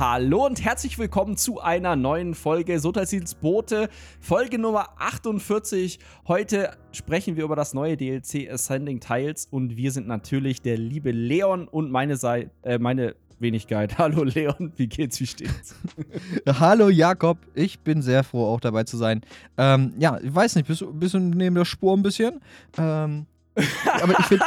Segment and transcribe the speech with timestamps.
[0.00, 5.98] Hallo und herzlich willkommen zu einer neuen Folge Sotasils Boote, Folge Nummer 48.
[6.26, 11.10] Heute sprechen wir über das neue DLC Ascending Tiles und wir sind natürlich der liebe
[11.10, 13.98] Leon und meine Seite, äh, meine Wenigkeit.
[13.98, 15.74] Hallo Leon, wie geht's, wie steht's?
[16.48, 19.20] Hallo Jakob, ich bin sehr froh, auch dabei zu sein.
[19.58, 22.40] Ähm, ja, ich weiß nicht, bist bist du neben der Spur ein bisschen?
[22.78, 24.44] Ähm, aber ich finde.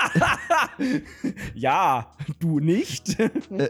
[1.56, 2.08] ja,
[2.40, 3.20] du nicht.
[3.20, 3.70] Äh,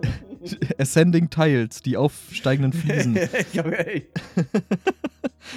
[0.77, 3.15] Ascending Tiles, die aufsteigenden Fliesen.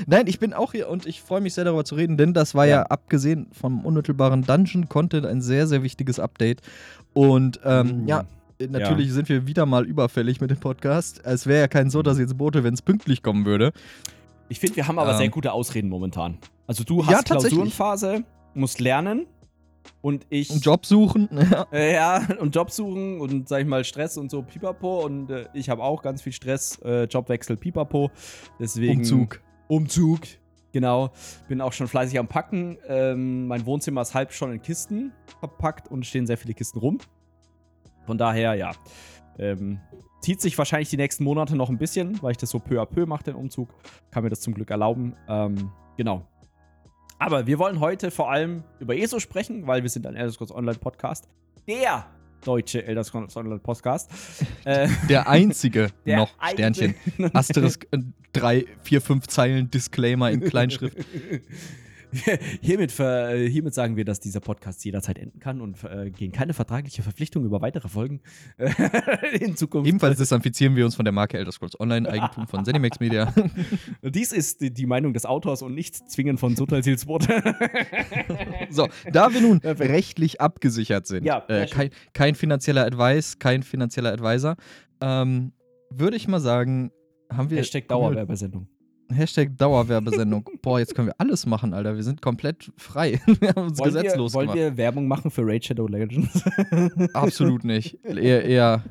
[0.06, 2.54] Nein, ich bin auch hier und ich freue mich sehr darüber zu reden, denn das
[2.54, 6.60] war ja, ja abgesehen vom unmittelbaren Dungeon-Content ein sehr, sehr wichtiges Update.
[7.12, 8.24] Und ähm, uh, ja,
[8.68, 9.14] natürlich ja.
[9.14, 11.20] sind wir wieder mal überfällig mit dem Podcast.
[11.24, 13.72] Es wäre ja kein so, dass jetzt Bote, wenn es pünktlich kommen würde.
[14.48, 16.38] Ich finde, wir haben aber ähm, sehr gute Ausreden momentan.
[16.66, 19.26] Also du hast ja, Klausurenphase, musst lernen
[20.02, 20.50] und ich.
[20.50, 21.28] Und Job suchen.
[21.50, 21.66] Ja.
[21.72, 25.04] Äh, ja, und Job suchen und sag ich mal Stress und so pipapo.
[25.04, 28.10] Und äh, ich habe auch ganz viel Stress, äh, Jobwechsel pipapo.
[28.58, 29.00] Deswegen.
[29.00, 29.40] Umzug.
[29.68, 30.20] Umzug.
[30.72, 31.10] Genau.
[31.48, 32.78] Bin auch schon fleißig am Packen.
[32.88, 36.98] Ähm, mein Wohnzimmer ist halb schon in Kisten verpackt und stehen sehr viele Kisten rum.
[38.06, 38.72] Von daher, ja.
[39.38, 39.80] Ähm,
[40.20, 42.86] zieht sich wahrscheinlich die nächsten Monate noch ein bisschen, weil ich das so peu à
[42.86, 43.68] peu mache, den Umzug.
[44.10, 45.14] Kann mir das zum Glück erlauben.
[45.28, 46.26] Ähm, genau.
[47.18, 50.52] Aber wir wollen heute vor allem über ESO sprechen, weil wir sind ein Elder Scrolls
[50.52, 51.28] Online Podcast.
[51.66, 52.06] Der
[52.44, 54.10] deutsche Elder Scrolls Online Podcast.
[54.64, 56.96] Äh, der einzige der noch, Sternchen.
[57.32, 57.98] Asterisk, äh,
[58.32, 60.96] drei, vier, fünf Zeilen Disclaimer in Kleinschrift.
[62.60, 66.54] hiermit, ver, hiermit sagen wir, dass dieser Podcast jederzeit enden kann und äh, gehen keine
[66.54, 68.20] vertragliche Verpflichtung über weitere Folgen
[68.58, 68.70] äh,
[69.40, 69.88] in Zukunft.
[69.88, 73.32] Ebenfalls distanzieren wir uns von der Marke Elder Scrolls Online, Eigentum von Zenimax Media.
[74.02, 77.26] Dies ist die, die, Meinung des Autors und nicht zwingend von Sotal Wort.
[78.70, 84.12] so, da wir nun rechtlich abgesichert sind, ja, äh, kein, kein, finanzieller Advice, kein finanzieller
[84.12, 84.56] Advisor,
[85.00, 85.52] ähm,
[85.90, 86.90] würde ich mal sagen,
[87.32, 87.58] haben wir.
[87.58, 88.68] Hashtag Dauerwerbesendung.
[89.12, 90.48] Hashtag Dauerwerbesendung.
[90.62, 91.96] Boah, jetzt können wir alles machen, Alter.
[91.96, 93.20] Wir sind komplett frei.
[93.40, 96.44] wir haben uns wollen gesetzlos wir, Wollen wir Werbung machen für Raid Shadow Legends?
[97.14, 98.04] Absolut nicht.
[98.04, 98.84] Eher, eher,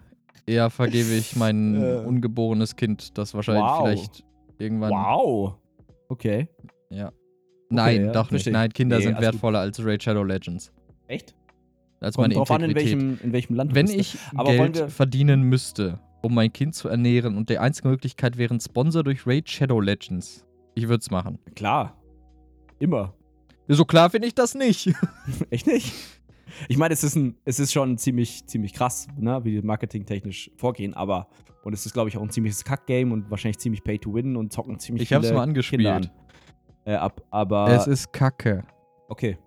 [0.45, 2.03] eher vergebe ich mein äh.
[2.06, 3.84] ungeborenes Kind, das wahrscheinlich wow.
[3.84, 4.23] vielleicht
[4.57, 4.91] irgendwann.
[4.91, 5.56] Wow.
[6.09, 6.47] Okay.
[6.89, 7.12] Ja.
[7.69, 8.47] Nein, okay, ja, doch nicht.
[8.47, 9.78] Nein, Kinder nee, sind wertvoller gut.
[9.78, 10.72] als Raid Shadow Legends.
[11.07, 11.35] Echt?
[12.00, 12.94] Als Kommt meine drauf Integrität.
[12.94, 16.90] an, in welchem, in welchem Land Wenn ich Geld verdienen müsste, um mein Kind zu
[16.90, 20.44] ernähren und die einzige Möglichkeit wäre ein Sponsor durch Raid Shadow Legends.
[20.74, 21.38] Ich würde es machen.
[21.56, 21.96] Klar.
[22.80, 23.13] Immer.
[23.68, 24.91] So klar finde ich das nicht.
[25.52, 25.94] Echt nicht?
[26.68, 30.52] Ich meine, es ist, ein, es ist schon ziemlich, ziemlich krass, ne, wie die marketingtechnisch
[30.58, 31.28] vorgehen, aber
[31.63, 34.80] und es ist, glaube ich, auch ein ziemliches Kack-Game und wahrscheinlich ziemlich Pay-to-Win und zocken
[34.80, 35.88] ziemlich ich habe es mal angespielt.
[35.88, 36.09] An.
[36.86, 38.63] Äh, ab, aber es ist Kacke.
[39.09, 39.38] Okay.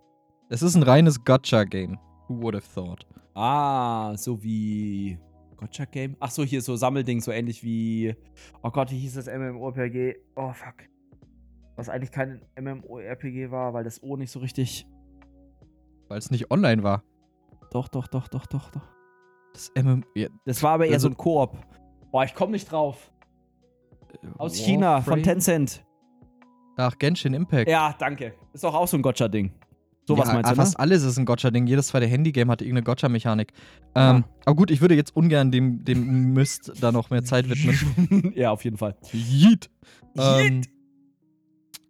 [0.48, 1.98] Es ist ein reines Gotcha-Game.
[2.28, 3.06] Who would have thought?
[3.34, 5.18] Ah, so wie
[5.58, 6.16] Gotcha-Game?
[6.20, 8.16] Ach so, hier so Sammelding, so ähnlich wie.
[8.62, 10.16] Oh Gott, wie hieß das MMORPG?
[10.36, 10.74] Oh fuck.
[11.76, 14.86] Was eigentlich kein MMORPG war, weil das O nicht so richtig.
[16.08, 17.04] Weil es nicht online war.
[17.70, 18.88] Doch, doch, doch, doch, doch, doch.
[19.52, 20.02] Das MMO.
[20.14, 20.28] Ja.
[20.46, 21.56] Das war aber eher also, so ein Koop.
[22.10, 23.12] Boah, ich komm nicht drauf.
[24.38, 24.64] Aus Warframe?
[24.64, 25.84] China, von Tencent.
[26.76, 27.68] Ach, Genshin Impact.
[27.68, 28.34] Ja, danke.
[28.52, 29.52] Ist doch auch so ein Gotcha-Ding.
[30.08, 30.78] Sowas ja, meinst du, Fast ne?
[30.78, 31.66] alles ist ein Gotcha-Ding.
[31.66, 33.52] Jedes zweite Handy-Game hat irgendeine Gotcha-Mechanik.
[33.94, 34.24] Ähm, ja.
[34.46, 38.32] Aber gut, ich würde jetzt ungern dem, dem Mist da noch mehr Zeit widmen.
[38.34, 38.96] ja, auf jeden Fall.
[39.12, 39.68] Yeet.
[40.16, 40.62] Ähm,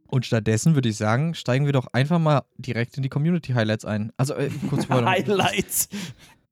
[0.08, 4.10] und stattdessen würde ich sagen, steigen wir doch einfach mal direkt in die Community-Highlights ein.
[4.16, 5.88] Also, äh, kurz vor Highlights.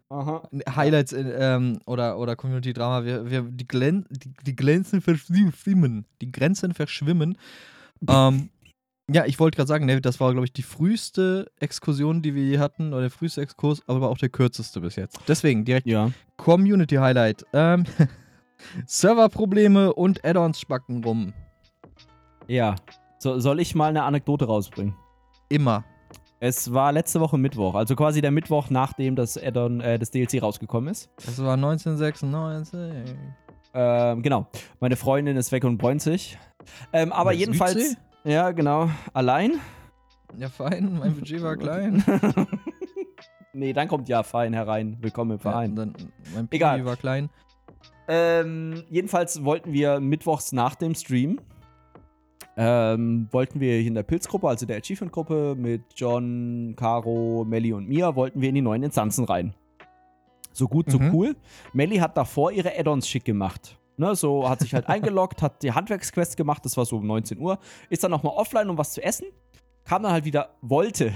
[0.09, 0.49] Aha.
[0.77, 3.05] Highlights in, ähm, oder, oder Community-Drama.
[3.05, 6.07] Wir, wir, die, Glen, die, die Grenzen verschwimmen.
[6.21, 7.37] Die Grenzen verschwimmen.
[8.09, 8.51] ähm,
[9.11, 12.43] ja, ich wollte gerade sagen, ne, das war, glaube ich, die früheste Exkursion, die wir
[12.43, 15.21] je hatten, oder der früheste Exkurs, aber auch der kürzeste bis jetzt.
[15.29, 16.11] Deswegen direkt ja.
[16.37, 17.45] Community Highlight.
[17.53, 17.85] Ähm,
[18.87, 21.35] Serverprobleme und Add-ons spacken rum.
[22.49, 22.75] Ja.
[23.19, 24.95] So, soll ich mal eine Anekdote rausbringen?
[25.49, 25.85] Immer.
[26.41, 30.43] Es war letzte Woche Mittwoch, also quasi der Mittwoch, nachdem das Add-on, äh, das DLC
[30.43, 31.11] rausgekommen ist.
[31.25, 33.17] Das war 1996.
[33.73, 34.49] Ähm, genau.
[34.81, 36.37] Meine Freundin ist weg und bräunt sich.
[36.93, 37.75] Ähm, aber jedenfalls.
[37.75, 37.97] Südsee?
[38.27, 38.91] Ja, genau.
[39.15, 39.61] Allein?
[40.37, 40.99] Ja, fein.
[40.99, 42.05] Mein Budget war klein.
[43.55, 44.99] nee, dann kommt ja fein herein.
[45.01, 45.71] Willkommen im Verein.
[45.71, 45.95] Ja, dann,
[46.35, 46.85] mein Budget Egal.
[46.85, 47.31] war klein.
[48.09, 51.41] Ähm, jedenfalls wollten wir mittwochs nach dem Stream
[52.57, 58.17] ähm, wollten wir in der Pilzgruppe, also der Achievement-Gruppe, mit John, Caro, Melly und mir,
[58.17, 59.55] wollten wir in die neuen Instanzen rein.
[60.53, 61.15] So gut, so mhm.
[61.15, 61.37] cool.
[61.75, 63.79] Melly hat davor ihre Add-ons schick gemacht.
[63.99, 67.39] Ne, so hat sich halt eingeloggt, hat die Handwerksquest gemacht, das war so um 19
[67.39, 67.59] Uhr,
[67.89, 69.27] ist dann nochmal offline, um was zu essen,
[69.85, 71.15] kam dann halt wieder, wollte,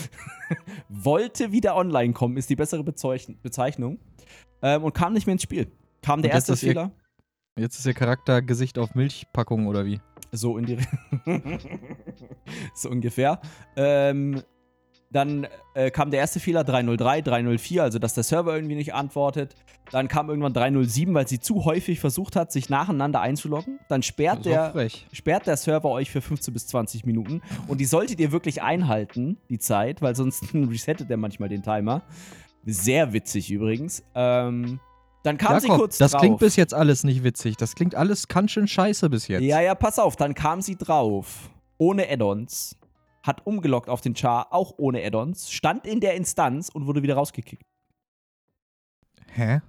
[0.88, 3.98] wollte wieder online kommen, ist die bessere Bezeichnung,
[4.60, 5.70] ähm, und kam nicht mehr ins Spiel.
[6.02, 6.90] Kam der erste Fehler.
[7.58, 10.00] Jetzt ist ihr Charakter Gesicht auf Milchpackung oder wie?
[10.30, 10.78] So in die.
[12.74, 13.40] so ungefähr.
[13.76, 14.42] Ähm,
[15.12, 19.54] dann äh, kam der erste Fehler 303, 304, also dass der Server irgendwie nicht antwortet.
[19.90, 23.78] Dann kam irgendwann 307, weil sie zu häufig versucht hat, sich nacheinander einzuloggen.
[23.88, 24.72] Dann sperrt, der,
[25.12, 27.42] sperrt der Server euch für 15 bis 20 Minuten.
[27.68, 32.02] Und die solltet ihr wirklich einhalten, die Zeit, weil sonst resettet der manchmal den Timer.
[32.64, 34.02] Sehr witzig übrigens.
[34.14, 34.80] Ähm,
[35.24, 36.20] dann kam Jakob, sie kurz das drauf.
[36.20, 37.56] klingt bis jetzt alles nicht witzig.
[37.56, 39.42] Das klingt alles ganz schön scheiße bis jetzt.
[39.42, 40.16] Ja, ja, pass auf.
[40.16, 41.50] Dann kam sie drauf.
[41.78, 42.76] Ohne Add-ons
[43.22, 47.14] hat umgelockt auf den Char, auch ohne Add-ons, stand in der Instanz und wurde wieder
[47.14, 47.62] rausgekickt.
[49.32, 49.60] Hä?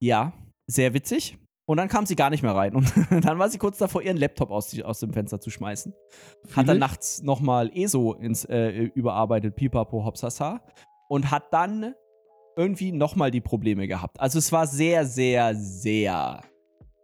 [0.00, 0.32] Ja,
[0.66, 1.38] sehr witzig.
[1.66, 2.74] Und dann kam sie gar nicht mehr rein.
[2.74, 2.92] Und
[3.24, 5.94] dann war sie kurz davor, ihren Laptop aus, aus dem Fenster zu schmeißen.
[6.46, 10.60] Fühl hat dann nachts nochmal ESO ins, äh, überarbeitet, Pipapo Hopsasa.
[11.08, 11.94] Und hat dann
[12.56, 14.20] irgendwie nochmal die Probleme gehabt.
[14.20, 16.42] Also es war sehr, sehr, sehr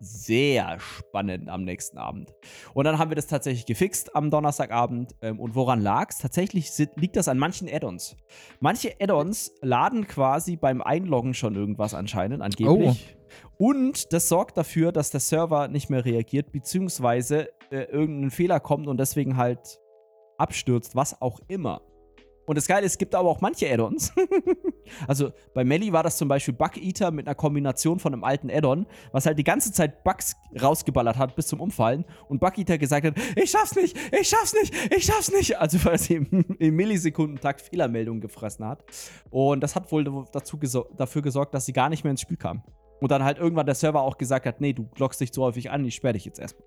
[0.01, 2.35] sehr spannend am nächsten Abend.
[2.73, 5.15] Und dann haben wir das tatsächlich gefixt am Donnerstagabend.
[5.21, 6.19] Ähm, und woran lag es?
[6.19, 8.17] Tatsächlich liegt das an manchen Add-ons.
[8.61, 13.17] Manche Add-ons laden quasi beim Einloggen schon irgendwas anscheinend, angeblich.
[13.59, 13.67] Oh.
[13.69, 18.89] Und das sorgt dafür, dass der Server nicht mehr reagiert, beziehungsweise äh, irgendein Fehler kommt
[18.89, 19.79] und deswegen halt
[20.39, 21.83] abstürzt, was auch immer.
[22.51, 24.13] Und das Geile ist, es gibt aber auch manche Add-ons.
[25.07, 28.51] also bei Melly war das zum Beispiel Bug Eater mit einer Kombination von einem alten
[28.51, 32.05] Add-on, was halt die ganze Zeit Bugs rausgeballert hat bis zum Umfallen.
[32.29, 35.61] Und Bug Eater gesagt hat: Ich schaff's nicht, ich schaff's nicht, ich schaff's nicht.
[35.61, 38.83] Also weil sie im, im Millisekundentakt Fehlermeldungen gefressen hat.
[39.31, 42.37] Und das hat wohl dazu gesor dafür gesorgt, dass sie gar nicht mehr ins Spiel
[42.37, 42.65] kam.
[43.01, 45.71] Und dann halt irgendwann der Server auch gesagt hat: Nee, du loggst dich zu häufig
[45.71, 46.67] an, ich sperre dich jetzt erstmal.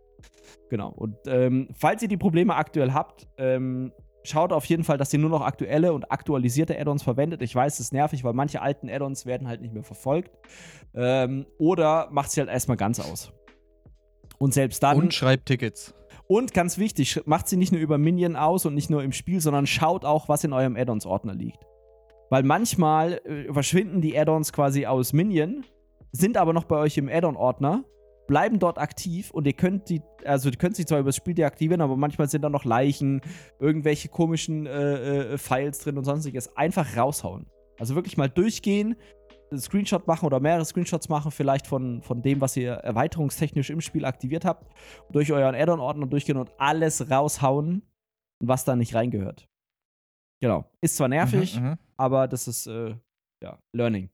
[0.69, 0.91] Genau.
[0.91, 3.91] Und ähm, falls ihr die Probleme aktuell habt, ähm,
[4.24, 7.42] schaut auf jeden Fall, dass ihr nur noch aktuelle und aktualisierte Add-ons verwendet.
[7.42, 10.31] Ich weiß, es ist nervig, weil manche alten Add-ons werden halt nicht mehr verfolgt.
[10.96, 13.31] Ähm, oder macht sie halt erstmal ganz aus.
[14.38, 14.98] Und selbst dann.
[14.98, 15.94] Und schreibt Tickets.
[16.28, 19.42] Und ganz wichtig, macht sie nicht nur über Minion aus und nicht nur im Spiel,
[19.42, 21.60] sondern schaut auch, was in eurem Add-ons-Ordner liegt.
[22.30, 25.66] Weil manchmal äh, verschwinden die Add-ons quasi aus Minion,
[26.12, 27.84] sind aber noch bei euch im Add-on-Ordner
[28.28, 31.34] bleiben dort aktiv und ihr könnt die, also ihr könnt sie zwar über das Spiel
[31.34, 33.22] deaktivieren, aber manchmal sind da noch Leichen,
[33.60, 36.56] irgendwelche komischen äh, äh, Files drin und sonstiges.
[36.56, 37.48] Einfach raushauen.
[37.80, 38.96] Also wirklich mal durchgehen,
[39.52, 43.81] einen Screenshot machen oder mehrere Screenshots machen, vielleicht von, von dem, was ihr erweiterungstechnisch im
[43.81, 44.72] Spiel aktiviert habt,
[45.12, 47.84] durch euren Add-on-Ordner durchgehen und alles raushauen,
[48.40, 49.48] was da nicht reingehört.
[50.42, 50.66] Genau.
[50.81, 51.78] Ist zwar nervig, mhm, mhm.
[51.96, 52.96] aber das ist äh,
[53.42, 54.10] ja, Learning.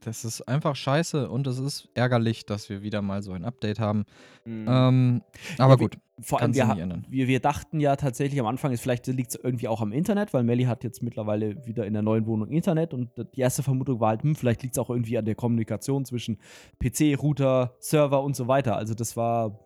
[0.00, 3.78] Das ist einfach scheiße und es ist ärgerlich, dass wir wieder mal so ein Update
[3.78, 4.06] haben.
[4.46, 4.66] Mhm.
[4.66, 5.22] Ähm,
[5.58, 5.98] aber ja, gut.
[6.20, 9.80] Vor allem, wir, wir, wir, dachten ja tatsächlich am Anfang, vielleicht liegt es irgendwie auch
[9.80, 13.40] am Internet, weil Melly hat jetzt mittlerweile wieder in der neuen Wohnung Internet und die
[13.40, 16.38] erste Vermutung war halt, hm, vielleicht liegt es auch irgendwie an der Kommunikation zwischen
[16.80, 18.76] PC, Router, Server und so weiter.
[18.76, 19.60] Also das war.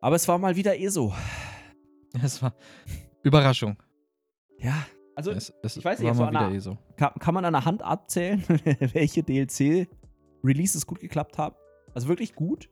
[0.00, 1.12] Aber es war mal wieder eh so.
[2.22, 2.54] Es war
[3.22, 3.76] Überraschung.
[4.58, 6.76] Ja, also, es, es ich weiß nicht, so einer, eh so.
[6.96, 8.44] kann, kann, man an der Hand abzählen,
[8.92, 11.56] welche DLC-Releases gut geklappt haben?
[11.94, 12.68] Also wirklich gut?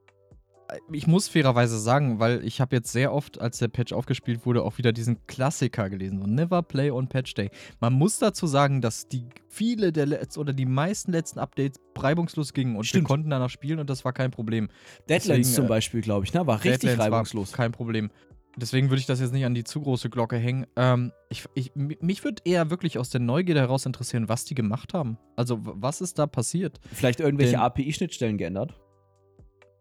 [0.93, 4.63] Ich muss fairerweise sagen, weil ich habe jetzt sehr oft, als der Patch aufgespielt wurde,
[4.63, 7.51] auch wieder diesen Klassiker gelesen, so Never Play on Patch Day.
[7.81, 12.53] Man muss dazu sagen, dass die viele der letzten oder die meisten letzten Updates reibungslos
[12.53, 13.05] gingen und Stimmt.
[13.05, 14.69] wir konnten danach spielen und das war kein Problem.
[15.09, 16.47] Deadlands Deswegen, zum äh, Beispiel, glaube ich, ne?
[16.47, 17.53] war richtig Deadlands reibungslos.
[17.53, 18.11] War kein Problem.
[18.57, 20.67] Deswegen würde ich das jetzt nicht an die zu große Glocke hängen.
[20.77, 24.95] Ähm, ich, ich, mich würde eher wirklich aus der Neugierde heraus interessieren, was die gemacht
[24.95, 25.19] haben.
[25.35, 26.81] Also, was ist da passiert?
[26.93, 28.75] Vielleicht irgendwelche API-Schnittstellen geändert?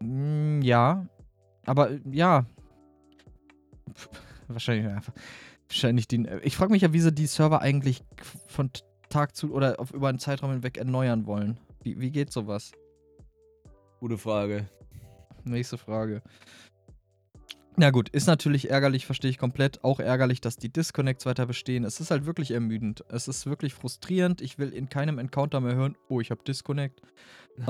[0.01, 1.07] Mh, mm, ja.
[1.65, 2.45] Aber ja.
[4.47, 5.13] Wahrscheinlich einfach.
[5.67, 6.27] Wahrscheinlich die.
[6.43, 8.03] Ich frage mich ja, wie sie die Server eigentlich
[8.47, 8.71] von
[9.09, 11.59] Tag zu oder auf, über einen Zeitraum hinweg erneuern wollen.
[11.83, 12.71] Wie, wie geht sowas?
[13.99, 14.67] Gute Frage.
[15.43, 16.21] Nächste Frage.
[17.75, 19.83] Na gut, ist natürlich ärgerlich, verstehe ich komplett.
[19.83, 21.83] Auch ärgerlich, dass die Disconnects weiter bestehen.
[21.83, 23.03] Es ist halt wirklich ermüdend.
[23.09, 24.41] Es ist wirklich frustrierend.
[24.41, 27.01] Ich will in keinem Encounter mehr hören, oh, ich habe Disconnect.
[27.57, 27.65] ähm,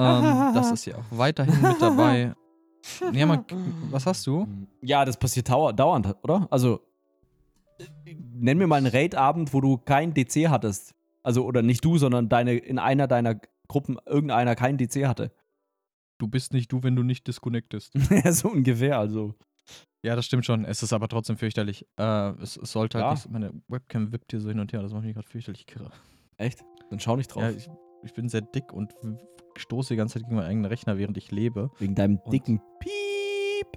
[0.54, 2.34] das ist ja auch weiterhin mit dabei.
[3.14, 3.46] Ja, man,
[3.92, 4.46] was hast du?
[4.82, 6.50] Ja, das passiert dauernd, oder?
[6.52, 6.82] Also,
[8.34, 10.94] nenn mir mal einen Raid-Abend, wo du kein DC hattest.
[11.24, 15.32] Also, oder nicht du, sondern deine, in einer deiner Gruppen irgendeiner kein DC hatte.
[16.18, 17.94] Du bist nicht du, wenn du nicht disconnectest.
[18.10, 19.34] ja, so ungefähr, also.
[20.04, 20.66] Ja, das stimmt schon.
[20.66, 21.88] Es ist aber trotzdem fürchterlich.
[21.98, 23.14] Äh, es, es, sollte halt ja.
[23.14, 23.32] nicht.
[23.32, 24.82] Meine Webcam wippt hier so hin und her.
[24.82, 25.92] Das macht mich gerade fürchterlich kirre.
[26.38, 26.62] Echt?
[26.90, 27.44] Dann schau nicht drauf.
[27.44, 27.70] Ja, ich,
[28.04, 28.94] ich, bin sehr dick und
[29.56, 31.72] stoße die ganze Zeit gegen meinen eigenen Rechner, während ich lebe.
[31.80, 33.68] Wegen deinem und dicken Piep?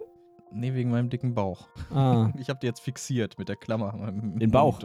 [0.51, 1.69] Nee, wegen meinem dicken Bauch.
[1.95, 2.33] Ah.
[2.39, 3.95] Ich habe die jetzt fixiert mit der Klammer.
[4.13, 4.81] Den Bauch?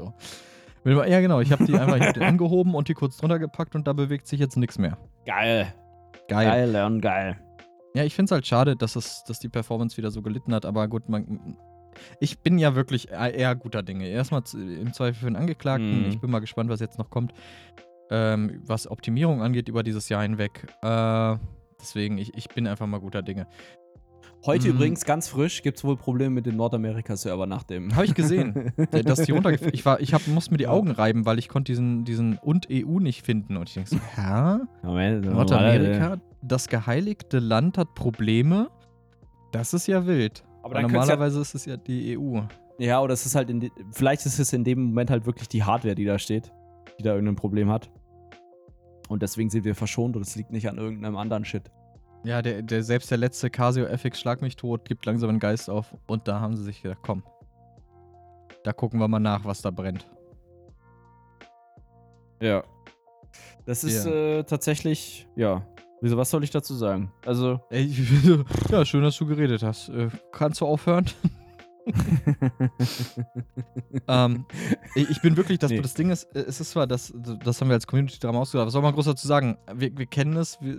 [0.83, 1.39] Ja, genau.
[1.39, 4.27] Ich habe die einfach hab den angehoben und die kurz drunter gepackt und da bewegt
[4.27, 4.97] sich jetzt nichts mehr.
[5.25, 5.73] Geil.
[6.27, 6.71] Geil.
[6.71, 7.37] Geil und geil.
[7.93, 10.65] Ja, ich finde es halt schade, dass, es, dass die Performance wieder so gelitten hat,
[10.65, 11.57] aber gut, man,
[12.19, 14.07] ich bin ja wirklich eher guter Dinge.
[14.07, 16.03] Erstmal im Zweifel für den Angeklagten.
[16.03, 16.09] Mhm.
[16.09, 17.33] Ich bin mal gespannt, was jetzt noch kommt,
[18.09, 20.67] ähm, was Optimierung angeht über dieses Jahr hinweg.
[20.81, 21.35] Äh,
[21.81, 23.45] deswegen, ich, ich bin einfach mal guter Dinge.
[24.45, 24.75] Heute Mhm.
[24.75, 27.95] übrigens ganz frisch gibt es wohl Probleme mit dem Nordamerika-Server nach dem.
[27.95, 28.71] Habe ich gesehen.
[29.05, 30.67] Dass die runtergef ich war, ich hab, musste mir die.
[30.67, 33.55] Augen reiben, weil ich konnte diesen, diesen und EU nicht finden.
[33.57, 34.57] Und ich denke so, hä?
[35.33, 38.69] Nordamerika, das geheiligte Land hat Probleme?
[39.51, 40.43] Das ist ja wild.
[40.63, 42.39] Aber könnte ja, normalerweise ist es ja die EU.
[42.77, 45.63] ja, oder es ist halt in vielleicht ist es in dem Moment halt wirklich die
[45.63, 46.51] Hardware, die da steht,
[46.99, 47.89] die da irgendein Problem hat.
[49.09, 51.69] Und deswegen sind wir verschont und es liegt nicht an irgendeinem anderen Shit.
[52.23, 55.69] Ja, der, der, selbst der letzte Casio FX Schlag mich tot gibt langsam einen Geist
[55.69, 55.93] auf.
[56.07, 57.23] Und da haben sie sich gedacht, komm.
[58.63, 60.07] Da gucken wir mal nach, was da brennt.
[62.39, 62.63] Ja.
[63.65, 64.11] Das ist Ja.
[64.11, 65.65] äh, tatsächlich, ja.
[66.01, 67.11] Wieso, was soll ich dazu sagen?
[67.25, 67.93] Also, Ey,
[68.71, 69.89] ja, schön, dass du geredet hast.
[69.89, 71.05] Äh, kannst du aufhören?
[74.07, 74.45] ähm,
[74.95, 75.81] ich bin wirklich, dass Nee.
[75.81, 78.73] das Ding ist, äh, es ist zwar, das, das haben wir als Community-Drama ausgedacht, was
[78.73, 79.57] soll man groß dazu sagen?
[79.73, 80.77] Wir, wir kennen es, wir,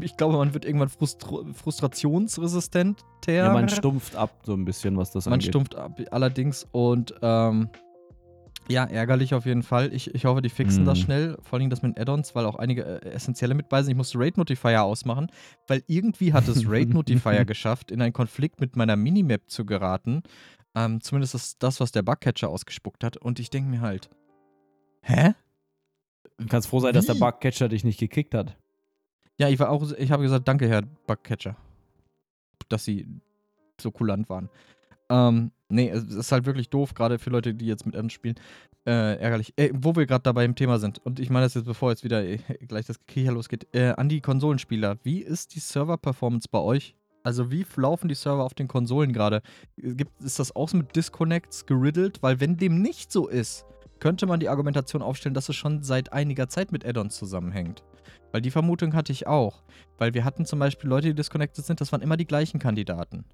[0.00, 3.00] ich glaube, man wird irgendwann frustr frustrationsresistent.
[3.28, 5.48] ja, man stumpft ab so ein bisschen, was das Man angeht.
[5.48, 7.68] stumpft ab, allerdings und ähm,
[8.70, 9.92] ja, ärgerlich auf jeden Fall.
[9.92, 10.86] Ich, ich hoffe, die fixen Mhm.
[10.86, 11.36] das schnell.
[11.42, 13.90] Vor allem das mit Add-ons, weil auch einige äh, essentielle mit bei sind.
[13.92, 15.30] Ich musste Raid Notifier ausmachen,
[15.66, 20.22] weil irgendwie hat es Raid Notifier geschafft, in einen Konflikt mit meiner Minimap zu geraten.
[20.74, 23.16] Ähm, zumindest ist das, was der Bugcatcher ausgespuckt hat.
[23.16, 24.08] Und ich denke mir halt,
[25.02, 25.34] hä?
[26.38, 27.20] Du kannst froh sein, dass der Wie?
[27.20, 28.56] Bugcatcher dich nicht gekickt hat.
[29.38, 31.56] Ja, ich war auch, ich habe gesagt, danke, Herr Bugcatcher,
[32.68, 33.06] dass Sie
[33.80, 34.48] so kulant waren.
[35.10, 38.36] Ähm, nee, es ist halt wirklich doof, gerade für Leute, die jetzt mit Addons spielen.
[38.86, 39.52] Äh, ärgerlich.
[39.56, 42.04] Äh, wo wir gerade dabei im Thema sind, und ich meine das jetzt, bevor jetzt
[42.04, 44.96] wieder äh, gleich das Kicher losgeht, äh, an die Konsolenspieler.
[45.02, 46.94] Wie ist die Server-Performance bei euch?
[47.22, 49.42] Also, wie laufen die Server auf den Konsolen gerade?
[49.76, 52.22] Gibt- Ist das auch so mit Disconnects geriddelt?
[52.22, 53.66] Weil, wenn dem nicht so ist,
[53.98, 57.84] könnte man die Argumentation aufstellen, dass es schon seit einiger Zeit mit Addons zusammenhängt.
[58.32, 59.62] Weil die Vermutung hatte ich auch.
[59.98, 63.26] Weil wir hatten zum Beispiel Leute, die disconnected sind, das waren immer die gleichen Kandidaten.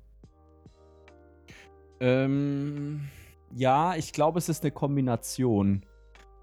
[2.01, 3.09] Ähm,
[3.55, 5.85] ja, ich glaube, es ist eine Kombination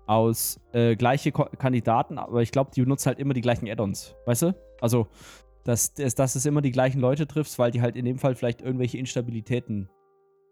[0.05, 4.15] aus äh, gleiche Ko Kandidaten, aber ich glaube, die benutzen halt immer die gleichen Add-ons.
[4.25, 4.55] Weißt du?
[4.81, 5.07] Also,
[5.63, 8.35] dass, dass, dass es immer die gleichen Leute triffst, weil die halt in dem Fall
[8.35, 9.89] vielleicht irgendwelche Instabilitäten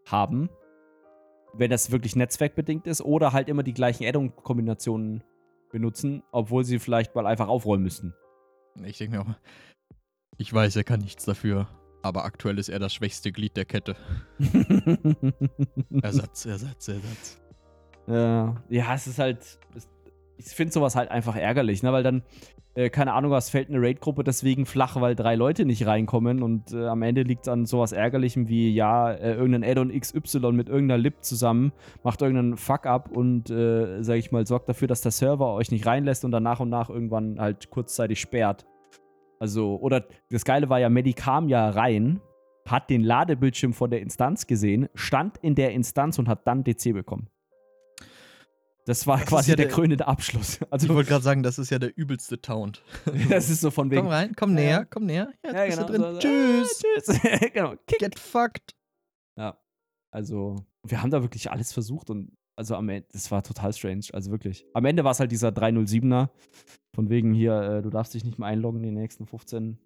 [0.08, 0.50] haben.
[1.54, 5.24] Wenn das wirklich netzwerkbedingt ist, oder halt immer die gleichen Add-on-Kombinationen
[5.70, 8.14] benutzen, obwohl sie vielleicht mal einfach aufräumen müssten.
[8.84, 9.36] Ich denke mir auch,
[10.38, 11.68] ich weiß, er kann nichts dafür.
[12.02, 13.96] Aber aktuell ist er das schwächste Glied der Kette.
[16.02, 17.42] Ersatz, Ersatz, Ersatz.
[18.08, 19.40] Ja, ja, es ist halt.
[19.76, 19.88] Es,
[20.38, 21.94] ich finde sowas halt einfach ärgerlich, ne?
[21.94, 22.24] Weil dann,
[22.74, 26.74] äh, keine Ahnung, was fällt eine Raid-Gruppe deswegen flach, weil drei Leute nicht reinkommen und
[26.74, 30.68] äh, am Ende liegt es an sowas Ärgerlichem wie, ja, äh, irgendein Add-on XY mit
[30.68, 35.12] irgendeiner Lib zusammen, macht irgendeinen Fuck-up und, äh, sag ich mal, sorgt dafür, dass der
[35.12, 38.66] Server euch nicht reinlässt und dann nach und nach irgendwann halt kurzzeitig sperrt.
[39.42, 42.22] Also, oder das Geile war ja, Medi kam ja rein,
[42.68, 46.94] hat den Ladebildschirm von der Instanz gesehen, stand in der Instanz und hat dann DC
[46.94, 47.28] bekommen.
[48.86, 50.58] Das war Das quasi ja der der- krönende Abschluss.
[50.62, 52.84] Ich Also, wollte gerade sagen, das ist ja der übelste Taunt.
[53.30, 54.02] das ist so von wegen.
[54.04, 54.56] Komm rein, komm Ja.
[54.56, 55.34] näher, komm näher.
[55.44, 56.02] Jetzt Ja, bist genau, du drin.
[56.02, 56.84] so- so, Tschüss.
[57.06, 57.22] Tschüss.
[57.54, 57.74] genau.
[57.88, 57.98] Kick.
[58.00, 58.76] Get fucked.
[59.38, 59.58] Ja.
[60.12, 60.56] Also,
[60.86, 64.06] wir haben da wirklich alles versucht und also am Ende, das war total strange.
[64.14, 64.66] Also wirklich.
[64.74, 66.30] Am Ende war es halt dieser 307er.
[66.94, 69.78] Von wegen hier, äh, du darfst dich nicht mehr einloggen in den nächsten 15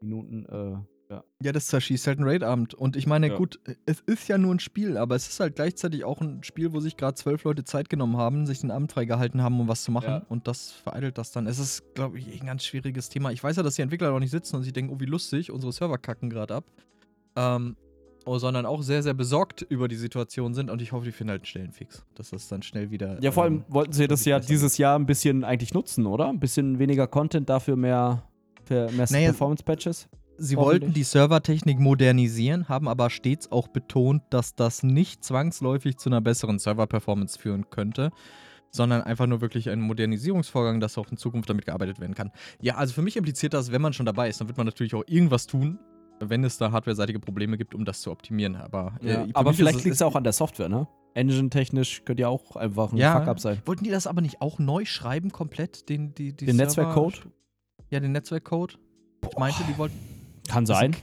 [0.00, 0.46] Minuten.
[0.46, 1.24] Äh, ja.
[1.42, 2.74] Ja, das zerschießt halt ein Raid-Abend.
[2.74, 3.36] Und ich meine, Ja.
[3.36, 6.72] gut, es ist ja nur ein Spiel, aber es ist halt gleichzeitig auch ein Spiel,
[6.72, 9.84] wo sich gerade zwölf Leute Zeit genommen haben, sich den Abend freigehalten haben, um was
[9.84, 10.10] zu machen.
[10.10, 10.26] Ja.
[10.28, 11.46] Und das vereitelt das dann.
[11.46, 13.30] Es ist, glaube ich, ein ganz schwieriges Thema.
[13.30, 15.50] Ich weiß ja, dass die Entwickler noch nicht sitzen und sich denken, oh, wie lustig,
[15.52, 16.64] unsere Server kacken gerade ab.
[17.36, 17.76] Ähm,
[18.26, 20.70] sondern auch sehr, sehr besorgt über die Situation sind.
[20.70, 22.04] Und ich hoffe, die finden halt einen schnellen Fix.
[22.14, 23.22] Dass das dann schnell wieder.
[23.22, 26.28] ja, vor allem ähm, wollten sie das ja dieses Jahr ein bisschen eigentlich nutzen, oder?
[26.28, 28.22] Ein bisschen weniger Content, dafür mehr,
[28.68, 30.08] mehr Naja, Performance-Patches.
[30.38, 36.08] Sie wollten die Servertechnik modernisieren, haben aber stets auch betont, dass das nicht zwangsläufig zu
[36.08, 38.10] einer besseren Server-Performance führen könnte,
[38.70, 42.32] sondern einfach nur wirklich ein Modernisierungsvorgang, dass auch in Zukunft damit gearbeitet werden kann.
[42.60, 44.94] Ja, also für mich impliziert das, wenn man schon dabei ist, dann wird man natürlich
[44.94, 45.78] auch irgendwas tun,
[46.28, 48.56] wenn es da hardwareseitige Probleme gibt, um das zu optimieren.
[48.56, 50.86] Aber, äh, Ja, aber vielleicht liegt es auch an der Software, ne?
[51.14, 53.18] Engine-technisch könnte ja auch einfach ein Ja.
[53.18, 53.60] Fuck-up sein.
[53.66, 55.88] Wollten die das aber nicht auch neu schreiben, komplett?
[55.88, 57.26] Den, die, die Den Netzwerkcode?
[57.90, 58.78] Ja, den Netzwerkcode.
[59.30, 59.98] Ich meinte, die wollten.
[60.48, 60.96] Kann sein.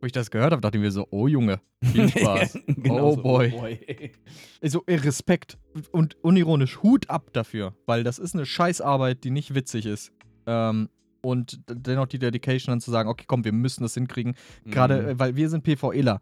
[0.00, 2.58] Wo ich das gehört habe, dachte ich mir so, oh Junge, viel Spaß.
[2.66, 3.22] Genau Oh so.
[3.22, 4.10] boy.
[4.62, 5.58] Also äh, Respekt
[5.90, 10.12] und unironisch Hut ab dafür, weil das ist eine Scheißarbeit, die nicht witzig ist.
[10.46, 10.88] Ähm,
[11.22, 14.34] und dennoch die Dedication dann zu sagen, okay, komm, wir müssen das hinkriegen.
[14.66, 15.18] Gerade, Mhm.
[15.18, 16.20] weil wir sind PvEler.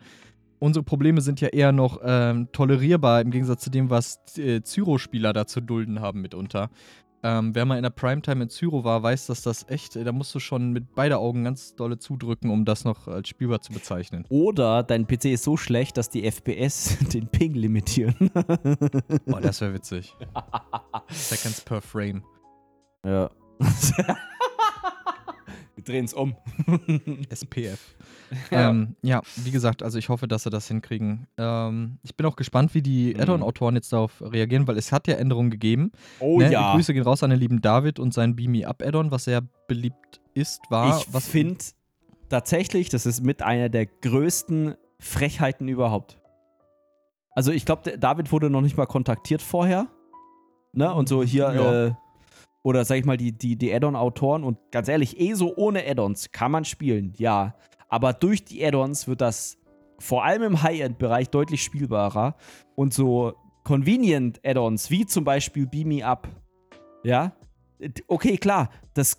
[0.59, 5.33] Unsere Probleme sind ja eher noch ähm, tolerierbar im Gegensatz zu dem, was äh, Zyro-Spieler
[5.33, 6.69] da zu dulden haben mitunter.
[7.23, 10.13] Ähm, wer mal in der Primetime in Zyro war, weiß, dass das echt, äh, da
[10.13, 13.73] musst du schon mit beide Augen ganz dolle zudrücken, um das noch als spielbar zu
[13.75, 14.25] bezeichnen.
[14.31, 18.15] Oder dein PC ist so schlecht, dass die FPS den Ping limitieren.
[19.27, 20.15] Boah, das wäre witzig.
[21.09, 22.23] Seconds per Frame.
[23.05, 23.31] ja.
[25.81, 26.37] Wir drehen es um.
[27.31, 27.79] SPF.
[28.53, 28.71] Ja.
[28.71, 31.27] Ähm, ja, wie gesagt, also ich hoffe, dass sie das hinkriegen.
[31.37, 33.21] Ähm, ich bin auch gespannt, wie die Mhm.
[33.23, 35.91] Add-on-Autoren jetzt darauf reagieren, weil es hat ja Änderungen gegeben.
[36.21, 36.49] oh ne?
[36.53, 36.73] ja.
[36.75, 39.43] Grüße gehen raus an den lieben David und sein Beam Me Up Add-on, was sehr
[39.67, 40.97] beliebt ist, war.
[41.01, 41.59] ich was finde
[42.29, 46.21] tatsächlich, das ist mit einer der größten Frechheiten überhaupt.
[47.35, 49.89] Also ich glaube, David wurde noch nicht mal kontaktiert vorher.
[50.73, 50.95] Ne?
[50.95, 51.87] Und so hier, Ja.
[51.87, 51.93] äh,
[52.63, 56.33] oder sag ich mal, die, die, die Add-on-Autoren und ganz ehrlich, eh so ohne Add-ons
[56.33, 57.55] kann man spielen, ja.
[57.89, 59.59] Aber durch die Add-ons wird das
[59.99, 62.37] vor allem im High-End-Bereich deutlich spielbarer.
[62.75, 66.29] Und so convenient Add-ons, wie zum Beispiel Beam Me Up,
[67.03, 67.33] ja.
[68.09, 69.17] Okay, klar, das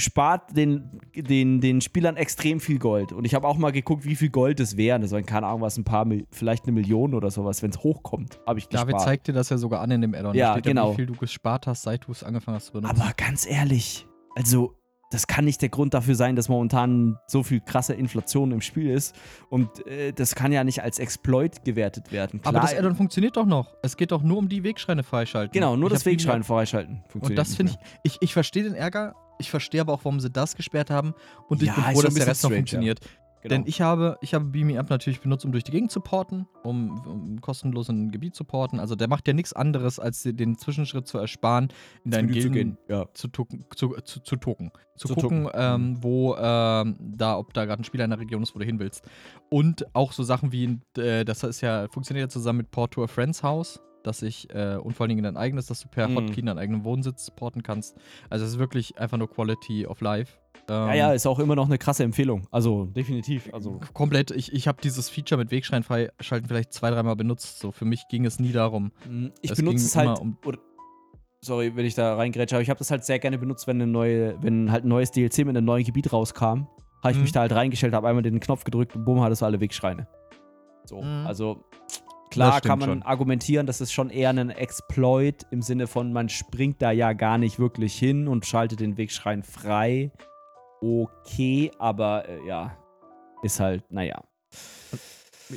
[0.00, 3.12] spart den, den, den Spielern extrem viel Gold.
[3.12, 5.02] Und ich habe auch mal geguckt, wie viel Gold es wären.
[5.02, 8.40] Das waren keine Ahnung was, ein paar, vielleicht eine Million oder sowas, wenn es hochkommt,
[8.46, 9.04] habe ich David gespart.
[9.04, 10.34] zeigt dir das ja sogar an in dem Add-on.
[10.34, 10.92] Ja, genau.
[10.92, 13.00] wie viel du gespart hast, seit du es angefangen hast zu benutzen.
[13.00, 14.74] Aber ganz ehrlich, also
[15.10, 18.90] das kann nicht der Grund dafür sein, dass momentan so viel krasse Inflation im Spiel
[18.90, 19.14] ist.
[19.48, 22.40] Und äh, das kann ja nicht als Exploit gewertet werden.
[22.44, 23.74] Aber Klar, das Add-on funktioniert doch noch.
[23.82, 25.52] Es geht doch nur um die Wegschreine freischalten.
[25.52, 27.02] Genau, nur Ich das Wegschreien freischalten.
[27.18, 29.16] Und das finde ich, ich, ich verstehe den Ärger.
[29.40, 31.14] Ich verstehe aber auch, warum sie das gesperrt haben.
[31.48, 32.58] Und ich Ja, bin froh, dass der Rest noch strange, ja.
[32.60, 33.00] funktioniert.
[33.42, 33.54] Genau.
[33.54, 36.00] Denn ich habe, ich habe Beam Me Up natürlich benutzt, um durch die Gegend zu
[36.00, 38.78] porten, um, um kostenlos in ein Gebiet zu porten.
[38.78, 41.68] Also der macht ja nichts anderes, als dir den Zwischenschritt zu ersparen,
[42.04, 42.94] in deinen Menü zu Gilden gehen.
[42.94, 43.06] Ja.
[43.14, 44.70] zu, tucken, zu, zu, zu token.
[44.94, 45.58] Zu, Zu gucken, tucken.
[45.58, 48.66] ähm, wo ähm, da, ob da gerade ein Spieler in der Region ist, wo du
[48.66, 49.08] hin willst.
[49.48, 53.02] Und auch so Sachen wie, äh, das ist ja, funktioniert ja zusammen mit Port to
[53.02, 56.08] a Friend's House, dass ich, äh, und vor allen Dingen dein eigenes, dass du per
[56.08, 56.16] Mhm.
[56.16, 57.96] Hotkey deinen eigenen Wohnsitz porten kannst.
[58.28, 60.38] Also es ist wirklich einfach nur Quality of Life.
[60.68, 62.46] Ja, Ähm, ja, ist auch immer noch eine krasse Empfehlung.
[62.50, 63.52] Also definitiv.
[63.52, 67.58] Also Komplett, ich, ich habe dieses Feature mit Wegschreien freischalten vielleicht zwei, dreimal benutzt.
[67.58, 68.92] So, für mich ging es nie darum.
[69.42, 70.18] ich Es benutze es halt.
[70.20, 70.36] um-
[71.42, 73.90] sorry, wenn ich da reingrätsche, aber ich habe das halt sehr gerne benutzt, wenn eine
[73.90, 76.66] neue, wenn halt ein neues DLC mit einem neuen Gebiet rauskam,
[77.02, 77.22] habe ich Mhm.
[77.22, 80.06] mich da halt reingestellt, habe einmal den Knopf gedrückt und bumm, hattest du alle Wegschreine.
[80.84, 81.26] So, Mhm.
[81.26, 81.64] also
[82.30, 83.02] klar kann man schon.
[83.02, 87.38] argumentieren, das ist schon eher ein Exploit im Sinne von, man springt da ja gar
[87.38, 90.12] nicht wirklich hin und schaltet den Wegschrein frei.
[90.80, 92.76] Okay, aber äh, ja,
[93.42, 94.22] ist halt, naja.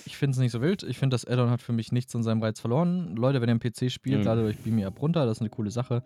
[0.06, 0.84] Ich finde es nicht so wild.
[0.84, 3.16] Ich finde, das Addon hat für mich nichts an seinem Reiz verloren.
[3.16, 4.26] Leute, wenn ihr am PC spielt, Mhm.
[4.26, 5.26] ladet euch Beam Up runter.
[5.26, 6.02] Das ist eine coole Sache.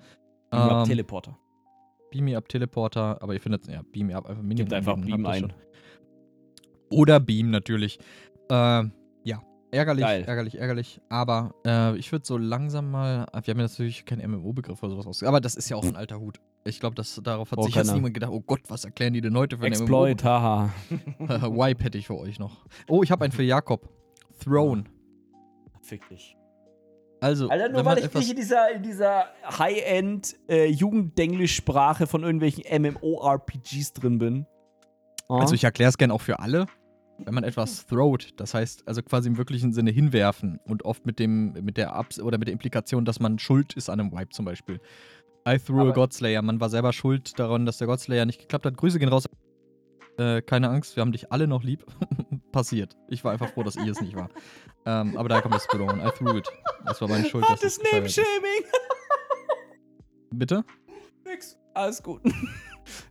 [0.51, 1.37] Ähm, Ähm, Teleporter.
[2.11, 5.25] Beam Me Up Teleporter, aber ihr findet, ja, Beam Up einfach Mini Gibt einfach Beam
[5.25, 5.51] ein.
[6.89, 7.99] Oder Beam natürlich.
[8.49, 8.91] Ähm,
[9.71, 10.23] ärgerlich, Geil.
[10.27, 11.01] ärgerlich, ärgerlich.
[11.09, 13.25] Aber äh, ich würde so langsam mal.
[13.43, 15.23] Wir haben ja natürlich keinen MMO-Begriff oder sowas raus.
[15.23, 16.39] Aber das ist ja auch ein alter Hut.
[16.65, 19.37] Ich glaube, darauf hat Oh, sich jetzt niemand gedacht, oh Gott, was erklären die denn
[19.37, 20.69] heute für einen Exploit, haha.
[20.89, 21.29] MMO?
[21.65, 22.65] Wipe hätte ich für euch noch.
[22.87, 23.89] Oh, ich habe einen für Jakob.
[24.43, 24.83] Throne.
[25.81, 26.35] Fick dich.
[27.19, 29.25] Also, Alter, nur weil ich nicht in dieser, in dieser
[29.57, 30.71] High-End äh,
[32.05, 34.45] von irgendwelchen MMORPGs drin bin.
[35.29, 35.39] Ah.
[35.39, 36.67] Also ich erkläre es gerne auch für alle.
[37.19, 41.17] Wenn man etwas throwt, das heißt also quasi im wirklichen Sinne hinwerfen und oft mit
[41.19, 44.29] dem mit der Abs oder mit der Implikation, dass man schuld ist an einem Wipe
[44.29, 44.79] zum Beispiel.
[45.47, 46.41] I threw a Aber- Godslayer.
[46.41, 48.77] Man war selber schuld daran, dass der Godslayer nicht geklappt hat.
[48.77, 49.27] Grüße gehen raus.
[50.17, 51.85] Äh, keine Angst, wir haben dich alle noch lieb.
[52.51, 52.95] Passiert.
[53.07, 54.29] Ich war einfach froh, dass ich es nicht war.
[54.85, 56.03] Ähm, aber daher kommt das Throne.
[56.05, 56.47] I threw it.
[56.85, 57.43] Das war meine Schuld.
[57.45, 58.17] es gescheitert ist.
[58.17, 58.63] Name-Shaming.
[60.31, 60.63] Bitte?
[61.25, 61.57] Nix.
[61.73, 62.21] Alles gut.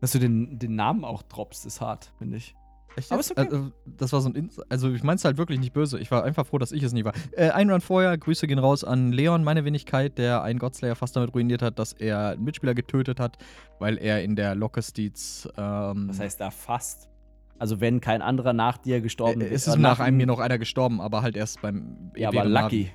[0.01, 2.55] Dass du den, den Namen auch droppst, ist hart, finde ich.
[2.97, 3.43] Echt Aber ist okay.
[3.43, 4.35] also, das war so ein.
[4.35, 5.99] Ins also, ich mein's halt wirklich nicht böse.
[5.99, 7.13] Ich war einfach froh, dass ich es nie war.
[7.33, 11.15] Äh, ein Run vorher, Grüße gehen raus an Leon, meine Wenigkeit, der einen Godslayer fast
[11.15, 13.37] damit ruiniert hat, dass er einen Mitspieler getötet hat,
[13.79, 15.49] weil er in der Lockesteeds.
[15.57, 17.09] Ähm, Das heißt da fast.
[17.59, 20.41] Also wenn kein anderer nach dir gestorben äh, es äh, ist nach einem mir noch
[20.41, 22.13] einer gestorben, aber halt erst beim.
[22.15, 22.91] Ja, aber während lucky.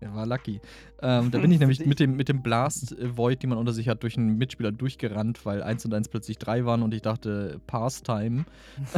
[0.00, 0.60] Er war lucky.
[1.02, 3.72] Ähm, da bin ich nämlich mit dem, mit dem Blast äh, Void, die man unter
[3.72, 7.02] sich hat, durch einen Mitspieler durchgerannt, weil 1 und 1 plötzlich 3 waren und ich
[7.02, 8.44] dachte, Pass-Time.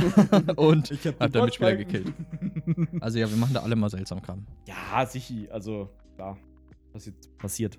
[0.57, 2.13] und Ich hab hab den Mitspieler gekillt.
[3.01, 4.47] also ja, wir machen da alle mal seltsam Kram.
[4.67, 5.53] Ja, sicher.
[5.53, 6.39] Also, klar.
[6.93, 7.79] Was jetzt passiert.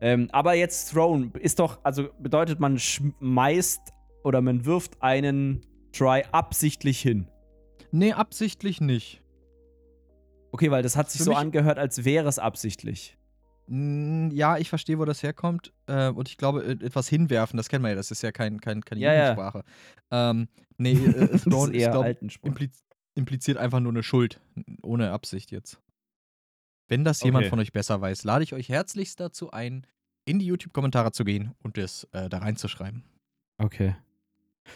[0.00, 3.80] Ähm, aber jetzt Throne ist doch, also bedeutet, man schmeißt
[4.24, 5.60] oder man wirft einen
[5.92, 7.28] Try absichtlich hin.
[7.92, 9.22] Nee, absichtlich nicht.
[10.52, 13.16] Okay, weil das hat sich so angehört, als wäre es absichtlich.
[13.68, 15.72] Ja, ich verstehe, wo das herkommt.
[15.86, 18.60] Äh, und ich glaube, äh, etwas hinwerfen, das kennen wir ja, das ist ja kein,
[18.60, 19.20] kein, keine Ja, ja.
[19.30, 19.64] Jugendsprache.
[20.10, 22.48] Ähm, nee, äh, Das Thrawn ist ist, eher glaub, alten Sport.
[22.48, 22.82] impliz
[23.14, 24.40] impliziert einfach nur eine Schuld.
[24.82, 25.80] Ohne Absicht jetzt.
[26.88, 27.50] Wenn das jemand Okay.
[27.50, 29.86] von euch besser weiß, lade ich euch herzlichst dazu ein,
[30.24, 33.04] in die YouTube-Kommentare zu gehen und es äh, da reinzuschreiben.
[33.58, 33.94] Okay.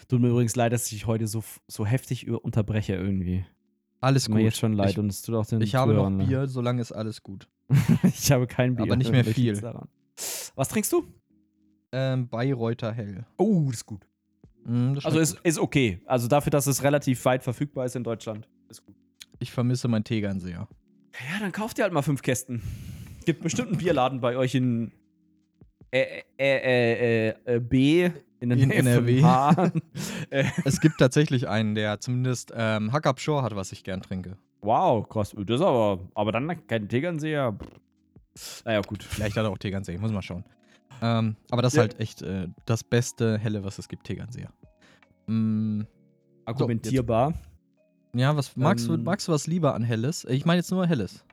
[0.08, 3.44] Tut mir übrigens leid, dass ich heute so, so heftig unterbreche irgendwie.
[4.04, 4.44] Alles Tut mir gut.
[4.46, 6.28] jetzt schon leid Ich, und es tut auch den ich habe noch leid.
[6.28, 7.48] Bier, solange ist alles gut.
[8.02, 8.84] ich habe kein Bier.
[8.84, 9.60] Aber nicht mehr viel.
[10.54, 11.06] Was trinkst du?
[11.90, 13.24] Ähm, Bayreuther Hell.
[13.38, 14.06] Oh, das ist gut.
[14.64, 16.00] Mm, das Also ist, ist okay.
[16.06, 18.46] Also dafür, dass es relativ weit verfügbar ist in Deutschland.
[18.68, 18.94] Ist gut.
[18.94, 19.36] gut.
[19.38, 20.68] Ich vermisse mein Tegernseher.
[21.32, 22.60] Ja, dann kauft ihr halt mal fünf Kästen.
[23.24, 24.92] Gibt bestimmt einen Bierladen bei euch in
[25.94, 29.20] äh, äh, äh, äh, äh, B in In NRW.
[30.30, 34.02] äh, Es gibt tatsächlich einen, der zumindest ähm, Hack Up Shore hat, was ich gern
[34.02, 34.36] trinke.
[34.60, 35.34] wow, krass.
[35.36, 37.56] Das ist aber, aber dann kein Tegernseher.
[38.64, 39.02] Naja, gut.
[39.04, 40.44] Vielleicht hat er auch Tegernseher, muss mal schauen.
[41.00, 41.82] Ähm, aber das ist Ja.
[41.82, 44.50] halt echt äh, das beste Helle, was es gibt, Tegernseher.
[45.26, 45.82] Mm,
[46.44, 47.34] Argumentierbar.
[48.14, 49.04] ja, was magst, du, Ähm.
[49.04, 50.24] magst du was lieber an Helles?
[50.28, 51.24] Ich meine jetzt nur Helles.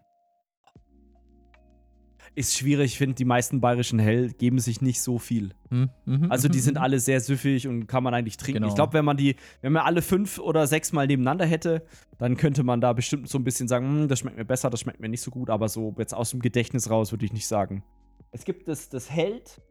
[2.36, 2.94] Ist schwierig.
[2.94, 5.54] Ich finde, die meisten bayerischen Hell geben sich nicht so viel.
[5.70, 5.90] Hm?
[6.06, 6.82] Mhm, Also die mhm, sind mhm.
[6.84, 8.62] alle sehr süffig und kann man eigentlich trinken.
[8.62, 8.70] Genau.
[8.70, 11.84] Ich glaube, wenn man die, wenn man alle fünf oder sechs Mal nebeneinander hätte,
[12.18, 14.80] dann könnte man da bestimmt so ein bisschen sagen, "Hm, das schmeckt mir besser, das
[14.80, 17.48] schmeckt mir nicht so gut, aber so jetzt aus dem Gedächtnis raus würde ich nicht
[17.48, 17.84] sagen.
[18.32, 19.62] Es gibt das, das Held,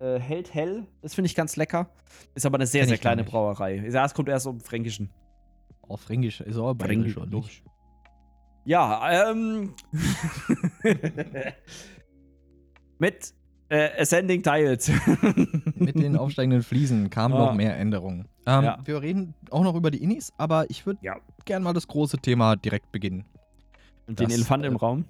[0.00, 1.90] äh, Held Hell, das finde ich ganz lecker.
[2.34, 3.24] Ist aber eine sehr, Kenn sehr kleine.
[3.24, 3.86] Brauerei.
[3.90, 5.10] Ja, es kommt erst im Fränkischen.
[5.82, 7.62] Auch Fränkisch, ist auch bayerisch, nicht?
[8.64, 9.74] Ja, ähm.
[12.98, 13.34] Mit
[13.68, 14.90] äh, Ascending Tiles.
[15.74, 17.46] Mit den aufsteigenden Fliesen kamen Ah.
[17.46, 18.28] noch mehr Änderungen.
[18.46, 18.78] Ähm, Ja.
[18.84, 21.16] Wir reden auch noch über die Innis, aber ich würde Ja.
[21.44, 23.24] gern mal das große Thema direkt beginnen.
[24.06, 25.04] Und den Das, Elefant im äh, Raum.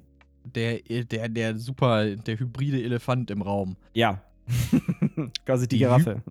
[0.55, 3.77] Der, der, der super, der hybride Elefant im Raum.
[3.94, 4.22] Ja.
[5.44, 6.22] Quasi die Die Giraffe.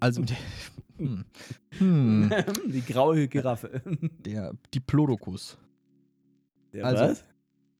[0.00, 0.36] Also, der,
[0.98, 1.24] hm,
[1.78, 2.30] hm,
[2.66, 3.80] die graue Giraffe.
[4.24, 5.56] der Diplodocus.
[6.74, 7.24] Der Also, was?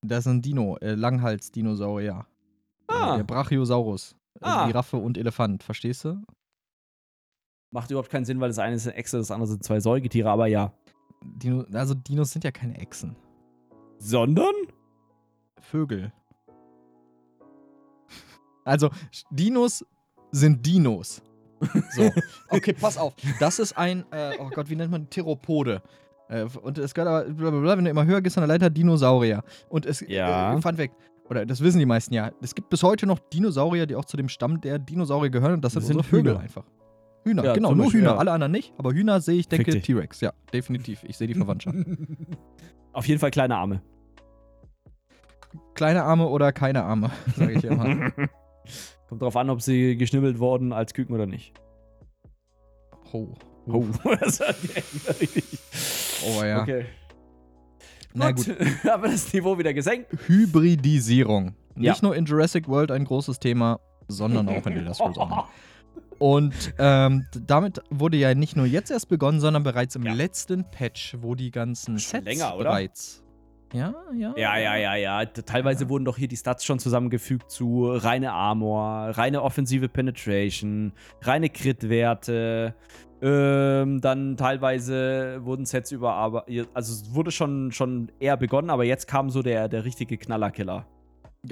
[0.03, 2.25] Das ist ein Dino, äh, Langhals-Dinosaurier.
[2.89, 3.15] Ah.
[3.15, 4.15] Äh, Der Brachiosaurus.
[4.41, 4.67] Also Ah.
[4.67, 6.23] Giraffe und Elefant, verstehst du?
[7.71, 10.31] Macht überhaupt keinen Sinn, weil das eine ist eine Echse, das andere sind zwei Säugetiere,
[10.31, 10.73] aber ja.
[11.23, 13.17] Dino, also Dinos sind ja keine Echsen.
[13.99, 14.53] Sondern?
[15.61, 16.13] Vögel.
[18.65, 18.91] Also,
[19.31, 19.85] Dinos
[20.31, 21.23] sind Dinos.
[21.91, 22.11] So.
[22.51, 23.15] Okay, pass auf.
[23.41, 25.81] Das ist ein, äh, oh Gott, wie nennt man Theropode?
[26.29, 29.43] Äh, und es gehört aber, blablabla, wenn du immer höher gehst an der Leiter, Dinosaurier.
[29.69, 30.55] Und es, Ja.
[30.55, 30.95] äh, Fun Fact,
[31.33, 34.17] oder das wissen die meisten ja, es gibt bis heute noch Dinosaurier, die auch zu
[34.17, 35.55] dem Stamm der Dinosaurier gehören.
[35.55, 36.41] Und das sind Das sind unsere Vögel Hühner.
[36.43, 36.65] einfach.
[37.25, 38.17] Hühner, Ja, genau, nur Beispiel, Hühner, ja.
[38.19, 38.73] alle anderen nicht.
[38.79, 39.81] Aber Hühner sehe ich, denke.
[39.81, 40.21] T-Rex.
[40.21, 41.03] Ja, definitiv.
[41.05, 41.77] Ich sehe die Verwandtschaft.
[42.93, 43.83] Auf jeden Fall kleine Arme.
[45.75, 48.11] Kleine Arme oder keine Arme, sage ich immer.
[49.09, 51.55] Kommt drauf an, ob sie geschnibbelt wurden als Küken oder nicht.
[53.13, 53.35] Ho.
[53.67, 53.85] Oh,
[54.21, 55.59] das war direkt richtig.
[56.27, 56.63] Oh ja.
[56.63, 56.87] Okay.
[58.15, 58.47] Na gut.
[59.03, 60.09] wir das Niveau wieder gesenkt?
[60.27, 61.55] Hybridisierung.
[61.77, 61.93] Ja.
[61.93, 65.45] Nicht nur in Jurassic World ein großes Thema, sondern auch in Scrolls Online.
[66.19, 70.13] Und ähm, damit wurde ja nicht nur jetzt erst begonnen, sondern bereits im Ja.
[70.13, 72.71] letzten Patch, wo die ganzen Schon Sets länger, oder?
[72.71, 73.25] bereits.
[73.73, 74.35] Ja, ja.
[74.37, 75.25] Ja, ja, ja, ja.
[75.25, 75.89] Teilweise Ja.
[75.91, 82.75] wurden doch hier die Stats schon zusammengefügt zu reine Armor, reine offensive Penetration, reine Crit-Werte.
[83.25, 86.69] Ähm, dann teilweise wurden Sets überarbeitet.
[86.75, 90.87] Also es wurde schon, schon eher begonnen, aber jetzt kam so der, der richtige Knallerkiller.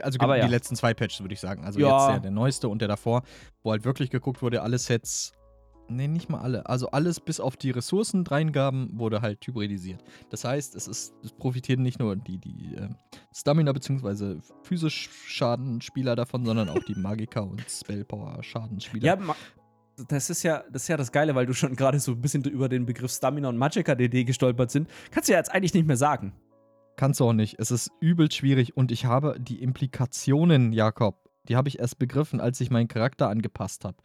[0.03, 0.47] Also die ja.
[0.47, 1.65] letzten zwei Patches, würde ich sagen.
[1.65, 1.99] Also Ja.
[1.99, 3.23] jetzt der, der neueste und der davor,
[3.63, 5.33] wo halt wirklich geguckt wurde, alle Sets.
[5.89, 6.67] Nee, nicht mal alle.
[6.67, 10.03] Also alles bis auf die Ressourcendreingaben wurde halt hybridisiert.
[10.31, 12.89] Das heißt, es ist, es profitieren nicht nur die, die äh,
[13.35, 14.37] Stamina- bzw.
[14.63, 19.05] physisch Schadenspieler davon, sondern auch die Magiker und Spellpower-Schadenspieler.
[19.05, 19.17] Ja,
[20.09, 22.43] das ist ja, das ist ja das Geile, weil du schon gerade so ein bisschen
[22.45, 24.89] über den Begriff Stamina und Magicka DD gestolpert sind.
[25.11, 26.33] Kannst du ja jetzt eigentlich nicht mehr sagen.
[26.97, 27.59] Kannst du auch nicht.
[27.59, 31.17] Es ist übel schwierig und ich habe die Implikationen, Jakob,
[31.49, 33.97] die habe ich erst begriffen, als ich meinen Charakter angepasst habe.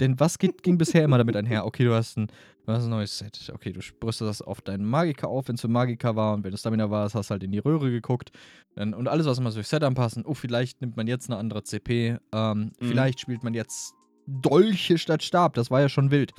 [0.00, 1.64] Denn was geht, ging bisher immer damit einher?
[1.64, 2.26] Okay, du hast, ein,
[2.66, 3.50] du hast ein neues Set.
[3.54, 6.52] Okay, du brüstest das auf deinen Magiker auf, wenn es für Magiker war und wenn
[6.52, 8.32] es Stamina war, hast du halt in die Röhre geguckt.
[8.74, 10.24] Und alles, was man so Set anpassen.
[10.26, 12.18] Oh, vielleicht nimmt man jetzt eine andere CP.
[12.32, 12.86] Ähm, Mhm.
[12.86, 13.94] Vielleicht spielt man jetzt
[14.26, 15.54] Dolche statt Stab.
[15.54, 16.32] Das war ja schon wild.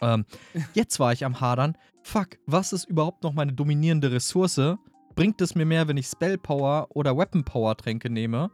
[0.00, 0.24] Ähm,
[0.74, 1.76] jetzt war ich am Hadern.
[2.02, 4.60] Fuck, was ist überhaupt noch meine dominierende Ressource?
[5.14, 8.50] Bringt es mir mehr, wenn ich Spell Power oder Weapon Power Tränke nehme?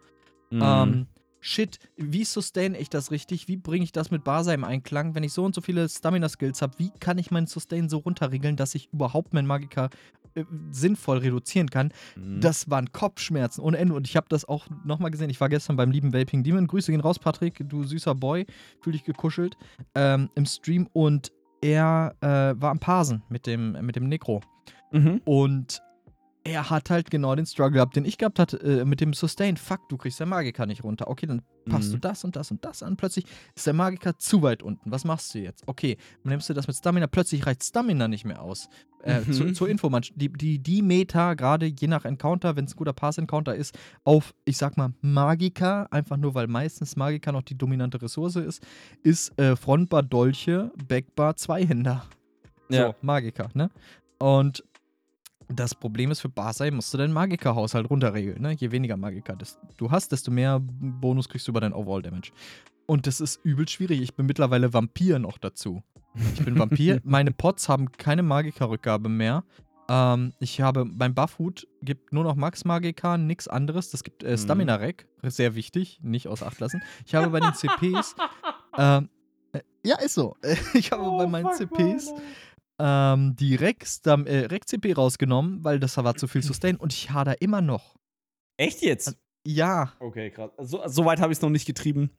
[0.51, 0.63] Mhm.
[0.63, 1.07] Ähm,
[1.41, 3.49] shit, wie sustain ich das richtig?
[3.49, 5.15] Wie bringe ich das mit Basa im Einklang?
[5.15, 8.57] Wenn ich so und so viele Stamina-Skills habe, wie kann ich meinen Sustain so runterregeln,
[8.57, 9.91] dass ich überhaupt meinen Magiker
[10.35, 12.41] äh, sinnvoll reduzieren kann, Mhm.
[12.41, 13.95] das waren Kopfschmerzen ohne Ende.
[13.95, 15.31] Und ich habe das auch nochmal gesehen.
[15.31, 16.67] Ich war gestern beim lieben Vaping Demon.
[16.67, 18.47] Grüße gehen raus, Patrick, du süßer Boy.
[18.81, 19.57] Fühl dich gekuschelt.
[19.95, 20.89] Ähm, Im Stream.
[20.93, 22.27] Und er äh,
[22.61, 24.41] war am Parsen mit dem, mit dem Necro.
[24.93, 25.21] Mhm.
[25.25, 25.81] Und
[26.47, 29.57] er hat halt genau den Struggle gehabt, den ich gehabt hatte äh, mit dem Sustain.
[29.57, 31.09] Fuck, du kriegst der Magiker nicht runter.
[31.09, 31.93] Okay, dann passt Mhm.
[31.93, 32.97] du das und das und das an.
[32.97, 34.91] Plötzlich ist der Magiker zu weit unten.
[34.91, 35.63] Was machst du jetzt?
[35.67, 37.07] Okay, dann nimmst du das mit Stamina.
[37.07, 38.69] Plötzlich reicht Stamina nicht mehr aus.
[39.03, 39.33] Äh, Mhm.
[39.33, 42.77] zu, zur Info, man, die, die, die Meta, gerade je nach Encounter, wenn es ein
[42.77, 47.57] guter Pass-Encounter ist, auf, ich sag mal, Magiker, einfach nur weil meistens Magiker noch die
[47.57, 48.63] dominante Ressource ist,
[49.03, 52.05] ist äh, Frontbar Dolche, Backbar Zweihänder.
[52.69, 52.95] So, Ja.
[53.03, 53.71] Magiker, ne?
[54.19, 54.63] Und
[55.57, 58.53] das Problem ist, für Basai musst du deinen Magiker-Haushalt runterregeln, ne?
[58.53, 59.37] Je weniger Magiker
[59.77, 62.33] du hast, desto mehr Bonus kriegst du über dein Overall-Damage.
[62.87, 64.01] Und das ist übel schwierig.
[64.03, 65.83] Ich bin mittlerweile Vampir noch dazu.
[66.35, 67.01] Ich bin Vampir.
[67.05, 69.45] Meine Pots haben keine Magiker-Rückgabe mehr.
[69.89, 73.91] Ähm, ich habe, mein Buffhut gibt nur noch Max Magiker, nichts anderes.
[73.91, 74.39] Das gibt äh, Mhm.
[74.39, 76.83] Stamina-Rec, sehr wichtig, nicht aus Acht lassen.
[77.07, 78.15] Ich habe bei den CPs,
[78.79, 79.09] ähm,
[79.53, 80.37] äh, ja, ist so.
[80.75, 82.13] Ich habe Oh, bei meinen CPs
[82.87, 87.11] ähm, die Rec-CP äh, Rec CP rausgenommen, weil das war zu viel Sustain und ich
[87.11, 87.95] hader immer noch.
[88.59, 89.17] Echt jetzt?
[89.47, 90.51] Ja, Okay, krass.
[90.59, 92.11] So, so weit habe ich es noch nicht getrieben.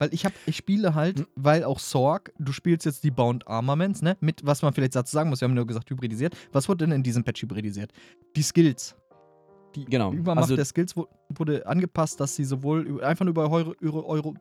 [0.00, 1.26] weil ich habe, ich spiele halt, Hm.
[1.34, 4.16] weil auch Sorg, du spielst jetzt die Bound Armaments, ne?
[4.20, 6.36] Mit, was man vielleicht dazu sagen muss, wir haben nur gesagt hybridisiert.
[6.52, 7.92] Was wurde denn in diesem Patch hybridisiert?
[8.36, 8.94] Die Skills.
[9.74, 10.12] Die Genau.
[10.12, 14.32] Übermacht Also- der Skills wurde angepasst, dass sie sowohl einfach nur über eure, eure, eure,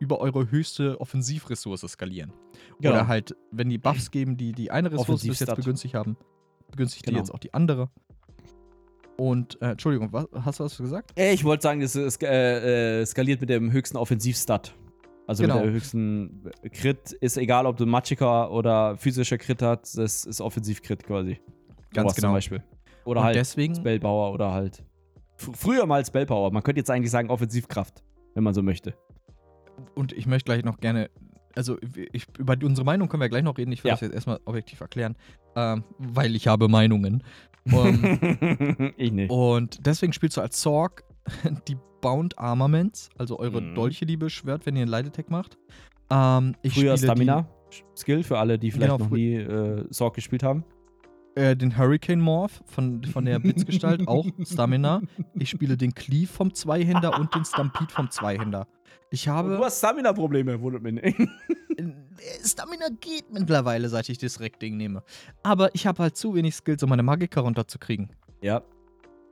[0.00, 2.32] über eure höchste Offensivressource skalieren.
[2.80, 2.94] Genau.
[2.94, 6.16] Oder halt, wenn die Buffs geben, die die eine Ressource bis jetzt begünstigt haben,
[6.70, 7.16] begünstigt Genau.
[7.16, 7.88] die jetzt auch die andere.
[9.16, 11.18] Und, äh, Entschuldigung, was, hast du was gesagt?
[11.18, 14.74] Äh, Ich wollte sagen, es ist, äh, äh, skaliert mit dem höchsten Offensivstat.
[15.26, 15.56] Also Genau.
[15.56, 20.40] mit der höchsten Crit ist egal, ob du Magicka oder physischer Crit hast, das ist
[20.40, 21.40] Offensiv-Crit quasi.
[21.94, 22.28] Ganz genau.
[22.28, 22.62] Zum Beispiel.
[23.06, 24.84] Oder Und halt deswegen, Spellpower oder halt.
[25.36, 26.50] Fr früher mal Spellpower.
[26.52, 28.02] Man könnte jetzt eigentlich sagen Offensivkraft,
[28.34, 28.94] wenn man so möchte.
[29.94, 31.08] und ich möchte gleich noch gerne,
[31.54, 31.76] also
[32.12, 33.72] ich, über unsere Meinung können wir gleich noch reden.
[33.72, 33.94] Ich will Ja.
[33.94, 35.16] das jetzt erstmal objektiv erklären,
[35.54, 37.22] ähm, weil ich habe Meinungen.
[37.66, 39.30] Ähm, ich nicht.
[39.30, 41.04] und deswegen spielst du als Sorg
[41.68, 43.74] die Bound Armaments, also eure Mhm.
[43.74, 45.58] Dolche, die beschwört, wenn ihr einen Light Attack macht.
[46.10, 50.42] Ähm, ich Früher spiele Stamina-Skill für alle, die vielleicht Genau, noch nie äh, Sorg gespielt
[50.42, 50.64] haben.
[51.36, 55.02] Äh, den Hurricane Morph von, von der Blitzgestalt, auch Stamina.
[55.34, 58.66] Ich spiele den Cleave vom Zweihänder und den Stampede vom Zweihänder.
[59.10, 59.56] Ich habe.
[59.56, 61.20] Du hast Stamina-Probleme, wundert mich nicht.
[61.78, 61.86] Äh,
[62.42, 65.02] Stamina geht mittlerweile, seit ich das Rec-Ding nehme.
[65.42, 68.10] Aber ich habe halt zu wenig Skills, um meine Magiker runterzukriegen.
[68.40, 68.62] ja.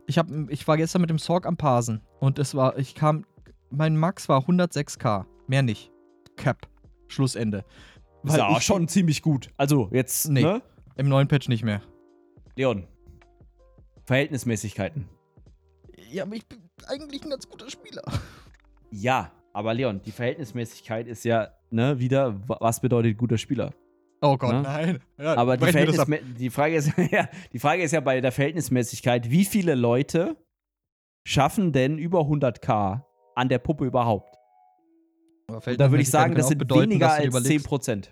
[0.07, 3.25] Ich, hab, ich war gestern mit dem Sorg am Parsen und es war, ich kam,
[3.71, 5.91] mein Max war 106k, mehr nicht.
[6.37, 6.69] Cap.
[7.09, 7.65] Schlussende.
[8.23, 9.49] Ist Weil ja ich- schon ziemlich gut.
[9.57, 10.43] Also, jetzt, Nee.
[10.43, 10.61] ne?
[10.97, 11.81] Im neuen Patch nicht mehr.
[12.57, 12.87] Leon.
[14.05, 15.09] Verhältnismäßigkeiten.
[16.11, 18.03] Ja, aber ich bin eigentlich ein ganz guter Spieler.
[18.91, 23.73] Ja, aber Leon, die Verhältnismäßigkeit ist ja, ne, wieder, wa- was bedeutet guter Spieler?
[24.21, 24.63] Oh Gott, Ne?
[24.63, 25.01] nein.
[25.19, 25.65] Ja, Aber die.
[25.67, 30.37] Verhältnismä die, Frage ist, ja, die Frage ist ja bei der Verhältnismäßigkeit, wie viele Leute
[31.27, 33.03] schaffen denn über 100k
[33.35, 34.35] an der Puppe überhaupt?
[35.49, 38.09] Da würde ich sagen, das sind bedeuten, weniger als überlegst- 10%.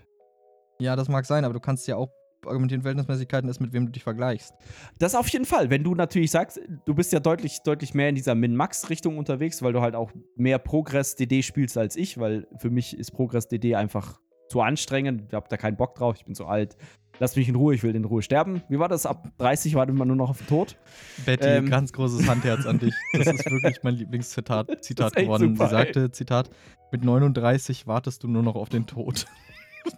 [0.80, 2.10] Ja, das mag sein, aber du kannst ja auch
[2.46, 4.52] argumentieren, Verhältnismäßigkeiten ist, mit wem du dich vergleichst.
[4.98, 5.70] Das auf jeden Fall.
[5.70, 9.72] Wenn du natürlich sagst, du bist ja deutlich, deutlich mehr in dieser Min-Max-Richtung unterwegs, weil
[9.72, 14.60] du halt auch mehr Progress-DD spielst als ich, weil für mich ist Progress-DD einfach zu
[14.60, 15.24] anstrengend.
[15.28, 16.76] Ich hab da keinen Bock drauf, ich bin zu alt.
[17.18, 18.62] Lass mich in Ruhe, ich will in Ruhe sterben.
[18.68, 19.06] Wie war das?
[19.06, 20.76] Ab 30 wartet man nur noch auf den Tod.
[21.24, 21.68] Betty, Ähm.
[21.70, 22.94] ganz großes Handherz an dich.
[23.12, 25.54] Das ist wirklich mein Lieblingszitat Zitat geworden.
[25.54, 26.50] super, Sie sagte, Zitat,
[26.90, 29.26] mit 39 wartest du nur noch auf den Tod.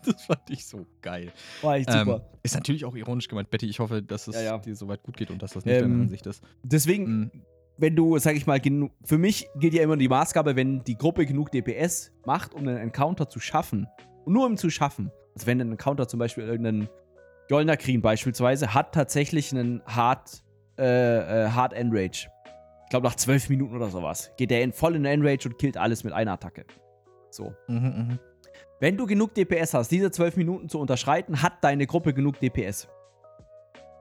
[0.07, 1.33] das fand ich so geil.
[1.62, 2.24] War echt Ähm, super.
[2.42, 3.66] ist natürlich auch ironisch gemeint, Betty.
[3.66, 4.59] Ich hoffe, dass es Ja, ja.
[4.59, 6.42] dir soweit gut geht und dass das nicht deine Ähm, Ansicht ist.
[6.62, 7.30] Deswegen, Mhm.
[7.78, 8.61] wenn du, sag ich mal,
[9.04, 12.76] für mich gilt ja immer die Maßgabe, wenn die Gruppe genug DPS macht, um einen
[12.78, 13.87] Encounter zu schaffen,
[14.24, 16.88] und nur um zu schaffen, also wenn ein Encounter zum Beispiel irgendein
[17.50, 20.42] Jolner Krien beispielsweise hat tatsächlich einen Hard,
[20.78, 20.85] äh,
[21.44, 22.28] äh, Hard Enrage.
[22.85, 24.30] Ich glaube nach zwölf Minuten oder sowas.
[24.38, 26.64] Geht der in voll in Enrage und killt alles mit einer Attacke.
[27.30, 27.52] So.
[27.68, 28.18] Mhm, mhm.
[28.85, 32.87] Wenn du genug DPS hast, diese zwölf Minuten zu unterschreiten, hat deine Gruppe genug DPS.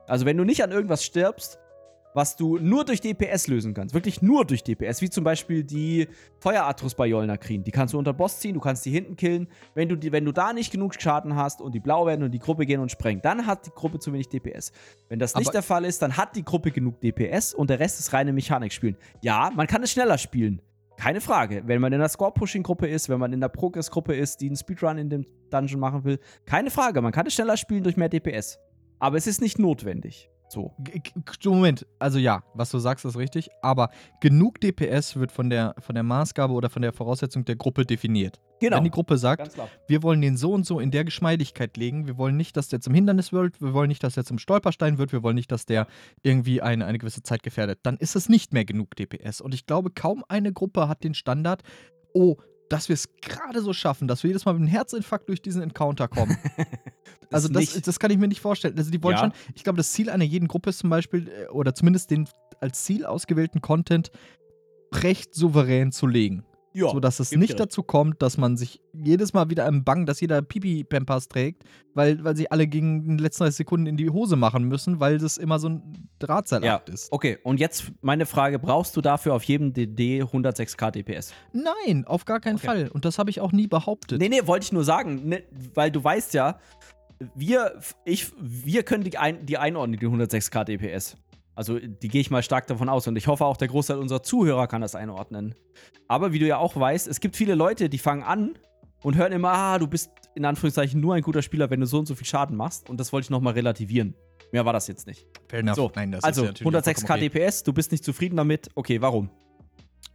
[0.08, 1.58] Also wenn du nicht an irgendwas stirbst,
[2.14, 6.10] was du nur durch DPS lösen kannst, wirklich nur durch DPS, wie zum Beispiel die
[6.42, 9.48] Feueratrus bei Jolnakrin, die kannst du unter Boss ziehen, du kannst die hinten killen.
[9.74, 12.32] Wenn du, die, wenn du da nicht genug Schaden hast und die blau werden und
[12.32, 14.74] die Gruppe gehen und sprengen, dann hat die Gruppe zu wenig DPS.
[15.08, 17.80] Wenn das nicht Aber- der Fall ist, dann hat die Gruppe genug DPS und der
[17.80, 18.98] Rest ist reine Mechanik spielen.
[19.22, 20.62] Ja, man kann es schneller spielen.
[21.04, 21.64] Keine Frage.
[21.66, 24.98] Wenn man in der Score-Pushing-Gruppe ist, wenn man in der Progress-Gruppe ist, die einen Speedrun
[24.98, 27.02] in dem Dungeon machen will, keine Frage.
[27.02, 28.58] Man kann es schneller spielen durch mehr DPS.
[29.00, 30.30] aber es ist nicht notwendig.
[30.54, 30.72] So.
[31.46, 33.90] Moment, also ja, was du sagst, ist richtig, aber
[34.22, 38.40] genug DPS wird von der, von der Maßgabe oder von der Voraussetzung der Gruppe definiert.
[38.60, 38.78] Genau.
[38.78, 42.20] Wenn die Gruppe sagt, wir wollen den so und so in der Geschmeidigkeit legen, wir
[42.20, 45.12] wollen nicht, dass der zum Hindernis wird, wir wollen nicht, dass der zum Stolperstein wird,
[45.12, 45.88] wir wollen nicht, dass der
[46.22, 49.42] irgendwie eine, eine gewisse Zeit gefährdet, dann ist es nicht mehr genug DPS.
[49.42, 51.64] Und ich glaube, kaum eine Gruppe hat den Standard,
[52.14, 52.38] oh,
[52.74, 55.62] dass wir es gerade so schaffen, dass wir jedes Mal mit einem Herzinfarkt durch diesen
[55.62, 56.36] Encounter kommen.
[57.32, 58.76] also das, das kann ich mir nicht vorstellen.
[58.76, 59.20] Also die wollen Ja.
[59.20, 62.28] schon, ich glaube, das Ziel einer jeden Gruppe ist zum Beispiel, äh, oder zumindest den
[62.62, 64.10] als Ziel ausgewählten Content
[64.92, 66.46] recht souverän zu legen.
[66.74, 70.06] Ja, so dass es nicht dazu kommt, dass man sich jedes Mal wieder im Bang,
[70.06, 74.10] dass jeder Pipi-Pampers trägt, weil, weil sie alle gegen die letzten 30 Sekunden in die
[74.10, 77.12] Hose machen müssen, weil das immer so ein Drahtseilakt ist.
[77.12, 81.34] Okay, und jetzt meine Frage: Brauchst du dafür auf jedem DD 106k DPS?
[81.54, 82.66] Nein, auf gar keinen Okay.
[82.66, 82.88] Fall.
[82.90, 84.20] Und das habe ich auch nie behauptet.
[84.20, 86.60] Nee, nee, wollte ich nur sagen, ne, weil du weißt ja,
[87.36, 91.16] wir, ich, wir können die, ein, die einordnen, die 106k DPS.
[91.56, 94.24] Also, die gehe ich mal stark davon aus und ich hoffe auch, der Großteil unserer
[94.24, 95.56] Zuhörer kann das einordnen.
[96.08, 98.54] Aber wie du ja auch weißt, es gibt viele Leute, die fangen an
[99.04, 102.00] und hören immer, ah, du bist in Anführungszeichen nur ein guter Spieler, wenn du so
[102.00, 102.90] und so viel Schaden machst.
[102.90, 104.16] Und das wollte ich nochmal relativieren.
[104.52, 105.28] Mehr war das jetzt nicht.
[105.48, 105.76] Fair enough.
[105.76, 107.40] So, Nein, das also, ist ja natürlich 106k vollkommen okay.
[107.40, 108.70] DPS, du bist nicht zufrieden damit.
[108.76, 109.30] Okay, warum?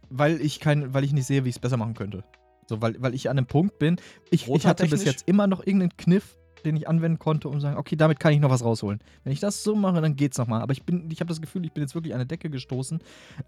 [0.09, 2.23] Weil ich, kein, weil ich nicht sehe, wie ich es besser machen könnte.
[2.67, 3.97] So, weil, weil ich an einem Punkt bin,
[4.29, 7.59] ich, ich hatte bis jetzt immer noch irgendeinen Kniff, den ich anwenden konnte, um zu
[7.61, 8.99] sagen, okay, damit kann ich noch was rausholen.
[9.23, 10.61] Wenn ich das so mache, dann geht's nochmal.
[10.61, 12.99] Aber ich bin, ich habe das Gefühl, ich bin jetzt wirklich an eine Decke gestoßen.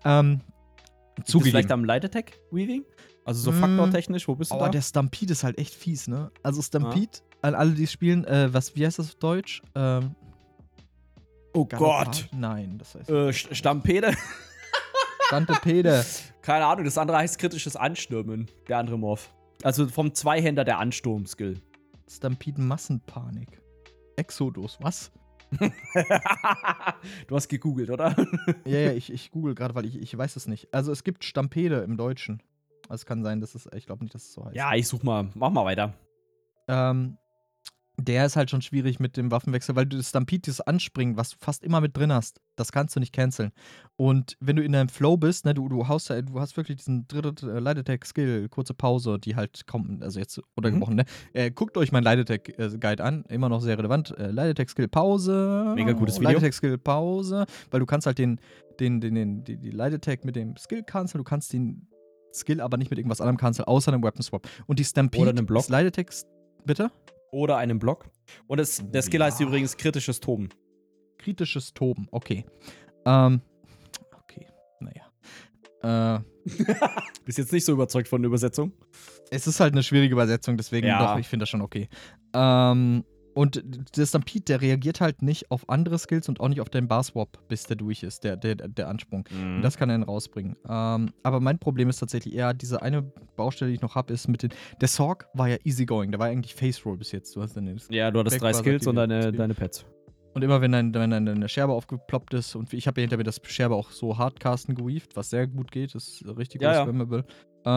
[0.05, 0.41] Ähm,
[1.25, 1.51] zugegeben.
[1.51, 2.83] vielleicht am Light Attack Weaving?
[3.25, 3.59] Also so Mm.
[3.59, 4.69] faktortechnisch, wo bist du Oh, da?
[4.69, 6.31] der Stampede ist halt echt fies, ne?
[6.41, 9.61] Also Stampede, an alle, die es spielen, äh, was, wie heißt das auf Deutsch?
[9.75, 10.15] Ähm,
[11.53, 12.25] oh Galoppage?
[12.31, 14.13] Nein, das heißt Äh, St- Stampede?
[15.27, 16.05] Stampede.
[16.41, 19.31] Keine Ahnung, das andere heißt kritisches Anstürmen, der andere Morph.
[19.63, 21.61] Also vom Zweihänder der Ansturm-Skill.
[22.11, 23.61] Stampede Massenpanik.
[24.17, 25.11] Exodus, was?
[27.27, 28.15] du hast gegoogelt, oder?
[28.65, 30.73] Ja, ja, ich, ich google gerade, weil ich, ich weiß es nicht.
[30.73, 32.41] Also es gibt Stampede im Deutschen.
[32.89, 34.55] Also es kann sein, dass es, ich glaube nicht, dass es so heißt.
[34.55, 35.29] ja, ich such mal.
[35.35, 35.93] Mach mal weiter.
[36.67, 37.17] Ähm,
[38.01, 41.31] der ist halt schon schwierig mit dem Waffenwechsel, weil du das Stampede, dieses Anspringen, was
[41.31, 43.51] du fast immer mit drin hast, das kannst du nicht canceln.
[43.95, 47.07] Und wenn du in deinem Flow bist, ne, du, du, haust, du hast wirklich diesen
[47.07, 51.05] dritte äh, Light Attack Skill, kurze Pause, die halt kommt, also jetzt runtergebrochen, ne?
[51.33, 54.17] Äh, guckt euch mein Light Attack äh, Guide an, immer noch sehr relevant.
[54.17, 55.73] Äh, Light Attack Skill Pause.
[55.75, 56.29] Mega gutes Video.
[56.29, 58.39] Light Attack Skill Pause, weil du kannst halt den,
[58.79, 61.87] den, den, den die, die Light Attack mit dem Skill canceln, du kannst den
[62.33, 64.47] Skill aber nicht mit irgendwas anderem canceln, außer einem Weapon Swap.
[64.67, 65.63] Und die Stampede, Oder einem Block.
[65.63, 66.13] das Light Attack,
[66.65, 66.91] bitte?
[67.31, 68.09] Oder einen Block.
[68.47, 69.25] Und es, der Skill Ja.
[69.27, 70.49] heißt übrigens kritisches Toben.
[71.17, 72.45] Kritisches Toben, okay.
[73.05, 73.41] Ähm,
[74.17, 74.47] okay,
[74.79, 76.17] naja.
[76.17, 76.19] Äh,
[77.25, 78.73] Bist jetzt nicht so überzeugt von der Übersetzung?
[79.33, 81.13] es ist halt eine schwierige Übersetzung, deswegen Ja.
[81.13, 81.87] doch, ich finde das schon okay.
[82.33, 83.63] Ähm, und
[83.95, 87.47] der Stampede, der reagiert halt nicht auf andere Skills und auch nicht auf deinen Bar-Swap,
[87.47, 89.27] bis der durch ist, der, der, der Ansprung.
[89.31, 89.57] Mhm.
[89.57, 90.55] Und das kann er dann rausbringen.
[90.67, 93.01] Ähm, aber mein Problem ist tatsächlich eher, diese eine
[93.35, 94.51] Baustelle, die ich noch habe, ist mit den.
[94.79, 97.35] Der Sorg war ja easygoing, der war ja eigentlich Face Roll bis jetzt.
[97.35, 99.85] Du hast dann den ja, du hattest drei Skills und deine, deine Pets.
[100.33, 103.23] Und immer wenn, dein, wenn deine Scherbe aufgeploppt ist, und ich habe ja hinter mir
[103.23, 107.23] das Scherbe auch so hardcasten geweaved, was sehr gut geht, ist richtig Ja, gut ja.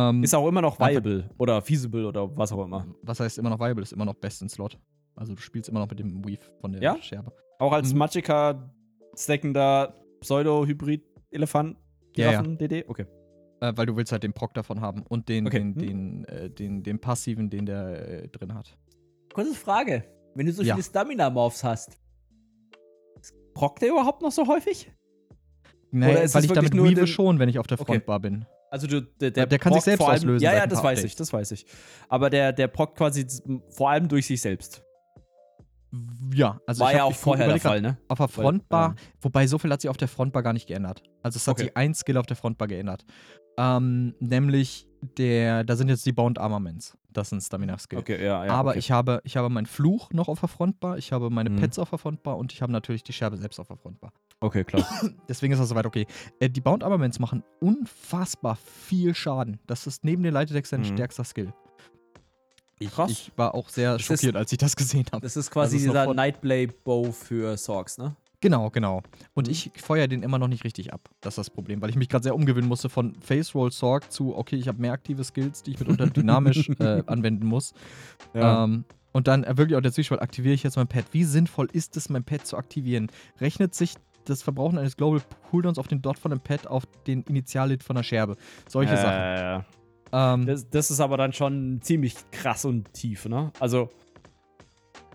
[0.08, 2.86] Ähm, Ist auch immer noch viable oder feasible oder was auch immer.
[3.02, 4.78] was heißt immer noch viable, ist immer noch best in Slot.
[5.16, 6.96] Also du spielst immer noch mit dem Weave von der Ja?
[7.00, 7.32] Scherbe.
[7.58, 7.98] Auch als Mhm.
[7.98, 8.70] Magicka
[9.16, 11.76] stackender Pseudo-Hybrid-Elefant.
[12.16, 12.30] Ja, ja.
[12.42, 12.84] Giraffen, DD?
[12.88, 13.06] Okay.
[13.60, 15.58] Äh, weil du willst halt den Proc davon haben und den, Okay.
[15.58, 15.78] den, Hm.
[15.78, 18.76] den, äh, den, den passiven, den der äh, drin hat.
[19.32, 20.04] Kurze Frage.
[20.34, 20.74] Wenn du so Ja.
[20.74, 21.98] viele Stamina-Morphs hast,
[23.54, 24.90] prockt der überhaupt noch so häufig?
[25.90, 27.92] Nee, Oder ist weil ich damit nur weave den- schon, wenn ich auf der Okay.
[27.92, 28.44] Frontbar bin.
[28.70, 30.98] Also du, der, der, Der kann sich selbst vor allem, auslösen Ja, ja, das weiß
[30.98, 31.16] ich, Updates.
[31.16, 31.66] das weiß ich.
[32.08, 33.24] Aber der, der prockt quasi
[33.70, 34.83] vor allem durch sich selbst.
[36.32, 37.96] Ja, also War ich ja auch vorher der Fall, ne?
[38.08, 41.02] Auf der Frontbar, ähm, wobei so viel hat sich auf der Frontbar gar nicht geändert.
[41.22, 41.64] Also es hat Okay.
[41.64, 43.04] sich ein Skill auf der Frontbar geändert.
[43.56, 46.96] Ähm, nämlich der, da sind jetzt die Bound Armaments.
[47.12, 47.98] Das ein Stamina-Skill.
[48.00, 48.52] Okay, ja, ja.
[48.52, 48.78] Aber okay.
[48.80, 51.56] ich habe, ich habe meinen Fluch noch auf der Frontbar, ich habe meine Mhm.
[51.56, 54.12] Pets auf der Frontbar und ich habe natürlich die Scherbe selbst auf der Frontbar.
[54.40, 54.84] Okay, klar.
[55.28, 56.06] Deswegen ist das soweit okay.
[56.40, 59.60] Äh, die Bound Armaments machen unfassbar viel Schaden.
[59.68, 60.84] Das ist neben den Light Attacks sein Mhm.
[60.86, 61.52] stärkster Skill.
[62.78, 63.10] Ich, Krass.
[63.10, 65.22] ich war auch sehr Das ist- schockiert, als ich das gesehen habe.
[65.22, 68.16] Das ist quasi ist noch dieser von- Nightblade Bow für Sorgs, ne?
[68.40, 69.00] Genau, genau.
[69.32, 69.52] Und Mhm.
[69.52, 71.08] ich feuere den immer noch nicht richtig ab.
[71.22, 74.12] Das ist das Problem, weil ich mich gerade sehr umgewöhnen musste von Face Roll Sorg
[74.12, 77.72] zu, okay, ich habe mehr aktive Skills, die ich mitunter dynamisch äh, anwenden muss.
[78.34, 81.04] Ähm, und dann äh, wirklich auch der Zwiespalt, aktiviere ich jetzt mein Pad?
[81.12, 83.10] Wie sinnvoll ist es, mein Pad zu aktivieren?
[83.40, 83.94] Rechnet sich
[84.26, 87.96] das Verbrauchen eines Global Cooldowns auf den Dot von einem Pad auf den Initialhit von
[87.96, 88.36] der Scherbe?
[88.68, 89.60] Solche Sachen.
[89.60, 89.62] äh,
[90.16, 93.50] Ähm, das, das ist aber dann schon ziemlich krass und tief, ne?
[93.58, 93.90] Also,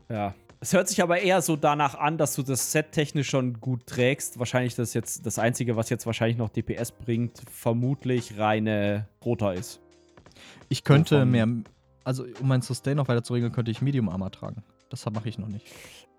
[0.09, 0.35] ja.
[0.59, 3.87] Es hört sich aber eher so danach an, dass du das Set technisch schon gut
[3.87, 4.39] trägst.
[4.39, 9.79] Wahrscheinlich das jetzt das Einzige, was jetzt wahrscheinlich noch DPS bringt, vermutlich reine Rota ist.
[10.67, 11.31] Ich könnte Wovon?
[11.31, 11.47] mehr,
[12.03, 14.61] also um mein Sustain noch weiter zu regeln, könnte ich Medium Armor tragen.
[14.89, 15.65] Das mache ich noch nicht.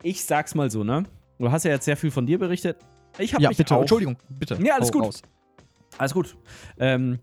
[0.03, 1.05] Ich sag's mal so, ne?
[1.39, 2.79] Du hast ja jetzt sehr viel von dir berichtet.
[3.19, 4.59] Ich habe Ja, mich bitte, auch, Entschuldigung, bitte.
[4.63, 5.05] Ja, alles Hau gut.
[5.05, 5.23] raus.
[5.99, 6.35] Alles gut.
[6.79, 7.19] Ähm,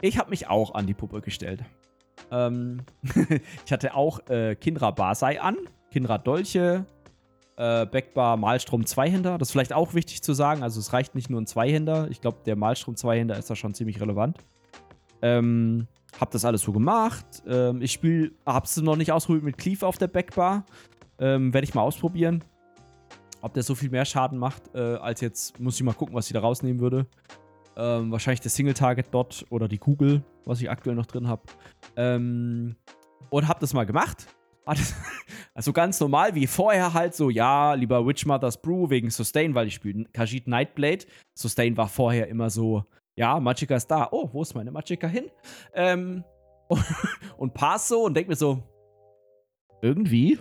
[0.00, 1.64] ich habe mich auch an die Puppe gestellt.
[2.30, 2.82] Ähm,
[3.64, 5.56] ich hatte auch äh, Kindra Basai an,
[5.90, 6.86] Kindra Dolche,
[7.56, 9.38] äh, Backbar Malstrom Zweihänder.
[9.38, 10.62] Das ist vielleicht auch wichtig zu sagen.
[10.62, 12.08] Also es reicht nicht nur ein Zweihänder.
[12.10, 14.38] Ich glaube, der Malstrom Zweihänder ist da schon ziemlich relevant.
[15.22, 15.86] Ähm,
[16.20, 17.42] hab das alles so gemacht.
[17.46, 20.64] Ähm, ich spiele, hab's noch nicht ausprobiert mit Cleave auf der Backbar.
[21.18, 22.44] Ähm, Werde ich mal ausprobieren.
[23.40, 26.26] Ob der so viel mehr Schaden macht, äh, als jetzt, muss ich mal gucken, was
[26.26, 27.06] ich da rausnehmen würde.
[27.76, 31.42] Ähm, wahrscheinlich der Single-Target-Dot oder die Kugel, was ich aktuell noch drin habe.
[31.96, 32.76] Ähm,
[33.30, 34.26] und hab das mal gemacht.
[35.54, 39.68] Also ganz normal, wie vorher halt so, ja, lieber Witch Mother's Brew wegen Sustain, weil
[39.68, 41.06] ich spiele Khajiit Nightblade.
[41.34, 42.84] Sustain war vorher immer so,
[43.16, 44.08] ja, Magicka ist da.
[44.10, 45.30] Oh, wo ist meine Magicka hin?
[45.72, 46.24] Ähm,
[47.38, 48.62] und pass so und denk mir so,
[49.80, 50.38] irgendwie,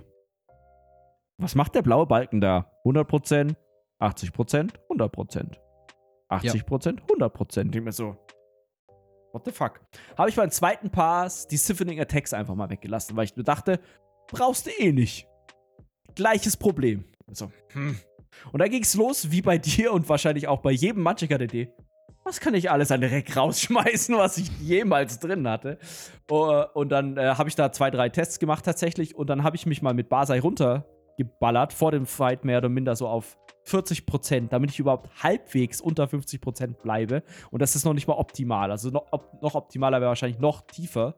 [1.37, 2.69] was macht der blaue Balken da?
[2.83, 3.55] 100%,
[4.01, 5.64] 80%, 100%.
[6.37, 7.71] 80%, 100%.
[7.71, 8.17] Denk mir so,
[9.31, 9.81] what the fuck?
[10.17, 13.79] Habe ich beim zweiten Pass die Siphoning Attacks einfach mal weggelassen, weil ich nur dachte,
[14.27, 15.27] brauchst du eh nicht.
[16.15, 17.03] Gleiches Problem.
[17.31, 17.99] So, hm.
[18.51, 21.69] Und da ging's los, wie bei dir und wahrscheinlich auch bei jedem Magicka-DD.
[22.23, 25.77] Was kann ich alles an Dreck rausschmeißen, was ich jemals drin hatte?
[26.29, 29.15] Oh, und dann äh, habe ich da zwei, drei Tests gemacht tatsächlich.
[29.15, 32.95] Und dann habe ich mich mal mit Basai runtergeballert, vor dem Fight mehr oder minder
[32.95, 33.37] so auf
[33.67, 37.23] 40%, damit ich überhaupt halbwegs unter 50% bleibe.
[37.51, 38.71] Und das ist noch nicht mal optimal.
[38.71, 41.15] Also noch, op noch optimaler wäre wahrscheinlich noch tiefer.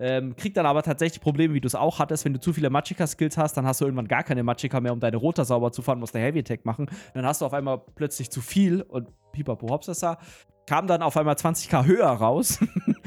[0.00, 2.24] Ähm, kriegt dann aber tatsächlich Probleme, wie du es auch hattest.
[2.24, 5.00] Wenn du zu viele Magicka-Skills hast, dann hast du irgendwann gar keine Magicka mehr, um
[5.00, 6.90] deine Rota sauber zu fahren, musst der Heavy Attack machen.
[7.14, 10.18] Dann hast du auf einmal plötzlich zu viel und pipapo hopsasa.
[10.66, 12.58] Kam dann auf einmal 20k höher raus.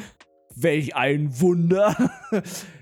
[0.55, 1.95] Welch ein Wunder.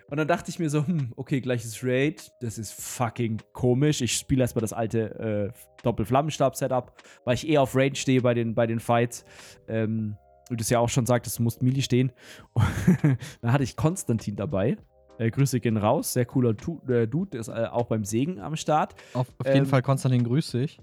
[0.10, 2.32] Und dann dachte ich mir so, hm, okay, gleiches Raid.
[2.42, 4.02] Das ist fucking komisch.
[4.02, 6.94] Ich spiele erstmal das alte äh, Doppel-Flammenstab-Setup,
[7.24, 9.26] weil ich eh auf Raid stehe bei den, bei den Fights.
[9.68, 10.16] Ähm,
[10.50, 12.12] du es ja auch schon sagtest, du musst Mili stehen.
[13.42, 14.78] dann hatte ich Konstantin dabei.
[15.18, 16.14] Äh, Grüße gehen raus.
[16.14, 17.32] Sehr cooler tu äh, Dude.
[17.32, 18.96] Der ist äh, auch beim Segen am Start.
[19.14, 20.80] Auf, auf jeden Ähm, Fall, Konstantin, grüß dich.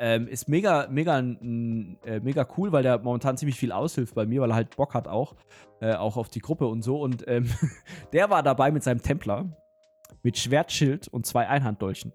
[0.00, 4.40] Ähm, ist mega, mega, äh, mega cool, weil der momentan ziemlich viel aushilft bei mir,
[4.40, 5.34] weil er halt Bock hat auch.
[5.80, 7.00] Äh, auch auf die Gruppe und so.
[7.00, 7.48] Und ähm,
[8.12, 9.46] der war dabei mit seinem Templer.
[10.22, 12.12] Mit Schwertschild und zwei Einhanddolchen.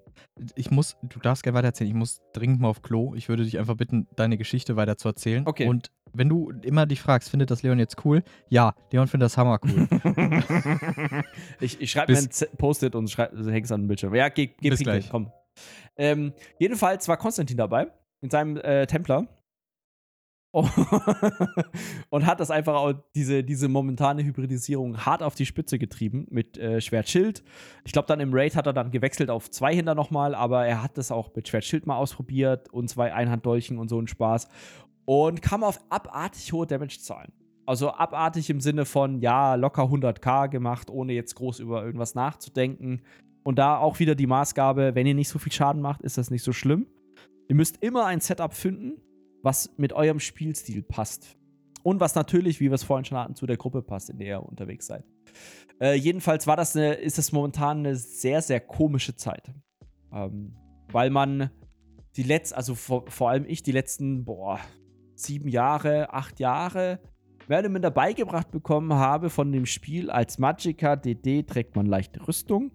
[0.55, 1.89] Ich muss, du darfst gerne weitererzählen.
[1.89, 3.13] Ich muss dringend mal auf Klo.
[3.15, 5.43] Ich würde dich einfach bitten, deine Geschichte weiter zu erzählen.
[5.45, 5.67] Okay.
[5.67, 8.23] Und wenn du immer dich fragst, findet das Leon jetzt cool?
[8.49, 9.87] Ja, Leon findet das hammer cool.
[11.59, 14.13] ich ich schreibe mir ein Post-it und hänge es an den Bildschirm.
[14.13, 15.09] Ja, geh, geh pinkeln, gleich.
[15.09, 15.31] komm.
[15.95, 17.87] Ähm, jedenfalls war Konstantin dabei
[18.21, 19.27] mit seinem äh, Templer.
[22.09, 26.59] und hat das einfach auch diese, diese momentane Hybridisierung hart auf die Spitze getrieben mit
[26.59, 27.43] äh, Schwertschild.
[27.85, 30.83] Ich glaube, dann im Raid hat er dann gewechselt auf zwei Händer nochmal, aber er
[30.83, 34.47] hat das auch mit Schwertschild mal ausprobiert und zwei Einhanddolchen und so ein Spaß.
[35.05, 37.33] Und kam auf abartig hohe Damage-Zahlen.
[37.65, 43.01] Also abartig im Sinne von, ja, locker 100k gemacht, ohne jetzt groß über irgendwas nachzudenken.
[43.43, 46.31] Und da auch wieder die Maßgabe, wenn ihr nicht so viel Schaden macht, ist das
[46.31, 46.87] nicht so schlimm.
[47.49, 49.01] Ihr müsst immer ein Setup finden,
[49.41, 51.37] was mit eurem Spielstil passt.
[51.83, 54.27] Und was natürlich, wie wir es vorhin schon hatten, zu der Gruppe passt, in der
[54.27, 55.03] ihr unterwegs seid.
[55.81, 59.53] Äh, jedenfalls war das eine, ist es momentan eine sehr, sehr komische Zeit.
[60.13, 60.55] Ähm,
[60.89, 61.49] weil man
[62.15, 64.59] die letzten, also vor, vor allem ich, die letzten, boah,
[65.15, 66.99] sieben Jahre, acht Jahre,
[67.49, 72.25] mehr oder minder beigebracht bekommen habe von dem Spiel, als Magicka DD trägt man leichte
[72.25, 72.71] Rüstung.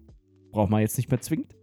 [0.51, 1.55] Braucht man jetzt nicht mehr zwingend.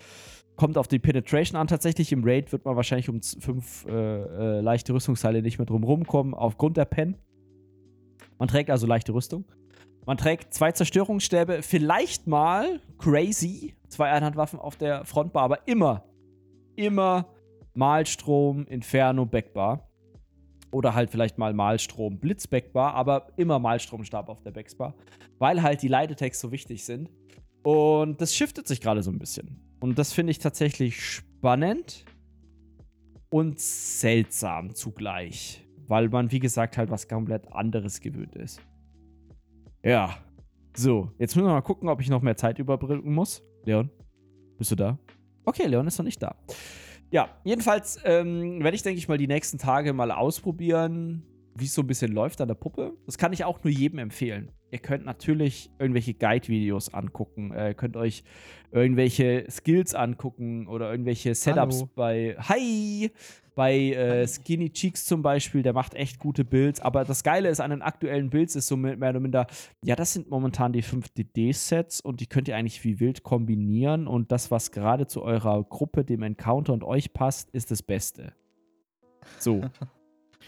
[0.56, 1.66] Kommt auf die Penetration an.
[1.66, 5.84] Tatsächlich im Raid wird man wahrscheinlich um fünf äh, äh, leichte Rüstungsteile nicht mehr drum
[5.84, 7.16] rumkommen, aufgrund der Pen.
[8.38, 9.44] Man trägt also leichte Rüstung.
[10.06, 16.04] Man trägt zwei Zerstörungsstäbe, vielleicht mal crazy, zwei Einhandwaffen auf der Frontbar, aber immer,
[16.76, 17.26] immer
[17.74, 19.90] Malstrom, Inferno, Backbar.
[20.70, 24.94] Oder halt vielleicht mal Malstrom, Blitz, Backbar, aber immer Malstromstab auf der Backbar.
[25.38, 27.10] Weil halt die Leitetext so wichtig sind.
[27.66, 29.60] Und das shiftet sich gerade so ein bisschen.
[29.80, 32.04] Und das finde ich tatsächlich spannend
[33.28, 35.66] und seltsam zugleich.
[35.88, 38.60] Weil man, wie gesagt, halt was komplett anderes gewöhnt ist.
[39.82, 40.16] Ja.
[40.76, 43.42] So, jetzt müssen wir mal gucken, ob ich noch mehr Zeit überbrücken muss.
[43.64, 43.90] Leon,
[44.58, 44.96] bist du da?
[45.44, 46.36] Okay, Leon ist noch nicht da.
[47.10, 51.24] Ja, jedenfalls ähm, werde ich, denke ich mal, die nächsten Tage mal ausprobieren,
[51.56, 52.92] wie es so ein bisschen läuft an der Puppe.
[53.06, 54.52] Das kann ich auch nur jedem empfehlen.
[54.70, 57.52] Ihr könnt natürlich irgendwelche Guide-Videos angucken.
[57.56, 58.24] Ihr könnt euch
[58.72, 61.90] irgendwelche Skills angucken oder irgendwelche Setups Hallo.
[61.94, 63.10] bei Hi!
[63.54, 66.80] Bei äh, Skinny Cheeks zum Beispiel, der macht echt gute Builds.
[66.80, 69.46] Aber das Geile ist an den aktuellen Builds ist so mehr oder minder,
[69.82, 74.08] ja, das sind momentan die 5DD-Sets und die könnt ihr eigentlich wie wild kombinieren.
[74.08, 78.34] Und das, was gerade zu eurer Gruppe, dem Encounter und euch passt, ist das Beste.
[79.38, 79.62] So.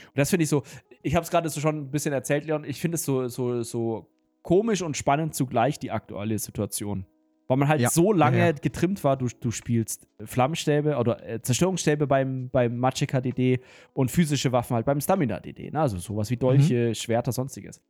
[0.06, 0.62] Und das finde ich so,
[1.08, 3.62] ich habe es gerade so schon ein bisschen erzählt, Leon, ich finde es so, so,
[3.62, 4.06] so
[4.42, 7.04] komisch und spannend zugleich, die aktuelle Situation.
[7.48, 7.88] Weil man halt Ja.
[7.88, 13.20] so lange Ja, getrimmt war, du, du spielst Flammenstäbe oder äh, Zerstörungsstäbe beim, beim Magicka
[13.22, 13.60] DD
[13.94, 15.70] und physische Waffen halt beim Stamina DD.
[15.70, 15.80] Ne?
[15.80, 17.80] Also sowas wie Dolche, Schwerter, sonstiges.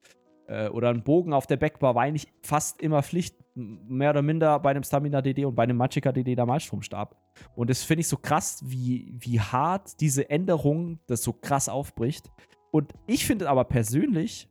[0.47, 4.61] Äh, oder ein Bogen auf der Backbar war eigentlich fast immer Pflicht, mehr oder minder
[4.61, 7.17] bei einem Stamina DD und bei einem Magicka DD der Malstromstab.
[7.57, 12.31] Und das finde ich so krass, wie, wie hart diese Änderung das so krass aufbricht.
[12.71, 14.49] Und ich finde es aber persönlich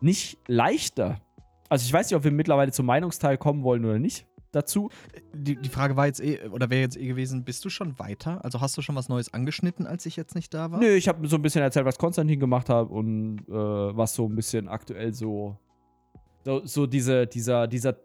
[0.00, 1.20] nicht leichter.
[1.68, 4.90] Also ich weiß nicht, ob wir mittlerweile zum Meinungsteil kommen wollen oder nicht dazu.
[5.34, 8.44] Die, die Frage war jetzt eh, oder wäre jetzt eh gewesen, bist du schon weiter?
[8.44, 10.78] Also hast du schon was Neues angeschnitten, als ich jetzt nicht da war?
[10.78, 14.26] Nö, ich habe so ein bisschen erzählt, was Konstantin gemacht hat und äh, was so
[14.26, 15.56] ein bisschen aktuell so
[16.44, 17.96] so, so diese, dieser, dieser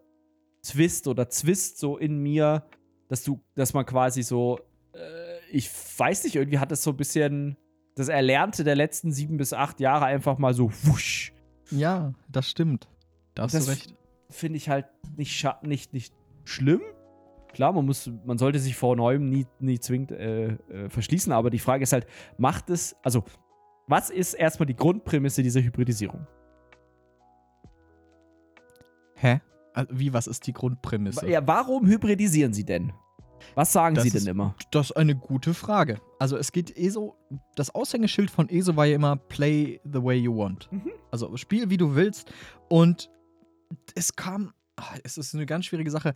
[0.62, 2.64] Twist oder Zwist so in mir,
[3.08, 4.58] dass du, dass man quasi so,
[4.92, 7.56] äh, ich weiß nicht, irgendwie hat es so ein bisschen
[7.98, 11.32] das Erlernte der letzten sieben bis acht Jahre einfach mal so wusch.
[11.70, 12.88] Ja, das stimmt.
[13.34, 13.94] Da hast Das- du recht.
[14.30, 14.86] Finde ich halt
[15.16, 16.12] nicht, nicht, nicht
[16.44, 16.82] schlimm.
[17.54, 21.48] Klar, man muss, man sollte sich vor Neuem nie, nie zwingend äh, äh, verschließen, aber
[21.48, 23.24] die Frage ist halt, macht es, also,
[23.86, 26.26] was ist erstmal die Grundprämisse dieser Hybridisierung?
[29.14, 29.40] Hä?
[29.72, 31.28] Also, wie, was ist die Grundprämisse?
[31.28, 32.92] Ja, warum hybridisieren sie denn?
[33.54, 34.54] Was sagen Das sie denn ist- immer?
[34.70, 36.00] Das ist eine gute Frage.
[36.18, 37.16] Also es geht ESO,
[37.56, 40.70] das Aushängeschild von ESO war ja immer Play the way you want.
[40.72, 40.90] Mhm.
[41.10, 42.32] Also spiel wie du willst.
[42.68, 43.08] Und
[43.94, 46.14] es kam, ah, es ist eine ganz schwierige Sache.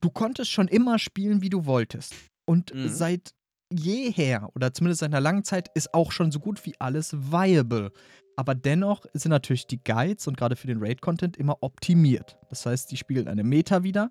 [0.00, 2.14] Du konntest schon immer spielen, wie du wolltest.
[2.46, 2.88] Und Mhm.
[2.88, 3.30] seit
[3.72, 7.92] jeher, oder zumindest seit einer langen Zeit, ist auch schon so gut wie alles viable.
[8.36, 12.38] Aber dennoch sind natürlich die Guides und gerade für den Raid-Content immer optimiert.
[12.48, 14.10] Das heißt, die spiegeln eine Meta wieder.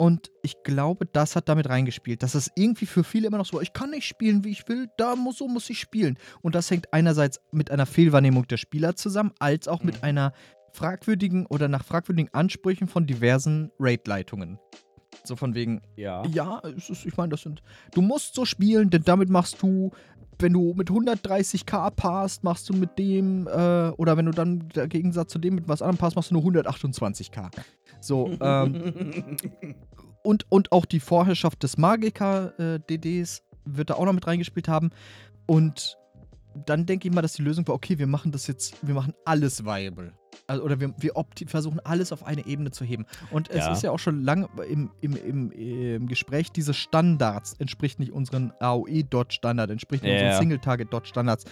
[0.00, 3.60] Und ich glaube, das hat damit reingespielt, dass es irgendwie für viele immer noch so,
[3.60, 6.16] ich kann nicht spielen, wie ich will, da muss, so muss ich spielen.
[6.40, 10.04] Und das hängt einerseits mit einer Fehlwahrnehmung der Spieler zusammen, als auch mit Mhm.
[10.04, 10.32] einer
[10.72, 14.58] fragwürdigen oder nach fragwürdigen Ansprüchen von diversen Raid-Leitungen.
[15.22, 16.24] So von wegen, Ja.
[16.28, 17.62] ja, es ist, ich meine, das sind.
[17.92, 19.90] Du musst so spielen, denn damit machst du,
[20.38, 24.88] wenn du mit 130k passt, machst du mit dem, äh, oder wenn du dann der
[24.88, 27.50] Gegensatz zu dem mit was anderem passt, machst du nur 128k.
[28.00, 29.36] So, ähm,
[30.22, 34.90] und, und auch die Vorherrschaft des Magiker-DDs wird da auch noch mit reingespielt haben.
[35.46, 35.96] Und
[36.66, 39.14] dann denke ich mal, dass die Lösung war, okay, wir machen das jetzt, wir machen
[39.24, 40.12] alles viable.
[40.46, 43.06] Also, oder wir, wir opti- versuchen alles auf eine Ebene zu heben.
[43.30, 43.72] Und es Ja.
[43.72, 48.52] ist ja auch schon lange im, im, im, im Gespräch, diese Standards entspricht nicht unseren
[48.58, 50.38] AOE-Dot-Standard, entspricht nicht Ja, unseren.
[50.38, 51.44] Single-Target-Dot-Standards.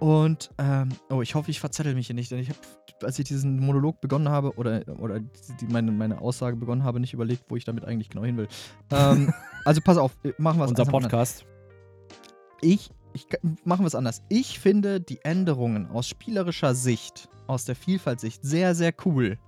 [0.00, 2.58] Und, ähm, oh, ich hoffe, ich verzettel mich hier nicht, denn ich habe,
[3.02, 7.14] als ich diesen Monolog begonnen habe, oder, oder die, meine, meine Aussage begonnen habe, nicht
[7.14, 8.48] überlegt, wo ich damit eigentlich genau hin will.
[8.90, 9.32] ähm,
[9.64, 11.02] also pass auf, äh, machen wir es Unser anders.
[11.02, 11.46] Podcast.
[12.60, 13.26] Ich, ich
[13.64, 14.22] machen wir es anders.
[14.28, 19.38] Ich finde die Änderungen aus spielerischer Sicht, aus der Vielfaltsicht sehr, sehr cool.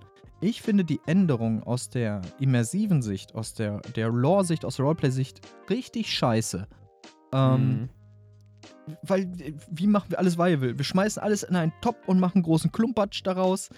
[0.41, 5.39] Ich finde die Änderungen aus der immersiven Sicht, aus der, der Lore-Sicht, aus der Roleplay-Sicht
[5.69, 6.67] richtig scheiße.
[7.33, 7.89] Ähm, Mhm.
[9.03, 10.77] Weil, äh, wie machen wir alles viable?
[10.77, 13.69] Wir schmeißen alles in einen Topf und machen großen Klumpatsch daraus.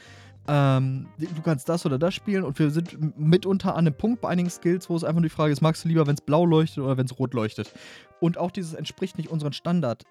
[0.45, 4.27] Ähm, du kannst das oder das spielen und wir sind mitunter an einem Punkt bei
[4.27, 6.45] einigen Skills, wo es einfach nur die Frage ist, magst du lieber, wenn es blau
[6.45, 7.71] leuchtet oder wenn es rot leuchtet?
[8.19, 10.03] Und auch dieses entspricht nicht unseren Standard.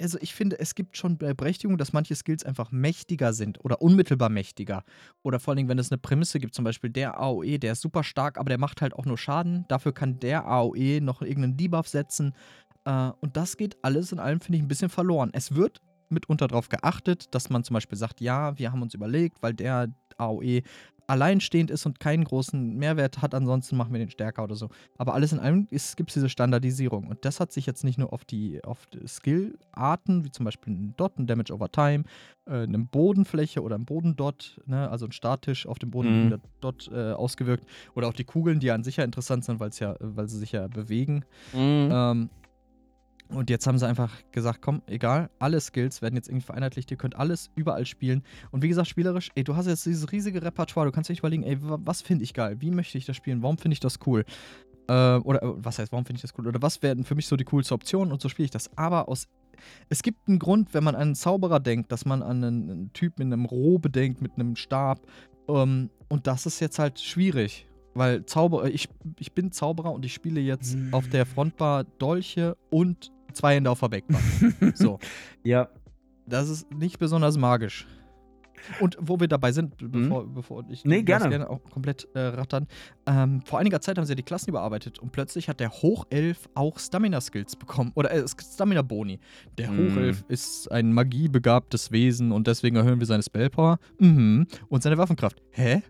[0.00, 4.28] Also ich finde, es gibt schon Berechtigung, dass manche Skills einfach mächtiger sind oder unmittelbar
[4.28, 4.84] mächtiger.
[5.22, 7.80] Oder vor allen Dingen, wenn es eine Prämisse gibt, zum Beispiel der AOE, der ist
[7.80, 9.64] super stark, aber der macht halt auch nur Schaden.
[9.68, 12.32] Dafür kann der AOE noch irgendeinen Debuff setzen.
[12.88, 15.30] Äh, und das geht alles in allem, finde ich, ein bisschen verloren.
[15.34, 19.42] Es wird mitunter darauf geachtet, dass man zum Beispiel sagt, ja, wir haben uns überlegt,
[19.42, 20.62] weil der AOE
[21.06, 24.68] alleinstehend ist und keinen großen Mehrwert hat, ansonsten machen wir den stärker oder so.
[24.98, 27.06] Aber alles in allem gibt es diese Standardisierung.
[27.06, 30.94] Und das hat sich jetzt nicht nur auf die, auf Skill-Arten, wie zum Beispiel einen
[30.98, 32.04] Dot, ein Damage over Time,
[32.46, 36.40] äh, eine Bodenfläche oder ein Bodendot, ne, also ein statisch auf dem Boden Mhm.
[36.60, 37.66] Dot äh, ausgewirkt.
[37.94, 40.52] Oder auch die Kugeln, die an sich ja interessant sind, weil's ja, weil sie sich
[40.52, 41.24] ja bewegen.
[41.54, 41.88] Mhm.
[41.90, 42.30] Ähm,
[43.30, 46.96] und jetzt haben sie einfach gesagt, komm, egal, alle Skills werden jetzt irgendwie vereinheitlicht, ihr
[46.96, 48.22] könnt alles überall spielen.
[48.50, 51.42] Und wie gesagt, spielerisch, ey, du hast jetzt dieses riesige Repertoire, du kannst dich überlegen,
[51.42, 52.56] ey, wa- was finde ich geil?
[52.60, 53.42] Wie möchte ich das spielen?
[53.42, 54.24] Warum finde ich das cool?
[54.88, 56.46] Äh, oder äh, was heißt, warum finde ich das cool?
[56.46, 58.76] Oder was wären für mich so die coolste Option und so spiele ich das.
[58.76, 59.28] Aber aus.
[59.88, 62.92] Es gibt einen Grund, wenn man an einen Zauberer denkt, dass man an einen, einen
[62.92, 65.00] Typ mit einem Robe denkt, mit einem Stab.
[65.48, 67.66] Ähm, und das ist jetzt halt schwierig.
[67.94, 73.10] Weil Zauberer, ich, ich bin Zauberer und ich spiele jetzt auf der Frontbar Dolche und
[73.32, 74.20] zwei Hände auf der Backbar.
[74.74, 74.98] so.
[75.42, 75.68] Ja.
[76.26, 77.86] Das ist nicht besonders magisch.
[78.80, 81.30] Und wo wir dabei sind, bevor, bevor ich Nee, ich lass gerne.
[81.38, 82.66] gerne auch komplett äh, rattern.
[83.06, 86.48] Ähm, vor einiger Zeit haben sie ja die Klassen überarbeitet und plötzlich hat der Hochelf
[86.54, 87.92] auch Stamina-Skills bekommen.
[87.94, 89.20] Oder äh, Stamina-Boni.
[89.56, 89.78] Der Mm.
[89.78, 94.46] Hochelf ist ein magiebegabtes Wesen und deswegen erhöhen wir seine Spellpower mhm.
[94.68, 95.40] und seine Waffenkraft.
[95.50, 95.82] Hä?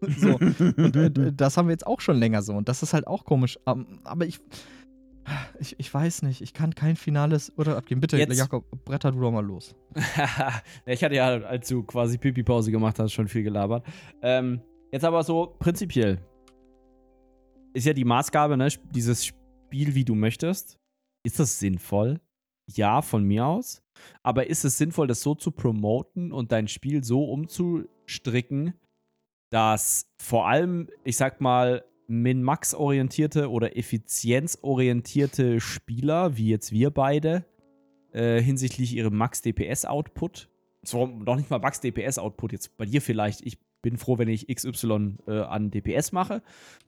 [0.18, 0.34] so.
[0.36, 2.54] Und äh, das haben wir jetzt auch schon länger so.
[2.54, 3.58] Und das ist halt auch komisch.
[3.66, 4.40] Ähm, aber ich,
[5.58, 5.74] ich.
[5.78, 8.00] Ich weiß nicht, ich kann kein finales Urteil abgeben.
[8.00, 9.74] Bitte, Jetzt- Jakob, bretter du doch mal los.
[10.86, 13.84] Ich hatte ja, als du quasi Pipi-Pause gemacht hast, schon viel gelabert.
[14.22, 14.60] Ähm,
[14.92, 16.18] jetzt aber so prinzipiell.
[17.72, 18.68] Ist ja die Maßgabe, ne?
[18.94, 20.76] Dieses Spiel, wie du möchtest.
[21.24, 22.20] Ist das sinnvoll?
[22.68, 23.82] Ja, von mir aus.
[24.22, 28.74] Aber ist es sinnvoll, das so zu promoten und dein Spiel so umzustricken,
[29.50, 37.44] dass vor allem, ich sag mal, Min-Max-orientierte oder effizienzorientierte Spieler, wie jetzt wir beide,
[38.12, 40.48] äh, hinsichtlich ihrem Max-DPS-Output.
[40.82, 43.46] So, noch nicht mal Max-DPS-Output, jetzt bei dir vielleicht.
[43.46, 46.42] Ich bin froh, wenn ich XY äh, an DPS mache.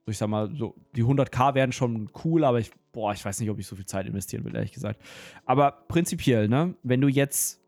[0.05, 3.41] So, ich sag mal, so, die 100k wären schon cool, aber ich, boah, ich weiß
[3.41, 5.01] nicht, ob ich so viel Zeit investieren will, ehrlich gesagt.
[5.47, 7.61] Aber prinzipiell, ne, wenn du jetzt,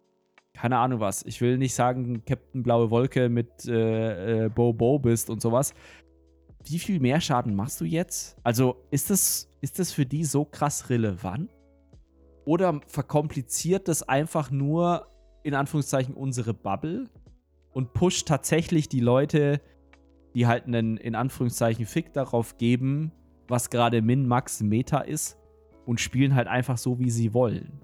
[0.55, 4.99] keine Ahnung was, ich will nicht sagen, Captain Blaue Wolke mit äh, äh, Bo Bo
[4.99, 5.75] bist und sowas.
[6.65, 8.37] Wie viel mehr Schaden machst du jetzt?
[8.43, 11.51] Also, ist das, ist das für die so krass relevant?
[12.45, 15.07] Oder verkompliziert das einfach nur,
[15.43, 17.09] in Anführungszeichen, unsere Bubble
[17.73, 19.61] und pusht tatsächlich die Leute,
[20.35, 23.13] die halt einen, in Anführungszeichen, Fick darauf geben,
[23.49, 25.37] was gerade Min, Max, Meta ist
[25.87, 27.81] und spielen halt einfach so, wie sie wollen.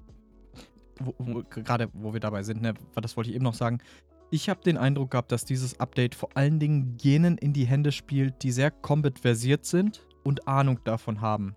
[1.01, 3.79] wo, wo, gerade wo wir dabei sind, ne, das wollte ich eben noch sagen.
[4.31, 7.91] Ich habe den Eindruck gehabt, dass dieses Update vor allen Dingen jenen in die Hände
[7.93, 11.57] spielt, die sehr combat-versiert sind und Ahnung davon haben.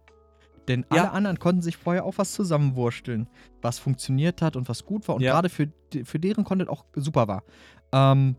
[0.67, 1.11] Denn alle Ja.
[1.11, 3.27] anderen konnten sich vorher auch was zusammenwursteln,
[3.61, 5.33] was funktioniert hat und was gut war und Ja.
[5.33, 5.67] gerade für,
[6.03, 7.43] für deren Content auch super war.
[7.91, 8.35] Ähm,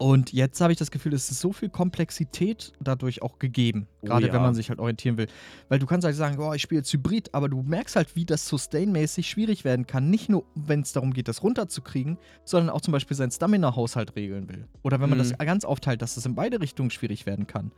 [0.00, 3.86] und jetzt habe ich das Gefühl, es ist so viel Komplexität dadurch auch gegeben.
[4.00, 4.32] Oh Gerade ja.
[4.32, 5.26] wenn man sich halt orientieren will.
[5.68, 8.24] Weil du kannst halt sagen, oh, ich spiele jetzt Hybrid, aber du merkst halt, wie
[8.24, 10.08] das Sustain-mäßig schwierig werden kann.
[10.08, 14.48] Nicht nur, wenn es darum geht, das runterzukriegen, sondern auch zum Beispiel seinen Stamina-Haushalt regeln
[14.48, 14.66] will.
[14.82, 15.22] Oder wenn man Mhm.
[15.32, 17.70] das ganz aufteilt, dass es in beide Richtungen schwierig werden kann.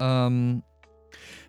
[0.00, 0.62] Ähm,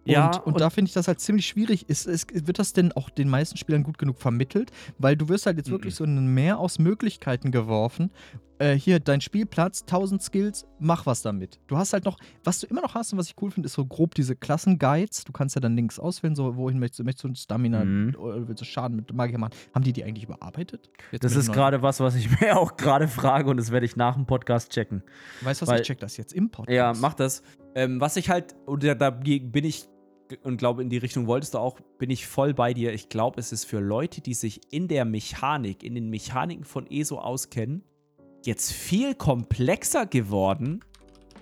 [0.05, 1.89] Ja, und, und, und- da finde ich das halt ziemlich schwierig.
[1.89, 4.71] Ist, ist, wird das denn auch den meisten Spielern gut genug vermittelt?
[4.97, 8.11] Weil du wirst halt jetzt wirklich so ein Meer aus Möglichkeiten geworfen.
[8.57, 11.59] Äh, hier, dein Spielplatz, 1000 Skills, mach was damit.
[11.67, 13.73] Du hast halt noch, was du immer noch hast und was ich cool finde, ist
[13.73, 15.25] so grob diese Klassenguides.
[15.25, 18.15] Du kannst ja dann links auswählen, so wohin möchtest du, möchtest du Stamina Mhm.
[18.17, 19.51] oder willst du Schaden mit Magier machen.
[19.73, 20.89] Haben die die eigentlich überarbeitet?
[21.11, 23.97] Jetzt Das ist gerade was, was ich mir auch gerade frage und das werde ich
[23.97, 25.03] nach dem Podcast checken.
[25.41, 26.73] Weißt du was, weil- ich check das jetzt im Podcast.
[26.73, 27.41] Ja, mach das.
[27.75, 29.85] Ähm, was ich halt, oder dagegen bin ich,
[30.43, 32.93] und glaube, in die Richtung wolltest du auch, bin ich voll bei dir.
[32.93, 36.89] Ich glaube, es ist für Leute, die sich in der Mechanik, in den Mechaniken von
[36.89, 37.83] ESO auskennen,
[38.43, 40.81] jetzt viel komplexer geworden,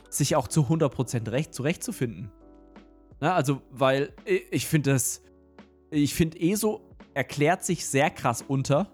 [0.09, 2.31] sich auch zu 100% recht zurechtzufinden.
[3.19, 4.13] Na, also, weil
[4.51, 5.23] ich, finde das,
[5.89, 6.81] ich finde ESO
[7.13, 8.91] erklärt sich sehr krass unter.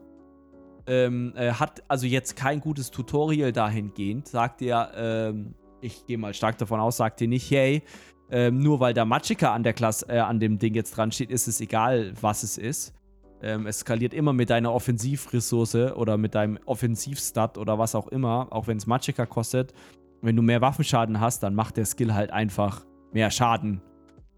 [0.87, 4.27] Ähm, äh, hat also jetzt kein gutes Tutorial dahingehend.
[4.27, 7.83] Sagt er, ähm, ich gehe mal stark davon aus, sagt ihr nicht, hey,
[8.31, 11.31] ähm, nur weil da Magicka an der Klasse, äh, an dem Ding jetzt dran steht,
[11.31, 12.93] ist es egal, was es ist.
[13.41, 18.47] Ähm, es skaliert immer mit deiner Offensivressource oder mit deinem Offensivstat oder was auch immer,
[18.51, 19.73] auch wenn es Magicka kostet.
[20.21, 23.81] Wenn du mehr Waffenschaden hast, dann macht der Skill halt einfach mehr Schaden.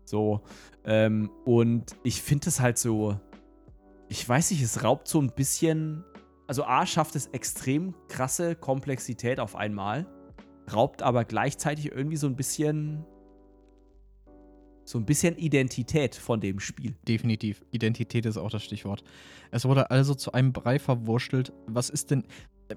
[0.05, 0.41] So.
[0.85, 3.19] Ähm, und ich finde es halt so,
[4.07, 6.03] ich weiß nicht, es raubt so ein bisschen.
[6.47, 10.05] Also A schafft es extrem krasse Komplexität auf einmal,
[10.71, 13.05] raubt aber gleichzeitig irgendwie so ein bisschen
[14.83, 16.95] so ein bisschen Identität von dem Spiel.
[17.07, 17.63] Definitiv.
[17.71, 19.03] Identität ist auch das Stichwort.
[19.51, 21.53] Es wurde also zu einem Brei verwurschtelt.
[21.67, 22.23] Was ist denn.
[22.69, 22.75] äh,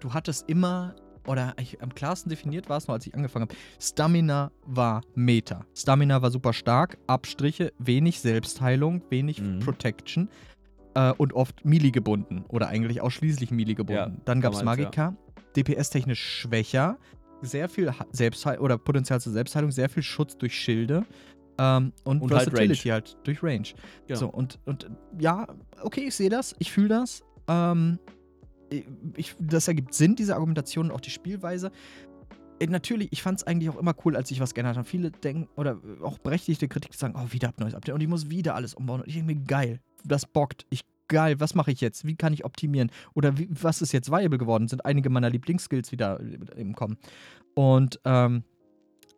[0.00, 0.94] Du hattest immer,
[1.26, 3.54] oder ich, am klarsten definiert war es noch, als ich angefangen habe.
[3.80, 5.64] Stamina war Meta.
[5.74, 9.58] Stamina war super stark, Abstriche, wenig Selbstheilung, wenig Mhm.
[9.60, 10.28] Protection
[10.94, 12.44] äh, und oft Melee gebunden.
[12.48, 14.14] Oder eigentlich ausschließlich Melee gebunden.
[14.16, 15.16] Ja, Dann gab es damals, Magika,
[15.56, 16.98] DPS-technisch schwächer,
[17.42, 21.04] sehr viel Selbstheilung oder Potenzial zur Selbstheilung, sehr viel Schutz durch Schilde.
[21.58, 23.68] Ähm, und, Und halt Versatility halt, durch Range.
[24.06, 24.20] Genau.
[24.20, 25.46] So, und, und ja,
[25.82, 27.22] okay, ich sehe das, ich fühle das.
[27.48, 27.98] Ähm,
[29.16, 31.70] ich, das ergibt Sinn, diese Argumentation und auch die Spielweise.
[32.58, 34.86] äh, natürlich, ich fand es eigentlich auch immer cool, als ich was geändert habe.
[34.88, 38.30] Viele denken, oder auch berechtigte Kritik sagen, oh, wieder ein neues Update und ich muss
[38.30, 39.00] wieder alles umbauen.
[39.00, 40.66] Und ich denke mir, geil, das bockt.
[40.70, 42.04] Ich, geil, was mache ich jetzt?
[42.04, 42.90] Wie kann ich optimieren?
[43.14, 44.68] Oder wie, was ist jetzt viable geworden?
[44.68, 46.20] Sind einige meiner Lieblingsskills wieder
[46.56, 46.96] im Kommen.
[47.54, 48.44] Und ähm,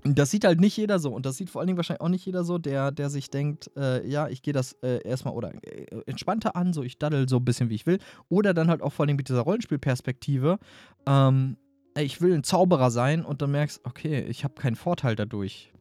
[0.04, 1.12] das sieht halt nicht jeder so.
[1.12, 3.70] Und das sieht vor allen Dingen wahrscheinlich auch nicht jeder so, der, der sich denkt,
[3.76, 7.36] äh, ja, ich gehe das äh, erstmal oder äh, entspannter an, so ich daddel so
[7.36, 7.98] ein bisschen, wie ich will.
[8.28, 10.58] Oder dann halt auch vor allem mit dieser Rollenspielperspektive,
[11.06, 11.56] ähm,
[11.96, 15.72] ich will ein Zauberer sein und dann merkst, okay, ich habe keinen Vorteil dadurch.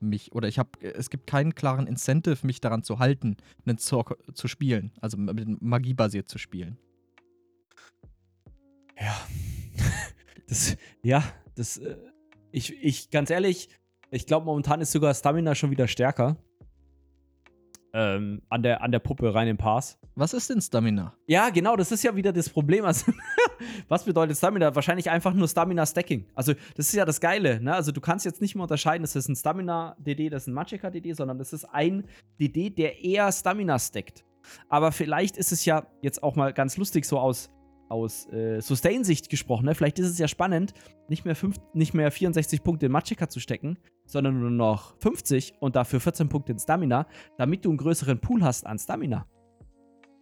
[0.00, 4.18] Mich, oder ich habe, es gibt keinen klaren Incentive, mich daran zu halten, einen Zork
[4.34, 6.76] zu spielen, also mit Magie basiert zu spielen.
[9.00, 9.16] Ja.
[10.48, 11.96] das, ja, das, äh,
[12.54, 13.68] ich, ich, ganz ehrlich,
[14.10, 16.36] ich glaube, momentan ist sogar Stamina schon wieder stärker.
[17.92, 19.98] Ähm, an, der, an der Puppe rein im Pass.
[20.16, 21.14] Was ist denn Stamina?
[21.28, 22.84] Ja, genau, das ist ja wieder das Problem.
[22.84, 23.12] Also,
[23.88, 24.74] was bedeutet Stamina?
[24.74, 26.26] Wahrscheinlich einfach nur Stamina-Stacking.
[26.34, 27.60] Also, das ist ja das Geile.
[27.60, 27.74] Ne?
[27.74, 31.12] Also, du kannst jetzt nicht mehr unterscheiden, das ist ein Stamina-DD, das ist ein Magicka-DD,
[31.12, 32.04] sondern das ist ein
[32.40, 34.24] DD, der eher Stamina stackt.
[34.68, 37.50] Aber vielleicht ist es ja jetzt auch mal ganz lustig so aus
[37.94, 39.74] aus äh, Sustain-Sicht gesprochen, ne?
[39.74, 40.74] vielleicht ist es ja spannend,
[41.08, 45.54] nicht mehr, fünf, nicht mehr 64 Punkte in Magicka zu stecken, sondern nur noch 50
[45.60, 47.06] und dafür 14 Punkte in Stamina,
[47.38, 49.26] damit du einen größeren Pool hast an Stamina.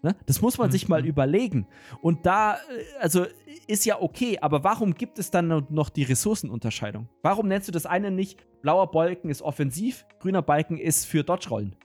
[0.03, 0.17] Ne?
[0.27, 0.73] Das muss man mhm.
[0.73, 1.67] sich mal überlegen.
[2.01, 2.59] Und da, äh,
[3.01, 3.25] also
[3.67, 7.09] ist ja okay, aber warum gibt es dann noch die Ressourcenunterscheidung?
[7.23, 11.77] Warum nennst du das eine nicht, blauer Balken ist offensiv, grüner Balken ist für Dodge-Rollen?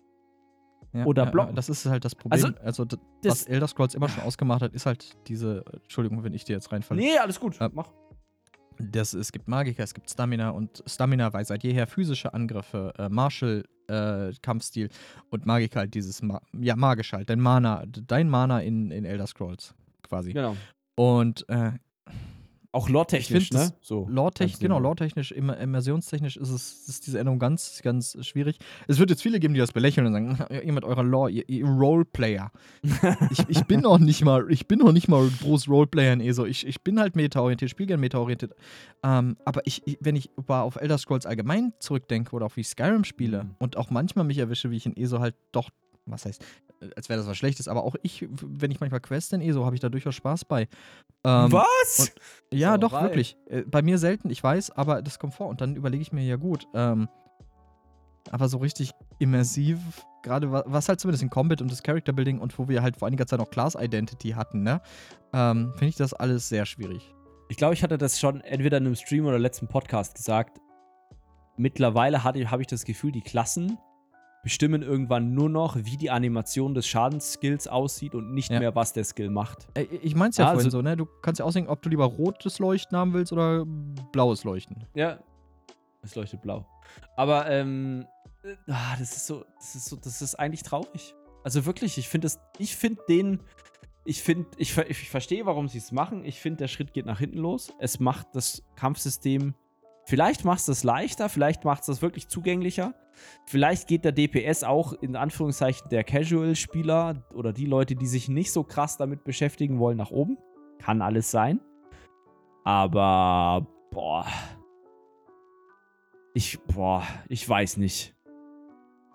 [0.98, 1.56] Ja, oder ja, blocken.
[1.56, 2.44] Das ist halt das Problem.
[2.44, 2.86] Also, also
[3.24, 5.64] was Elder Scrolls immer schon ausgemacht hat, ist halt diese.
[5.84, 7.00] Entschuldigung, wenn ich dir jetzt reinfalle.
[7.00, 7.60] Nee, alles gut.
[7.60, 7.90] Äh, Mach.
[8.80, 13.10] Das, es gibt Magiker, es gibt Stamina und Stamina war seit jeher physische Angriffe, äh,
[13.10, 14.90] Martial äh, Kampfstil
[15.30, 19.26] und Magiker halt dieses Ma ja magisch halt, dein Mana, dein Mana in, in Elder
[19.26, 19.74] Scrolls
[20.04, 20.34] quasi.
[20.34, 20.56] Genau.
[20.96, 21.72] Und äh,
[22.72, 23.74] auch lore-technisch, ne?
[23.82, 24.08] So.
[24.10, 28.60] Lore-technisch, genau, lore-technisch, immersionstechnisch ist es ist diese Änderung ganz, ganz schwierig.
[28.88, 31.48] Es wird jetzt viele geben, die das belächeln und sagen, ihr mit eurer Lore, ihr,
[31.48, 32.52] ihr Roleplayer.
[33.32, 36.46] ich, ich bin noch nicht mal, ich bin noch nicht mal groß Roleplayer in ESO.
[36.46, 38.54] Ich, ich bin halt meta-orientiert, spiele gerne meta-orientiert.
[39.04, 42.68] Ähm, aber ich, ich, wenn ich auf Elder Scrolls allgemein zurückdenke oder auch wie ich
[42.68, 43.56] Skyrim spiele mhm.
[43.60, 45.70] und auch manchmal mich erwische, wie ich in ESO halt doch
[46.10, 46.44] was heißt,
[46.96, 49.76] als wäre das was Schlechtes, aber auch ich, wenn ich manchmal Quest in ESO, habe
[49.76, 50.68] ich da durchaus Spaß bei.
[51.24, 52.00] Ähm, was?
[52.00, 52.14] Und,
[52.60, 53.06] ja, doch, rein.
[53.06, 53.38] wirklich.
[53.48, 55.48] Äh, bei mir selten, ich weiß, aber das kommt vor.
[55.48, 57.08] Und dann überlege ich mir, ja gut, ähm,
[58.32, 59.80] aber so richtig immersiv,
[60.24, 63.08] gerade was halt zumindest in Combat und das Character Building und wo wir halt vor
[63.08, 64.82] einiger Zeit noch Class Identity hatten, ne,
[65.34, 67.14] ähm, finde ich das alles sehr schwierig.
[67.50, 70.60] Ich glaube, ich hatte das schon entweder in einem Stream oder letzten Podcast gesagt.
[71.56, 73.78] Mittlerweile habe ich das Gefühl, die Klassen
[74.48, 78.60] bestimmen irgendwann nur noch, wie die Animation des Schadensskills aussieht und nicht ja.
[78.60, 79.68] mehr, was der Skill macht.
[80.02, 80.96] Ich mein's ja ah, vorhin also, so, ne?
[80.96, 83.66] Du kannst ja aussehen, ob du lieber rotes Leuchten haben willst oder
[84.14, 84.86] blaues Leuchten.
[84.96, 85.20] Ja.
[86.02, 86.66] Es leuchtet blau.
[87.18, 88.06] Aber, ähm,
[88.42, 91.14] äh, ah, das ist so, das ist so, das ist eigentlich traurig.
[91.44, 93.42] Also wirklich, ich finde es, ich finde den,
[94.06, 96.24] ich finde, ich, ich verstehe, warum sie es machen.
[96.24, 97.74] Ich finde, der Schritt geht nach hinten los.
[97.80, 99.56] Es macht das Kampfsystem
[100.08, 102.94] Vielleicht macht es das leichter, vielleicht macht es das wirklich zugänglicher.
[103.46, 108.54] Vielleicht geht der DPS auch in Anführungszeichen der Casual-Spieler oder die Leute, die sich nicht
[108.54, 110.38] so krass damit beschäftigen wollen, nach oben.
[110.80, 111.60] Kann alles sein.
[112.64, 114.26] Aber, boah.
[116.34, 118.16] Ich, boah, ich weiß nicht.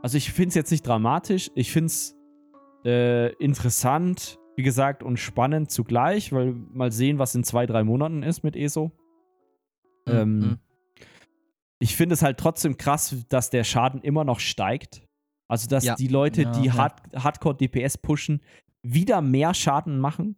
[0.03, 1.51] Also ich finde es jetzt nicht dramatisch.
[1.55, 2.18] Ich finde es
[2.84, 8.22] äh, interessant, wie gesagt, und spannend zugleich, weil mal sehen, was in zwei, drei Monaten
[8.22, 8.93] ist mit ESO.
[10.07, 10.12] Mhm.
[10.12, 10.59] Ähm,
[11.82, 15.02] ich finde es halt trotzdem krass, dass der Schaden immer noch steigt.
[15.48, 15.96] Also, dass ja.
[15.96, 16.74] die Leute, ja, die ja.
[16.74, 18.40] Hard Hardcore DPS pushen,
[18.82, 20.36] wieder mehr Schaden machen.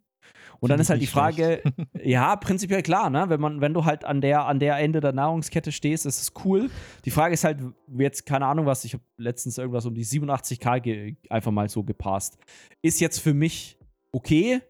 [0.61, 1.63] Und dann ist halt die Frage,
[2.03, 3.27] ja, prinzipiell klar, ne?
[3.29, 6.33] Wenn man, wenn du halt an der, an der Ende der Nahrungskette stehst, ist es
[6.47, 6.71] cool.
[7.05, 7.59] Die Frage ist halt,
[7.99, 12.39] jetzt, keine Ahnung was, ich habe letztens irgendwas um die 87k einfach mal so gepasst.
[12.81, 13.79] Ist jetzt für mich
[14.13, 14.63] okay,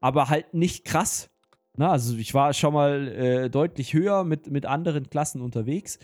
[0.00, 1.30] aber halt nicht krass.
[1.76, 5.98] Na, also ich war schon mal äh, deutlich höher mit, mit anderen Klassen unterwegs.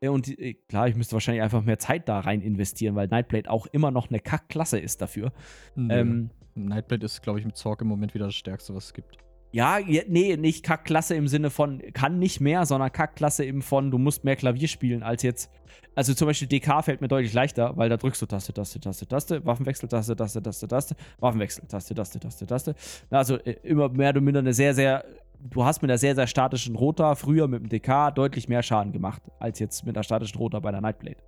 [0.00, 3.50] Äh, und äh, klar, ich müsste wahrscheinlich einfach mehr Zeit da rein investieren, weil Nightblade
[3.50, 5.32] auch immer noch eine Kackklasse ist dafür.
[5.74, 5.94] Nee.
[5.94, 9.18] Ähm, Nightblade ist, glaube ich, mit Zorg im Moment wieder das Stärkste, was es gibt.
[9.54, 13.98] Ja, nee, nicht Kackklasse im Sinne von kann nicht mehr, sondern Kackklasse eben von du
[13.98, 15.48] musst mehr Klavier spielen als jetzt.
[15.94, 19.06] Also zum Beispiel DK fällt mir deutlich leichter, weil da drückst du Taste, Taste, Taste,
[19.06, 22.74] Taste, Waffenwechsel, Taste, Taste, Taste, Taste, Waffenwechsel, Taste, Taste, Taste, Taste.
[23.10, 25.04] Also äh, immer mehr oder minder eine sehr, sehr,
[25.38, 28.90] du hast mit einer sehr, sehr statischen Rota früher mit dem DK deutlich mehr Schaden
[28.90, 31.18] gemacht, als jetzt mit einer statischen Rota bei der Nightblade.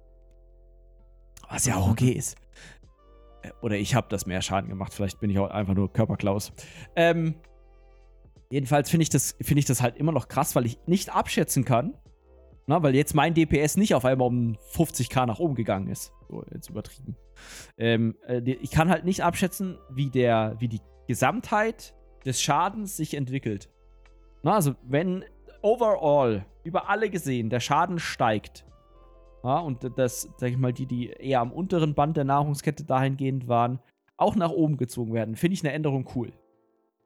[1.48, 2.36] Was ja auch okay ist.
[3.42, 6.52] Äh, oder ich habe das mehr Schaden gemacht, vielleicht bin ich auch einfach nur Körperklaus.
[6.96, 7.36] Ähm,
[8.50, 11.64] Jedenfalls finde ich, das, find ich das halt immer noch krass, weil ich nicht abschätzen
[11.64, 11.94] kann,
[12.66, 16.12] Na, weil jetzt mein DPS nicht auf einmal um 50k nach oben gegangen ist.
[16.28, 17.16] So, jetzt übertrieben.
[17.78, 21.94] Ähm, äh, ich kann halt nicht abschätzen, wie, der, wie die Gesamtheit
[22.24, 23.70] des Schadens sich entwickelt.
[24.42, 25.24] Na, also, wenn
[25.62, 28.64] overall, über alle gesehen, der Schaden steigt,
[29.44, 33.46] ja, und das, sag ich mal, die, die eher am unteren Band der Nahrungskette dahingehend
[33.46, 33.78] waren,
[34.16, 36.32] auch nach oben gezogen werden, finde ich eine Änderung cool.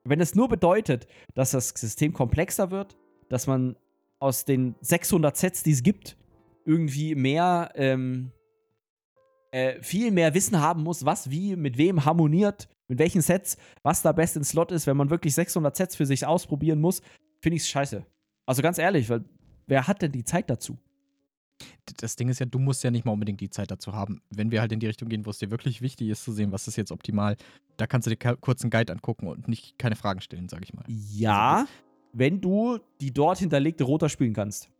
[0.04, 2.96] Wenn es nur bedeutet, dass das System komplexer wird,
[3.28, 3.76] dass man
[4.18, 6.16] aus den 600 Sets, die es gibt,
[6.64, 8.32] irgendwie mehr, ähm,
[9.50, 14.02] äh, viel mehr Wissen haben muss, was wie mit wem harmoniert, mit welchen Sets, was
[14.02, 17.02] da best in Slot ist, wenn man wirklich 600 Sets für sich ausprobieren muss,
[17.40, 18.04] finde ich es scheiße.
[18.46, 19.24] Also ganz ehrlich, weil
[19.66, 20.76] wer hat denn die Zeit dazu?
[21.98, 24.22] Das Ding ist ja, du musst ja nicht mal unbedingt die Zeit dazu haben.
[24.30, 26.52] Wenn wir halt in die Richtung gehen, wo es dir wirklich wichtig ist zu sehen,
[26.52, 27.36] was ist jetzt optimal,
[27.76, 30.74] da kannst du dir kurz einen Guide angucken und nicht keine Fragen stellen, sag ich
[30.74, 30.84] mal.
[30.88, 31.72] Ja, also,
[32.12, 34.70] wenn du die dort hinterlegte Rota spielen kannst.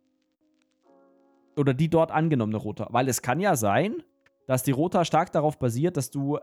[1.55, 2.87] Oder die dort angenommene Rota.
[2.91, 4.03] Weil es kann ja sein,
[4.47, 6.39] dass die Rota stark darauf basiert, dass du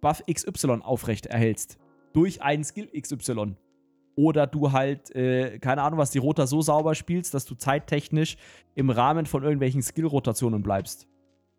[0.00, 1.78] Buff XY aufrecht erhältst.
[2.12, 3.56] Durch einen Skill XY.
[4.16, 8.36] Oder du halt, äh, keine Ahnung, was die Rota so sauber spielst, dass du zeittechnisch
[8.74, 11.06] im Rahmen von irgendwelchen Skill-Rotationen bleibst.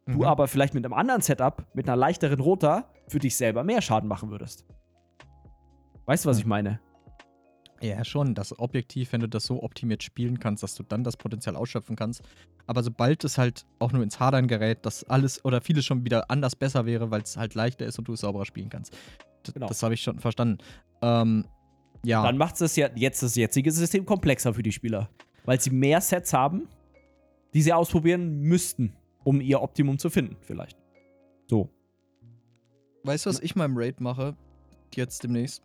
[0.05, 0.13] Mhm.
[0.13, 3.81] Du aber vielleicht mit einem anderen Setup, mit einer leichteren Rota, für dich selber mehr
[3.81, 4.65] Schaden machen würdest.
[6.05, 6.79] Weißt du, was ich meine?
[7.81, 8.35] Ja, schon.
[8.35, 11.95] Das objektiv, wenn du das so optimiert spielen kannst, dass du dann das Potenzial ausschöpfen
[11.95, 12.21] kannst.
[12.67, 16.29] Aber sobald es halt auch nur ins Hadern gerät, dass alles oder vieles schon wieder
[16.29, 18.93] anders besser wäre, weil es halt leichter ist und du es sauberer spielen kannst.
[19.47, 19.67] D genau.
[19.67, 20.59] Das habe ich schon verstanden.
[21.01, 21.45] Ähm,
[22.03, 22.23] ja.
[22.23, 25.09] Dann macht es ja jetzt das jetzige System komplexer für die Spieler.
[25.45, 26.67] Weil sie mehr Sets haben,
[27.53, 30.77] die sie ausprobieren müssten, um ihr Optimum zu finden, vielleicht.
[31.49, 31.69] So.
[33.03, 34.35] Weißt du, was ich mal im Raid mache?
[34.93, 35.63] Jetzt demnächst?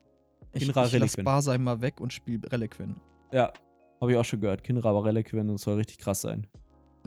[0.52, 2.96] Ich, ich lass Barsheim mal weg und spiele Reliquin.
[3.32, 3.52] Ja,
[4.00, 4.64] habe ich auch schon gehört.
[4.64, 6.46] Kinra aber Reliquin und soll richtig krass sein.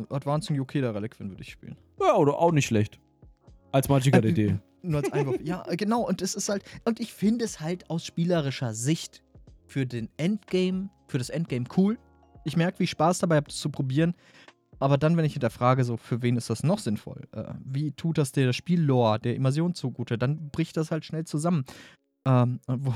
[0.10, 1.76] Advancing Yokeda Reliquin würde ich spielen.
[2.00, 3.00] Ja, oder auch nicht schlecht.
[3.72, 4.60] Als Magiker Idee.
[4.82, 5.42] Nur als Einwurf.
[5.44, 6.08] ja, genau.
[6.08, 6.64] Und es ist halt.
[6.86, 9.24] Und ich finde es halt aus spielerischer Sicht
[9.68, 11.98] für den Endgame, für das Endgame cool.
[12.46, 14.16] Ich merke, wie ich Spaß dabei habe, das zu probieren.
[14.80, 17.28] Aber dann, wenn ich hinterfrage, so, für wen ist das noch sinnvoll?
[17.34, 20.18] Äh, wie tut das der Spiellore, der Immersion zugute?
[20.18, 21.66] Dann bricht das halt schnell zusammen.
[22.30, 22.94] Ähm, wo,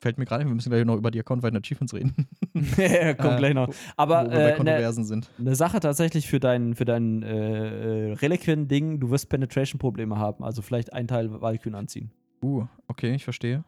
[0.00, 2.28] fällt mir gerade, wir müssen gleich noch über die Account-weiten Achievements reden.
[2.76, 3.68] ja, kommt äh, gleich noch.
[3.96, 5.30] Aber wo, wo äh, Kontroversen ne, sind.
[5.38, 10.44] Eine Sache tatsächlich für dein, für dein äh, Reliquien-Ding, du wirst Penetration-Probleme haben.
[10.44, 12.10] Also vielleicht ein Teil Valkyren anziehen.
[12.42, 13.64] Uh, okay, ich verstehe.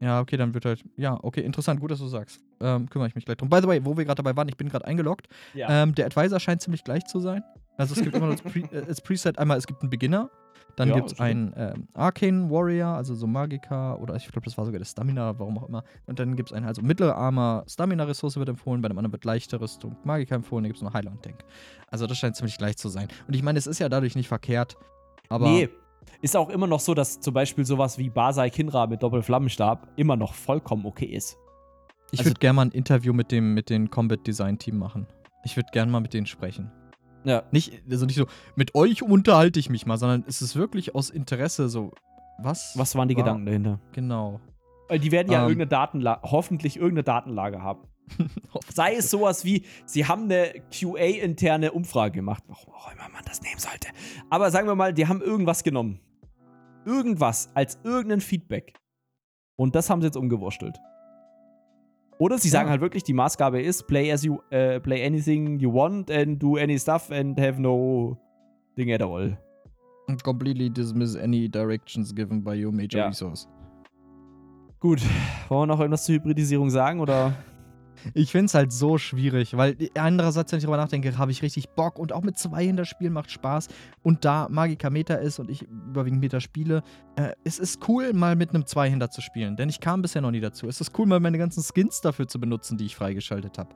[0.00, 0.84] Ja, okay, dann wird halt.
[0.96, 2.40] Ja, okay, interessant, gut, dass du sagst.
[2.60, 3.48] Ähm, kümmere ich mich gleich drum.
[3.48, 5.26] By the way, wo wir gerade dabei waren, ich bin gerade eingeloggt.
[5.54, 5.82] Ja.
[5.82, 7.42] Ähm, der Advisor scheint ziemlich gleich zu sein.
[7.78, 10.30] Also es gibt immer das, Pre äh, Preset, einmal es gibt einen Beginner,
[10.76, 14.58] dann ja, gibt es einen ähm, Arcane Warrior, also so Magiker, oder ich glaube, das
[14.58, 15.84] war sogar der Stamina, warum auch immer.
[16.06, 19.24] Und dann gibt es einen, also mittlere Armor, Stamina-Ressource wird empfohlen, bei dem anderen wird
[19.24, 21.44] leichte Rüstung Magiker empfohlen, dann gibt es noch Heiler und Tank.
[21.90, 23.08] Also das scheint ziemlich gleich zu sein.
[23.26, 24.76] Und ich meine, es ist ja dadurch nicht verkehrt,
[25.28, 25.48] aber.
[25.48, 25.68] Nee.
[26.22, 30.16] Ist auch immer noch so, dass zum Beispiel sowas wie Basai Kinra mit Doppelflammenstab immer
[30.16, 31.36] noch vollkommen okay ist.
[32.12, 35.06] Ich also, würde gerne mal ein Interview mit dem, mit dem Combat Design Team machen.
[35.44, 36.70] Ich würde gerne mal mit denen sprechen.
[37.26, 37.42] Ja.
[37.50, 41.10] Nicht, also nicht so, mit euch unterhalte ich mich mal, sondern es ist wirklich aus
[41.10, 41.92] Interesse so,
[42.38, 42.72] was?
[42.76, 43.80] Was waren die war, Gedanken dahinter?
[43.92, 44.40] Genau.
[44.88, 47.88] Weil die werden ja ähm, irgendeine Datenlage, hoffentlich irgendeine Datenlage haben.
[48.72, 53.42] Sei es sowas wie, sie haben eine QA-interne Umfrage gemacht, warum auch immer man das
[53.42, 53.88] nehmen sollte.
[54.30, 55.98] Aber sagen wir mal, die haben irgendwas genommen.
[56.84, 58.74] Irgendwas als irgendein Feedback.
[59.56, 60.78] Und das haben sie jetzt umgewurschtelt.
[62.18, 65.72] Oder sie sagen halt wirklich, die Maßgabe ist, play as you, uh, play anything you
[65.72, 68.16] want and do any stuff and have no
[68.74, 69.36] thing at all.
[70.08, 73.08] And completely dismiss any directions given by your major ja.
[73.08, 73.48] resource.
[74.80, 75.02] Gut,
[75.48, 77.34] wollen wir noch irgendwas zur Hybridisierung sagen oder?
[78.14, 81.70] Ich finde es halt so schwierig, weil andererseits, wenn ich darüber nachdenke, habe ich richtig
[81.70, 83.68] Bock und auch mit zwei Hinterspielen macht Spaß.
[84.02, 86.82] Und da Magica Meta ist und ich überwiegend Meta spiele,
[87.16, 90.22] äh, es ist cool, mal mit einem zwei hinter zu spielen, denn ich kam bisher
[90.22, 90.68] noch nie dazu.
[90.68, 93.74] Es ist cool, mal meine ganzen Skins dafür zu benutzen, die ich freigeschaltet habe.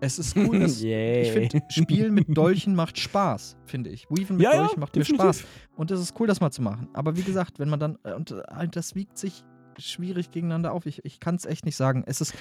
[0.00, 4.06] Es ist cool, dass ich finde, Spielen mit Dolchen macht Spaß, finde ich.
[4.10, 5.44] Weaven mit ja, Dolchen macht mir Spaß.
[5.76, 6.88] Und es ist cool, das mal zu machen.
[6.92, 9.44] Aber wie gesagt, wenn man dann, äh, und äh, das wiegt sich
[9.78, 10.86] schwierig gegeneinander auf.
[10.86, 12.04] Ich, ich kann es echt nicht sagen.
[12.06, 12.34] Es ist,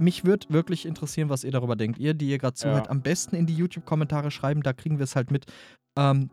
[0.00, 1.98] mich würde wirklich interessieren, was ihr darüber denkt.
[1.98, 2.90] Ihr, die ihr gerade zuhört, ja.
[2.90, 5.46] am besten in die YouTube-Kommentare schreiben, da kriegen wir es halt mit.
[5.96, 6.30] Ähm,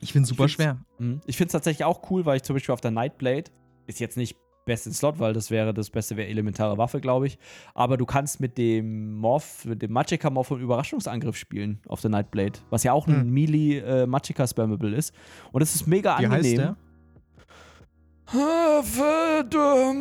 [0.00, 0.78] ich finde es super schwer.
[0.98, 1.20] Mh.
[1.26, 3.50] Ich finde es tatsächlich auch cool, weil ich zum Beispiel auf der Nightblade,
[3.86, 7.38] ist jetzt nicht beste Slot, weil das wäre das Beste wäre elementare Waffe, glaube ich.
[7.74, 12.10] Aber du kannst mit dem Morph, mit dem Magicka Morph einen Überraschungsangriff spielen auf der
[12.10, 13.30] Nightblade, was ja auch ein hm.
[13.30, 15.12] Melee äh, Magicka Spammable ist.
[15.52, 16.44] Und das ist mega Wie angenehm.
[16.44, 16.76] Heißt der?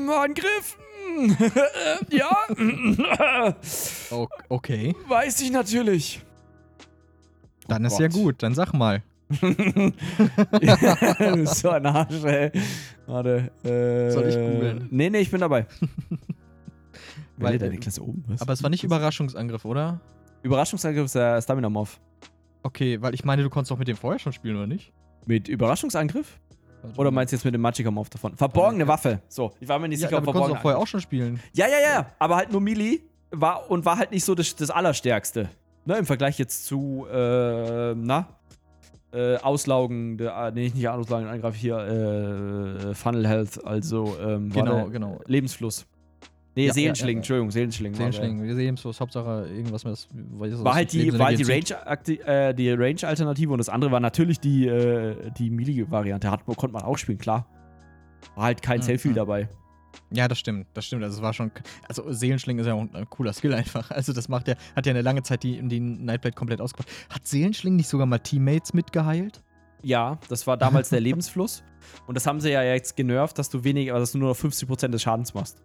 [0.09, 0.77] Angriff
[2.09, 3.55] ja.
[4.49, 4.95] Okay.
[5.07, 6.21] Weiß ich natürlich.
[7.67, 8.15] Dann Oh ist ja Gott.
[8.17, 8.43] gut.
[8.43, 9.01] Dann sag mal.
[9.29, 9.93] du
[11.35, 12.51] bist so ein Arsch, ey.
[13.07, 13.51] Warte.
[13.63, 14.87] Äh, Soll ich googeln?
[14.91, 15.65] Nee, nee, ich bin dabei.
[17.37, 18.23] Weil, deine Klasse oben.
[18.27, 18.41] Was?
[18.41, 19.99] Aber es war nicht Überraschungsangriff, oder?
[20.43, 21.99] Überraschungsangriff ist der Stamina Morph.
[22.61, 24.93] Okay, weil ich meine, du konntest doch mit dem vorher schon spielen, oder nicht?
[25.25, 26.39] Mit Überraschungsangriff?
[26.83, 28.35] Warte Oder meinst du jetzt mit dem Magicka Morph davon?
[28.35, 28.87] Verborgene Ja.
[28.87, 29.19] Waffe.
[29.29, 31.39] So, ich war mir nicht ja, sicher, ob du verborgene doch vorher auch schon spielen.
[31.53, 32.99] Ja, ja, ja, aber halt nur Melee
[33.31, 35.49] war und war halt nicht so das, das Allerstärkste.
[35.85, 38.27] Ne, im Vergleich jetzt zu, äh, na,
[39.13, 44.87] äh, Auslaugen, der, äh, nee, nicht Auslaugen, Angriff hier, äh, Funnel Health, also, ähm, Genau,
[44.89, 45.19] genau.
[45.27, 45.85] Lebensfluss.
[46.55, 47.17] Nee, Ja, ja, Seelenschling, ja, ja.
[47.17, 47.93] Entschuldigung, Seelenschling.
[47.95, 50.07] Seelenschlägen, wir sehen so, Hauptsache irgendwas mit das.
[50.11, 53.91] was War halt die, war halt die Range, akti- äh, die Range-Alternative und das andere
[53.91, 56.29] war natürlich die, äh, die Melee-Variante.
[56.45, 57.47] Konnte man auch spielen, klar.
[58.35, 59.15] War halt kein Mhm, Selfie mhm.
[59.15, 59.49] dabei.
[60.11, 61.03] Ja, das stimmt, das stimmt.
[61.03, 61.51] Also es war schon.
[61.87, 63.89] Also Seelenschling ist ja auch ein cooler Skill einfach.
[63.91, 66.87] Also das macht ja, hat ja eine lange Zeit die, die Nightblade komplett ausgebaut.
[67.09, 69.41] Hat Seelenschling nicht sogar mal Teammates mitgeheilt?
[69.81, 71.63] Ja, das war damals der Lebensfluss.
[72.07, 74.87] Und das haben sie ja jetzt genervt, dass du weniger, dass du nur noch 50%
[74.89, 75.61] des Schadens machst.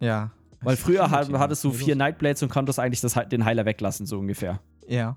[0.00, 0.30] Ja.
[0.62, 1.96] Weil früher hat, hattest du ist vier?
[1.96, 4.60] Nightblades und konntest eigentlich das, den Heiler weglassen, so ungefähr.
[4.86, 5.16] Ja.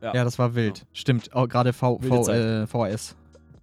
[0.00, 0.14] Ja.
[0.14, 0.86] Ja, das war wild.
[0.92, 3.16] Stimmt, auch gerade V- V- äh, VHS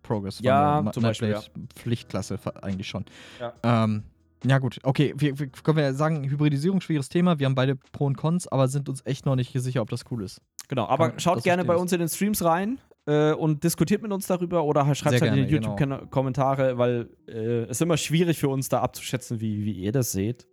[0.04, 0.40] Progress.
[0.42, 3.06] Ja, Ma- zum Beispiel, Nightblade Pflichtklasse eigentlich schon.
[3.40, 3.54] Ja.
[3.64, 4.04] Ähm,
[4.46, 4.80] ja, gut.
[4.84, 7.40] Okay, wir, wir können wir sagen, Hybridisierung, schwieriges Thema.
[7.40, 10.04] Wir haben beide Pro und Cons, aber sind uns echt noch nicht sicher, ob das
[10.12, 10.42] cool ist.
[10.68, 14.12] Genau, aber Kann- schaut gerne bei uns in den Streams rein äh, und diskutiert mit
[14.12, 15.96] uns darüber oder halt schreibt Sehr halt in die gerne, genau.
[15.96, 20.12] YouTube-Kommentare, weil äh, es ist immer schwierig für uns da abzuschätzen, wie, wie ihr das
[20.12, 20.48] seht.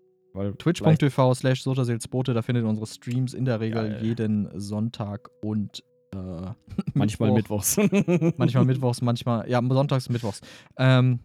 [0.58, 3.98] Twitch.tv slash Sotaseelsbote, da findet ihr unsere Streams in der Regel Geil.
[4.02, 5.82] jeden Sonntag und
[6.14, 6.16] äh,
[6.94, 7.62] manchmal Mittwoch.
[7.76, 8.34] Mittwochs.
[8.38, 10.40] manchmal mittwochs, manchmal, ja, sonntags, mittwochs.
[10.78, 11.20] Ähm,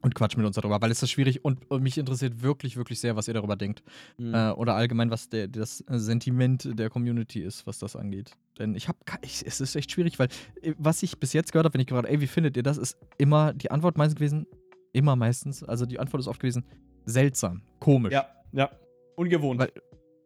[0.00, 3.00] und quatsch mit uns darüber, weil es ist schwierig und, und mich interessiert wirklich, wirklich
[3.00, 3.82] sehr, was ihr darüber denkt.
[4.18, 4.34] Mhm.
[4.34, 8.32] Äh, oder allgemein, was der, das Sentiment der Community ist, was das angeht.
[8.58, 10.28] Denn ich habe, es ist echt schwierig, weil
[10.62, 12.78] äh, was ich bis jetzt gehört habe, wenn ich gerade, ey, wie findet ihr das,
[12.78, 14.46] ist immer die Antwort meistens gewesen,
[14.92, 16.64] immer meistens, also die Antwort ist oft gewesen,
[17.04, 18.12] seltsam, komisch.
[18.12, 18.70] ja, ja.
[19.16, 19.60] Ungewohnt.
[19.60, 19.72] Weil-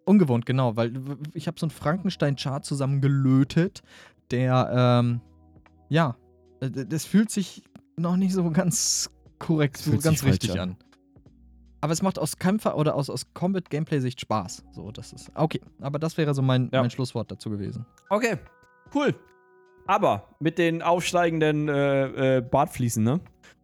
[0.04, 0.92] Ungewohnt, genau, weil
[1.32, 3.82] ich habe so einen Frankenstein-Chart zusammengelötet,
[4.32, 5.20] der, ähm,
[5.88, 6.16] ja,
[6.60, 7.62] äh, das fühlt sich
[7.96, 9.10] noch nicht so ganz
[9.46, 10.58] korrekt, so ganz richtig an.
[10.70, 10.76] an.
[11.80, 14.64] Aber es macht aus Kämpfer- oder aus, aus Combat-Gameplay-Sicht Spaß.
[14.72, 15.32] So, das ist.
[15.34, 16.80] Okay, aber das wäre so mein, Ja.
[16.80, 17.84] mein Schlusswort dazu gewesen.
[18.08, 18.36] Okay,
[18.94, 19.14] cool.
[19.86, 23.20] Aber mit den aufsteigenden äh, äh, Bartfliesen, ne?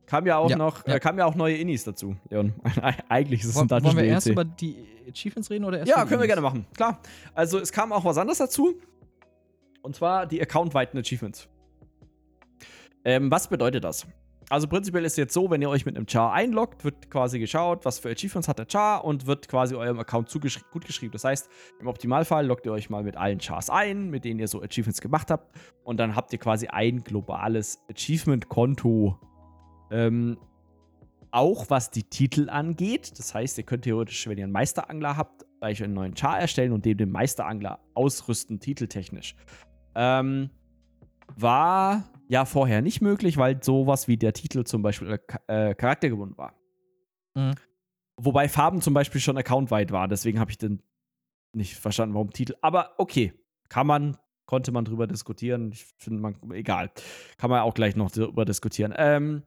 [0.06, 0.94] Kam ja auch Ja, noch, ja.
[0.96, 2.54] Äh, kam ja auch neue Innis dazu, Leon.
[3.08, 4.32] Eigentlich ist es Wollen, ein wollen wir Dungeon erst DLC.
[4.32, 4.76] über die
[5.08, 6.28] Achievements reden oder erst Ja, können wir Indies?
[6.28, 6.66] gerne machen.
[6.74, 6.98] Klar.
[7.34, 8.74] Also es kam auch was anderes dazu.
[9.82, 11.48] Und zwar die accountweiten Achievements.
[13.04, 14.06] Ähm, was bedeutet das?
[14.50, 17.38] Also prinzipiell ist es jetzt so, wenn ihr euch mit einem Char einloggt, wird quasi
[17.38, 21.12] geschaut, was für Achievements hat der Char und wird quasi eurem Account gut geschrieben.
[21.12, 24.48] Das heißt, im Optimalfall loggt ihr euch mal mit allen Chars ein, mit denen ihr
[24.48, 25.54] so Achievements gemacht habt.
[25.84, 29.18] Und dann habt ihr quasi ein globales Achievement-Konto.
[29.90, 30.38] Ähm,
[31.30, 33.18] auch was die Titel angeht.
[33.18, 36.72] Das heißt, ihr könnt theoretisch, wenn ihr einen Meisterangler habt, gleich einen neuen Char erstellen
[36.72, 39.34] und dem den Meisterangler ausrüsten, titeltechnisch.
[39.94, 40.48] Ähm,
[41.36, 46.36] war ja vorher nicht möglich, weil sowas wie der Titel zum Beispiel äh, cha- charaktergebunden
[46.38, 46.54] war.
[47.34, 47.54] Mhm.
[48.20, 50.82] Wobei Farben zum Beispiel schon accountweit war, deswegen habe ich dann
[51.54, 52.54] nicht verstanden, warum Titel.
[52.60, 53.32] Aber okay,
[53.68, 54.16] kann man,
[54.46, 55.72] konnte man drüber diskutieren.
[55.72, 56.90] Ich finde, man, egal.
[57.36, 58.92] Kann man auch gleich noch drüber diskutieren.
[58.96, 59.42] Ähm,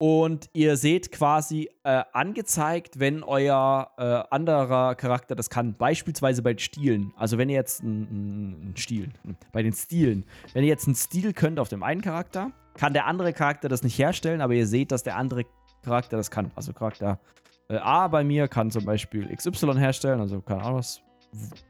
[0.00, 5.76] und ihr seht quasi äh, angezeigt, wenn euer äh, anderer Charakter das kann.
[5.76, 7.12] Beispielsweise bei Stilen.
[7.16, 9.10] Also wenn ihr jetzt einen Stil,
[9.52, 10.24] bei den Stilen.
[10.54, 13.82] Wenn ihr jetzt einen Stil könnt auf dem einen Charakter, kann der andere Charakter das
[13.82, 15.44] nicht herstellen, aber ihr seht, dass der andere
[15.82, 16.50] Charakter das kann.
[16.54, 17.20] Also Charakter
[17.68, 21.02] äh, A bei mir kann zum Beispiel XY herstellen, also keine Ahnung was,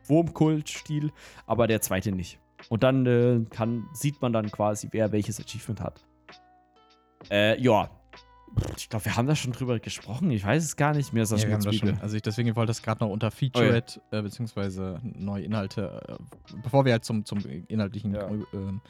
[0.07, 1.11] Wurmkult-Stil,
[1.49, 2.39] aber der zweite nicht.
[2.69, 6.01] Und dann äh, kann, sieht man dann quasi, wer welches Achievement hat.
[7.29, 7.91] Äh, ja.
[8.77, 10.31] Ich glaube, wir haben da schon drüber gesprochen.
[10.31, 11.13] Ich weiß es gar nicht.
[11.13, 11.99] Mir ist das Ja, wir haben das schon.
[12.01, 16.85] Also ich deswegen wollte das gerade noch unter Featured, äh, beziehungsweise neue Inhalte, äh, bevor
[16.85, 17.39] wir halt zum, zum
[17.69, 18.29] inhaltlichen Ja.
[18.53, 18.81] ähm,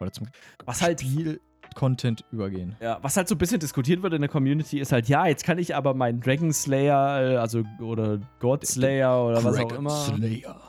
[0.00, 0.28] oder zum
[0.66, 2.76] Was halt Spiel-Content übergehen.
[2.80, 5.44] Ja, was halt so ein bisschen diskutiert wird in der Community, ist halt, ja, jetzt
[5.44, 9.76] kann ich aber meinen Dragon Slayer, äh, also oder God Slayer oder was auch Dragon
[9.78, 10.60] immer, Slayer.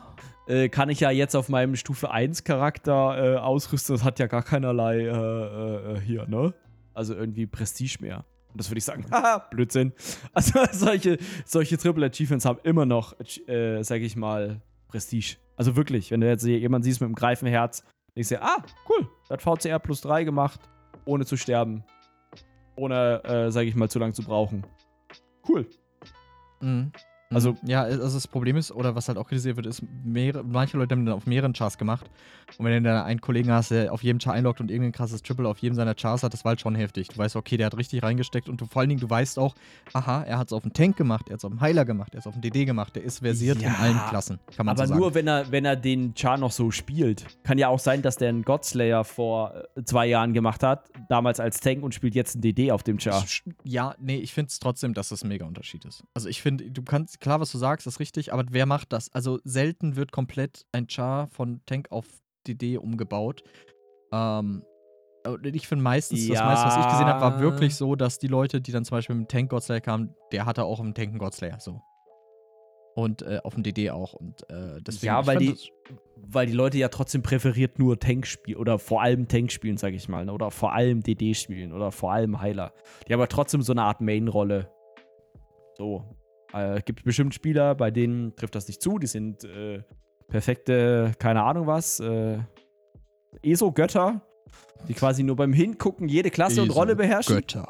[0.48, 3.96] äh, kann ich ja jetzt auf meinem Stufe 1 Charakter äh, ausrüsten.
[3.96, 6.54] Das hat ja gar keinerlei äh, äh, hier, ne?
[7.00, 8.26] Also irgendwie Prestige mehr.
[8.52, 9.94] Und das würde ich sagen, haha, Blödsinn.
[10.34, 13.16] Also solche, solche Triple Achievements haben immer noch,
[13.48, 15.38] äh, sag ich mal, Prestige.
[15.56, 17.86] Also wirklich, wenn du jetzt jemanden siehst mit einem Greifenherz,
[18.18, 18.58] denkst du ah,
[18.90, 20.60] cool, der hat VCR plus 3 gemacht,
[21.06, 21.86] ohne zu sterben.
[22.76, 24.66] Ohne, äh, sag ich mal, zu lang zu brauchen.
[25.48, 25.70] Cool.
[26.60, 26.92] Mhm.
[27.32, 30.44] Also- Also, ja, also das Problem ist, oder was halt auch kritisiert wird, ist, mehrere,
[30.44, 32.10] manche Leute haben dann auf mehreren Chars gemacht.
[32.58, 35.22] Und wenn du dann einen Kollegen hast, der auf jedem Char einloggt und irgendein krasses
[35.22, 37.08] Triple auf jedem seiner Chars hat, das war halt schon heftig.
[37.10, 39.54] Du weißt, okay, der hat richtig reingesteckt und du, vor allen Dingen, du weißt auch,
[39.94, 42.14] aha, er hat es auf den Tank gemacht, er hat es auf den Heiler gemacht,
[42.16, 44.66] er hat es auf den DD gemacht, der ist versiert in Ja, allen Klassen, kann
[44.66, 45.00] man Aber so sagen.
[45.00, 47.26] nur, wenn er, wenn er den Char noch so spielt.
[47.44, 51.40] Kann ja auch sein, dass der einen Godslayer vor äh, zwei Jahren gemacht hat, damals
[51.40, 53.24] als Tank und spielt jetzt einen DD auf dem Char.
[53.64, 56.04] Ja, nee, ich finde es trotzdem, dass es ein mega Unterschied ist.
[56.16, 59.14] Also ich finde, du kannst, klar, was du sagst, ist richtig, aber wer macht das?
[59.14, 62.06] Also selten wird komplett ein Char von Tank auf
[62.48, 63.44] DD umgebaut.
[64.12, 64.64] Ähm,
[65.44, 66.46] ich finde meistens, das Ja.
[66.46, 69.16] meiste, was ich gesehen habe, war wirklich so, dass die Leute, die dann zum Beispiel
[69.16, 71.82] mit dem Tank Godslayer kamen, der hatte auch im Tank einen Godslayer, so.
[72.96, 74.14] Und äh, auf dem DD auch.
[74.14, 75.08] Und äh, deswegen.
[75.08, 75.70] Ja, weil die- das-
[76.32, 79.94] Weil die Leute ja trotzdem präferiert nur Tank spielen oder vor allem Tank spielen, sag
[79.94, 80.26] ich mal.
[80.26, 80.34] ne?
[80.34, 82.74] Oder vor allem DD spielen oder vor allem Heiler.
[83.08, 84.70] Die haben aber trotzdem so eine Art Main-Rolle.
[85.78, 86.04] So.
[86.54, 88.98] Äh, gibt bestimmt Spieler, bei denen trifft das nicht zu.
[88.98, 89.84] Die sind äh,
[90.28, 92.40] perfekte, keine Ahnung was, äh,
[93.44, 94.22] ESO-Götter,
[94.88, 97.36] die quasi nur beim Hingucken jede Klasse und Rolle beherrschen.
[97.36, 97.68] Götter.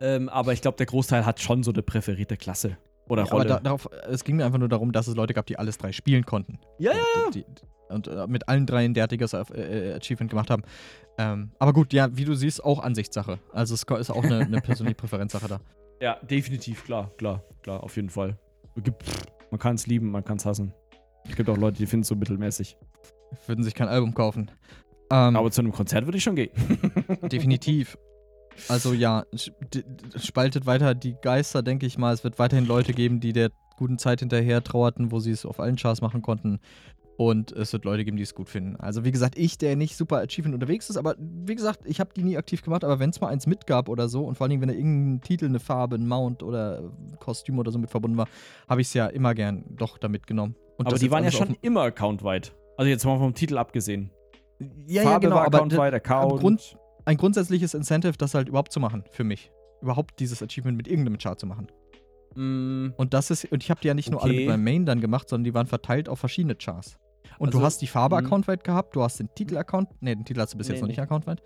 [0.00, 2.78] Ähm, aber ich glaube, der Großteil hat schon so eine präferierte Klasse.
[3.08, 3.48] Oder Ja, aber Rolle.
[3.48, 5.92] da, darauf, es ging mir einfach nur darum, dass es Leute gab, die alles drei
[5.92, 6.58] spielen konnten.
[6.78, 7.44] Ja, ja, die,
[7.88, 10.62] und äh, mit allen drei ein derartiges äh, äh, Achievement gemacht haben.
[11.18, 13.40] Ähm, aber gut, ja, wie du siehst, auch Ansichtssache.
[13.52, 15.60] Also es ist auch eine, eine persönliche Präferenzsache da.
[16.00, 18.38] Ja, definitiv, klar, klar, klar, auf jeden Fall.
[19.50, 20.72] Man kann es lieben, man kann es hassen.
[21.28, 22.76] Es gibt auch Leute, die finden es so mittelmäßig.
[23.46, 24.50] Würden sich kein Album kaufen.
[25.10, 26.50] Ähm, Aber zu einem Konzert würde ich schon gehen.
[27.30, 27.98] definitiv.
[28.68, 29.24] Also ja,
[30.16, 32.14] spaltet weiter die Geister, denke ich mal.
[32.14, 35.60] Es wird weiterhin Leute geben, die der guten Zeit hinterher trauerten, wo sie es auf
[35.60, 36.60] allen Charts machen konnten.
[37.22, 38.76] Und es wird Leute geben, die es gut finden.
[38.76, 42.14] Also wie gesagt, ich, der nicht super Achievement unterwegs ist, aber wie gesagt, ich habe
[42.16, 44.52] die nie aktiv gemacht, aber wenn es mal eins mitgab oder so und vor allen
[44.52, 47.90] Dingen, wenn da irgendein Titel, eine Farbe, ein Mount oder ein Kostüm oder so mit
[47.90, 48.26] verbunden war,
[48.70, 50.56] habe ich es ja immer gern doch damit genommen.
[50.78, 52.54] Und aber die waren ja schon immer accountweit.
[52.78, 54.10] Also jetzt mal vom Titel abgesehen.
[54.86, 56.40] Ja, Farbe ja, genau, war accountweit, Account.
[56.40, 59.52] Grund- ein grundsätzliches Incentive, das halt überhaupt zu machen, für mich.
[59.82, 61.66] Überhaupt dieses Achievement mit irgendeinem Chart zu machen.
[62.34, 64.40] Mm, Und das ist, und ich habe die ja nicht nur alle Okay.
[64.40, 66.96] mit meinem Main dann gemacht, sondern die waren verteilt auf verschiedene Chars.
[67.40, 68.26] Und Also, du hast die Farbe mhm.
[68.26, 70.88] accountweit gehabt, du hast den Titel-Account, nee, den Titel hast du bis Nee, jetzt noch
[70.88, 71.42] nicht accountweit,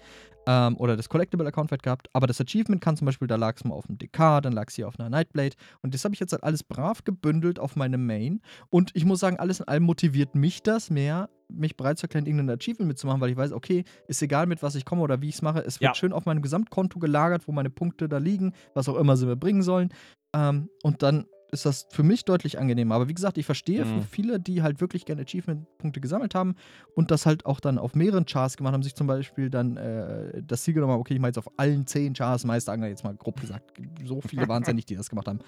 [0.49, 3.75] ähm, oder das Collectible-Accountweit gehabt, aber das Achievement kann zum Beispiel, da lag es mal
[3.77, 6.33] auf dem DK, dann lag es hier auf einer Nightblade und das habe ich jetzt
[6.33, 8.41] halt alles brav gebündelt auf meine Main
[8.71, 12.27] und ich muss sagen, alles in allem motiviert mich das mehr, mich bereit zu erklären,
[12.27, 15.29] irgendein Achievement mitzumachen, weil ich weiß, okay, ist egal mit was ich komme oder wie
[15.29, 15.95] ich es mache, es wird Ja.
[15.95, 19.37] schön auf meinem Gesamtkonto gelagert, wo meine Punkte da liegen, was auch immer sie mir
[19.37, 19.91] bringen sollen
[20.35, 22.95] ähm, und dann ist das für mich deutlich angenehmer.
[22.97, 23.89] Aber wie gesagt, ich verstehe Mhm.
[23.89, 26.57] für viele, die halt wirklich gerne Achievement-Punkte gesammelt haben
[26.95, 30.43] und das halt auch dann auf mehreren Charts gemacht haben, sich zum Beispiel dann äh,
[30.43, 33.15] das Ziel genommen haben, okay, ich mache jetzt auf allen zehn Charts Meisterangler, jetzt mal
[33.15, 33.73] grob gesagt.
[34.05, 35.39] So viele waren es ja nicht, die das gemacht haben.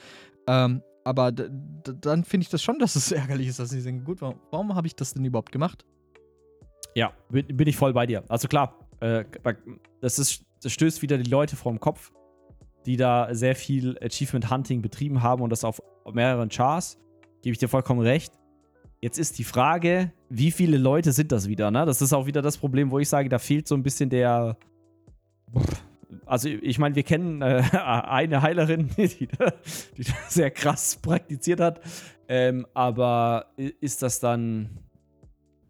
[0.46, 4.20] Ähm, aber dann finde ich das schon, dass es ärgerlich ist, dass sie denken, gut,
[4.22, 5.84] warum, warum habe ich das denn überhaupt gemacht?
[6.94, 8.24] Ja, bin, bin ich voll bei dir.
[8.28, 9.24] Also klar, äh,
[10.00, 12.10] das, ist, das stößt wieder die Leute vor den Kopf,
[12.86, 15.80] die da sehr viel Achievement Hunting betrieben haben und das auf
[16.12, 16.98] mehreren Chars.
[17.42, 18.32] Gebe ich dir vollkommen recht.
[19.02, 21.70] Jetzt ist die Frage, wie viele Leute sind das wieder?
[21.70, 21.84] Ne?
[21.84, 24.56] Das ist auch wieder das Problem, wo ich sage, da fehlt so ein bisschen der.
[26.24, 29.52] Also, ich meine, wir kennen äh, eine Heilerin, die, da-
[29.96, 31.80] die das sehr krass praktiziert hat.
[32.28, 33.46] Ähm, aber
[33.80, 34.70] ist das dann.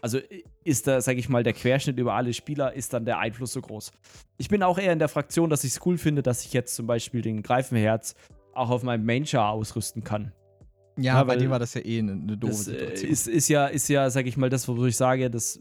[0.00, 0.18] Also
[0.66, 3.60] ist da, sag ich mal, der Querschnitt über alle Spieler, ist dann der Einfluss so
[3.60, 3.92] groß.
[4.36, 6.74] Ich bin auch eher in der Fraktion, dass ich es cool finde, dass ich jetzt
[6.74, 8.14] zum Beispiel den Greifenherz
[8.52, 10.32] auch auf meinem Main-Char ausrüsten kann.
[10.96, 13.10] Ja, Ja, bei dir war das ja eh eine, eine doofe Das äh, Situation.
[13.10, 15.60] ist, ist, ja, ist ja, sag ich mal, das, wo ich sage, das,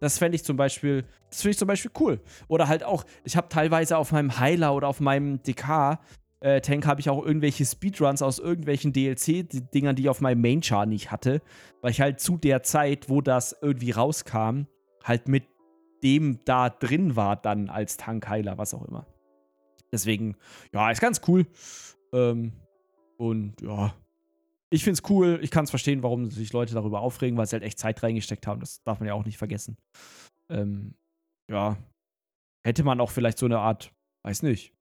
[0.00, 2.20] das fände ich zum Beispiel, das finde ich zum Beispiel cool.
[2.48, 5.98] Oder halt auch, ich habe teilweise auf meinem Heiler oder auf meinem DK
[6.40, 10.86] äh, Tank habe ich auch irgendwelche Speedruns aus irgendwelchen DLC-Dingern, die ich auf meinem Main-Char
[10.86, 11.40] nicht hatte,
[11.80, 14.62] weil ich halt zu der Zeit, wo das irgendwie rauskam,
[15.02, 15.44] halt mit
[16.02, 19.06] dem da drin war dann als Tankheiler, was auch immer.
[19.92, 20.36] Deswegen,
[20.72, 21.46] ja, ist ganz cool.
[22.12, 22.52] Ähm,
[23.16, 23.94] und ja,
[24.68, 25.38] ich finde es cool.
[25.42, 28.46] Ich kann es verstehen, warum sich Leute darüber aufregen, weil sie halt echt Zeit reingesteckt
[28.46, 28.60] haben.
[28.60, 29.78] Das darf man ja auch nicht vergessen.
[30.50, 30.94] Ähm,
[31.50, 31.76] ja,
[32.64, 33.92] hätte man auch vielleicht so eine Art,
[34.22, 34.75] weiß nicht,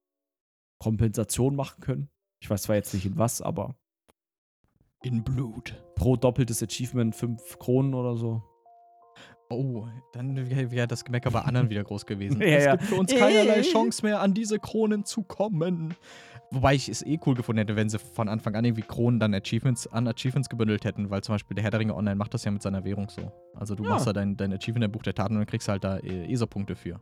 [0.79, 2.09] Kompensation machen können.
[2.41, 3.75] Ich weiß zwar jetzt nicht in was, aber
[5.03, 5.75] In Blut.
[5.95, 8.43] pro doppeltes Achievement 5 Kronen oder so.
[9.49, 12.41] Oh, dann wäre wär das Gemecker bei anderen wieder groß gewesen.
[12.41, 15.93] Ja, es gibt für uns keinerlei Chance mehr, an diese Kronen zu kommen.
[16.51, 19.33] Wobei ich es eh cool gefunden hätte, wenn sie von Anfang an irgendwie Kronen dann
[19.33, 22.43] Achievements an Achievements gebündelt hätten, weil zum Beispiel der Herr der Ringe Online macht das
[22.43, 23.31] ja mit seiner Währung so.
[23.55, 23.89] Also du Ja.
[23.91, 26.75] machst da dein, dein Achievement im Buch der Taten und dann kriegst halt da ESO-Punkte
[26.75, 26.99] für.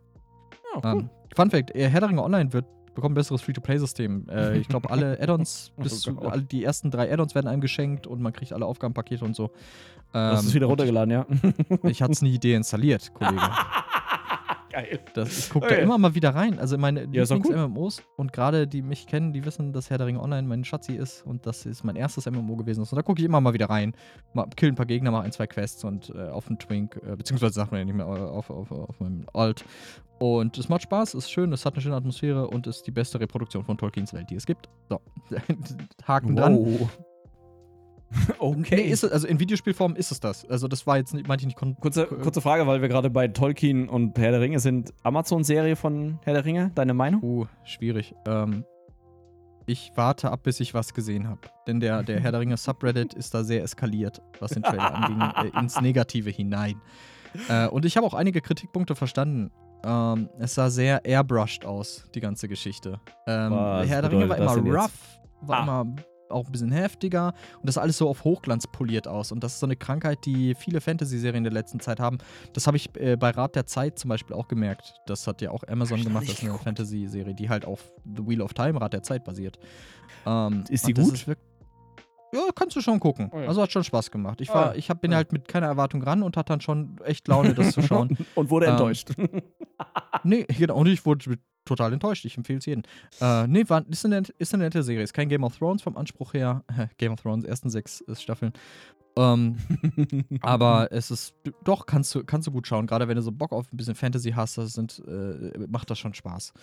[0.76, 4.28] Ja, Ähm, Fun Fact: äh, Herr der Ringe Online wird bekommt ein besseres Free-to-Play-System.
[4.30, 8.08] Äh, ich glaube, alle Add-ons, bis Oh alle, die ersten drei Add-ons werden einem geschenkt
[8.08, 9.52] und man kriegt alle Aufgabenpakete und so.
[10.12, 11.26] Das Ähm, ist wieder und runtergeladen, ja.
[11.84, 13.42] Ich hatte es nie deinstalliert, Kollege.
[14.74, 15.00] Geil.
[15.14, 15.84] Das, ich gucke da Okay.
[15.84, 16.58] immer mal wieder rein.
[16.60, 17.24] Also meine Ja.
[17.24, 20.94] Lieblings-MMOs und gerade die mich kennen, die wissen, dass Herr der Ringe Online mein Schatzi
[20.94, 22.92] ist und das ist mein erstes MMO gewesen ist.
[22.92, 23.94] Und da gucke ich immer mal wieder rein.
[24.34, 27.16] Mal, kill ein paar Gegner, mal ein, zwei Quests und äh, auf den Twink, äh,
[27.16, 29.64] beziehungsweise sagt man ja nicht mehr, äh, auf, auf, auf meinem Alt.
[30.20, 33.20] Und es macht Spaß, ist schön, es hat eine schöne Atmosphäre und ist die beste
[33.20, 34.70] Reproduktion von Tolkiens Welt, die es gibt.
[34.90, 35.00] So,
[36.08, 36.90] Haken dran.
[38.40, 38.76] Okay.
[38.76, 40.46] Nee, ist also in Videospielform ist es das.
[40.50, 43.28] Also das war jetzt nicht, meinte ich nicht kurze, kurze Frage, weil wir gerade bei
[43.28, 44.94] Tolkien und Herr der Ringe sind.
[45.04, 47.22] Amazon-Serie von Herr der Ringe, deine Meinung?
[47.24, 48.14] Uh, schwierig.
[48.28, 48.66] Ähm,
[49.66, 51.40] ich warte ab, bis ich was gesehen habe.
[51.68, 54.94] Denn der, der Herr der Ringe Subreddit ist da sehr eskaliert, was den Trailer
[55.36, 56.76] anging, äh, ins Negative hinein.
[57.50, 59.52] Äh, und ich habe auch einige Kritikpunkte verstanden.
[59.86, 63.00] Ähm, es sah sehr airbrushed aus, die ganze Geschichte.
[63.26, 65.64] Ähm, Herr der Ringe war immer rough, war Ah.
[65.64, 65.96] immer
[66.34, 69.32] auch ein bisschen heftiger und das alles so auf Hochglanz poliert aus.
[69.32, 72.18] Und das ist so eine Krankheit, die viele Fantasy-Serien der letzten Zeit haben.
[72.54, 74.96] Das habe ich äh, bei Rat der Zeit zum Beispiel auch gemerkt.
[75.06, 76.24] Das hat ja auch Amazon Hab gemacht.
[76.28, 76.58] Das ist eine.
[76.58, 79.58] Fantasy-Serie, die halt auf The Wheel of Time, Rat der Zeit, basiert.
[80.26, 81.14] Ähm, Ist die gut?
[81.14, 81.38] Ist wirk-
[82.34, 83.30] ja, kannst du schon gucken.
[83.32, 83.48] Oh ja.
[83.48, 84.42] Also hat schon Spaß gemacht.
[84.42, 84.76] Ich, Oh war, ja.
[84.76, 87.54] ich hab, bin Oh halt mit keiner Erwartung ran und hatte dann schon echt Laune,
[87.54, 88.18] das zu schauen.
[88.36, 89.10] Und wurde Ähm, enttäuscht.
[90.24, 90.78] Nee, genau.
[90.78, 92.24] Und ich wurde total enttäuscht.
[92.26, 92.84] Ich empfehle es jedem.
[93.20, 95.04] Äh, nee, war, ist, eine, nette- ist eine nette Serie.
[95.04, 96.64] Ist kein Game of Thrones vom Anspruch her.
[96.98, 98.54] Game of Thrones, ersten sechs äh, Staffeln.
[99.16, 99.58] Ähm,
[100.42, 102.88] aber es ist, doch, kannst du, kannst du gut schauen.
[102.88, 106.00] Gerade wenn du so Bock auf ein bisschen Fantasy hast, das sind, äh, macht das
[106.00, 106.54] schon Spaß.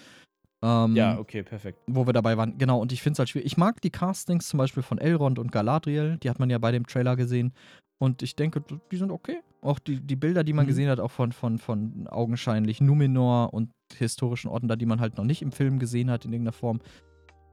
[0.63, 1.79] Ähm, ja, okay, perfekt.
[1.87, 2.59] wo wir dabei waren.
[2.59, 3.47] Genau, und ich finde es halt schwierig.
[3.47, 6.71] Ich mag die Castings zum Beispiel von Elrond und Galadriel, die hat man ja bei
[6.73, 7.53] dem Trailer gesehen.
[7.99, 9.41] Und ich denke, die sind okay.
[9.63, 10.69] Auch die, die Bilder, die man Mhm.
[10.69, 15.17] gesehen hat, auch von, von, von augenscheinlich Numenor und historischen Orten da, die man halt
[15.19, 16.81] noch nicht im Film gesehen hat in irgendeiner Form,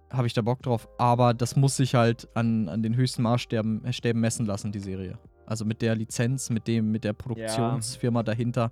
[0.10, 0.88] habe ich da Bock drauf.
[0.98, 5.18] Aber das muss sich halt an, an den höchsten Maßstäben Stäben messen lassen, die Serie.
[5.46, 8.72] Also mit der Lizenz, mit dem, mit der Produktionsfirma dahinter.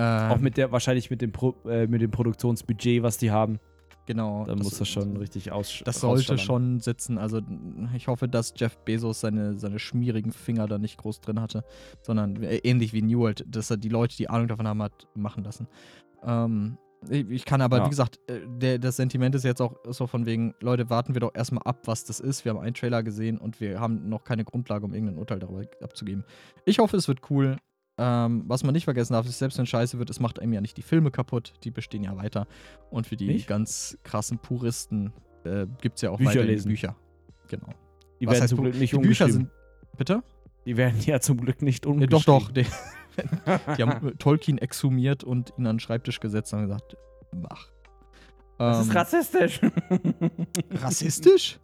[0.00, 3.58] Auch Ähm, mit der, wahrscheinlich mit dem, Pro, äh, mit dem Produktionsbudget, was die haben.
[4.06, 4.44] genau.
[4.44, 5.82] Dann muss das schon richtig aus.
[5.84, 7.16] Das sollte schon sitzen.
[7.18, 7.40] Also
[7.94, 11.64] ich hoffe, dass Jeff Bezos seine, seine schmierigen Finger da nicht groß drin hatte,
[12.02, 15.06] sondern äh, ähnlich wie New World, dass er die Leute, die Ahnung davon haben, hat
[15.14, 15.68] machen lassen.
[16.24, 16.76] Ähm,
[17.08, 17.86] ich ich kann aber, Ja.
[17.86, 21.20] wie gesagt, äh, der, das Sentiment ist jetzt auch so von wegen, Leute, warten wir
[21.20, 22.44] doch erstmal ab, was das ist.
[22.44, 25.62] Wir haben einen Trailer gesehen und wir haben noch keine Grundlage, um irgendein Urteil darüber
[25.82, 26.24] abzugeben.
[26.64, 27.56] Ich hoffe, es wird cool.
[28.02, 30.62] Ähm, was man nicht vergessen darf, ist, selbst wenn scheiße wird, es macht einem ja
[30.62, 31.52] nicht die Filme kaputt.
[31.64, 32.46] Die bestehen ja weiter.
[32.90, 33.46] Und für die Nicht?
[33.46, 35.12] ganz krassen Puristen
[35.44, 36.68] äh, gibt es ja auch Bücher weiterhin lesen.
[36.70, 36.96] Bücher.
[37.48, 37.66] Genau.
[38.18, 39.50] Die Was werden heißt zum Glück nicht die Bücher sind.
[39.98, 40.22] Bitte?
[40.64, 42.10] Die werden ja zum Glück nicht Nee, umgeschrieben.
[42.24, 42.50] doch, doch.
[42.52, 42.64] Die,
[43.76, 46.96] die haben Tolkien exhumiert und ihn an den Schreibtisch gesetzt und gesagt,
[47.36, 47.68] mach.
[48.56, 49.60] Das ist Ähm, rassistisch.
[50.70, 51.60] rassistisch?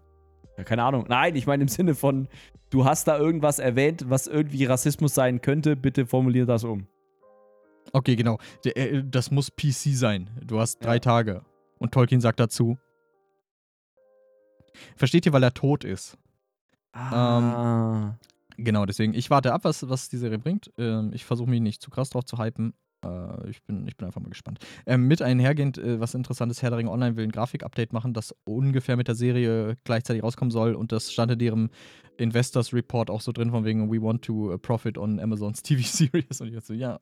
[0.56, 1.04] Ja, keine Ahnung.
[1.08, 2.28] Nein, ich meine im Sinne von,
[2.70, 5.76] du hast da irgendwas erwähnt, was irgendwie Rassismus sein könnte.
[5.76, 6.86] Bitte formulier das um.
[7.92, 8.38] Okay, genau.
[8.64, 10.30] Äh, das muss PC sein.
[10.44, 11.00] Du hast drei Ja.
[11.00, 11.42] Tage.
[11.78, 12.78] Und Tolkien sagt dazu.
[14.96, 16.18] Versteht ihr, weil er tot ist?
[16.92, 18.14] Ah.
[18.56, 20.72] Genau, deswegen, ich warte ab, was, was die Serie bringt.
[20.78, 22.72] Ähm, ich versuche mich nicht zu krass drauf zu hypen.
[23.04, 24.58] Äh, ich, bin, ich bin einfach mal gespannt.
[24.86, 28.34] Ähm, mit einhergehend, äh, was interessantes, Herr der Ringe Online will ein Grafik-Update machen, das
[28.44, 30.74] ungefähr mit der Serie gleichzeitig rauskommen soll.
[30.74, 31.70] Und das stand in ihrem
[32.18, 35.82] Investors Report auch so drin, von wegen, we want to uh, profit on Amazon's TV
[35.84, 36.40] Series.
[36.40, 36.98] Und ich dachte so, ja,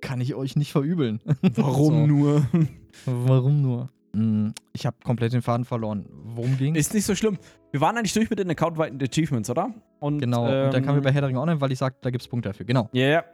[0.00, 1.20] kann ich euch nicht verübeln.
[1.56, 2.46] Warum nur?
[2.52, 2.58] so,
[3.26, 3.90] warum nur?
[4.12, 6.06] Mm, Ich habe komplett den Faden verloren.
[6.10, 7.38] Worum ging Ist nicht so schlimm.
[7.70, 9.74] Wir waren eigentlich durch mit den accountweiten Achievements, oder?
[10.00, 12.00] Und, Genau, ähm, und dann kamen wir bei Herr der Ringe Online, weil ich sagte,
[12.02, 12.66] da gibt es Punkte dafür.
[12.66, 13.24] Genau, Ja, ja.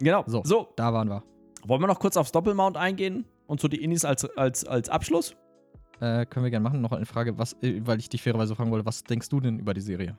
[0.00, 0.24] Genau.
[0.26, 0.42] So.
[0.44, 0.68] so.
[0.76, 1.22] da waren wir.
[1.66, 5.34] Wollen wir noch kurz aufs Doppelmount eingehen und so die Innis als, als, als Abschluss?
[6.00, 6.80] Äh, können wir gerne machen.
[6.80, 9.58] Noch eine Frage, was, äh, weil ich dich fairerweise fragen wollte, was denkst du denn
[9.58, 10.18] über die Serie?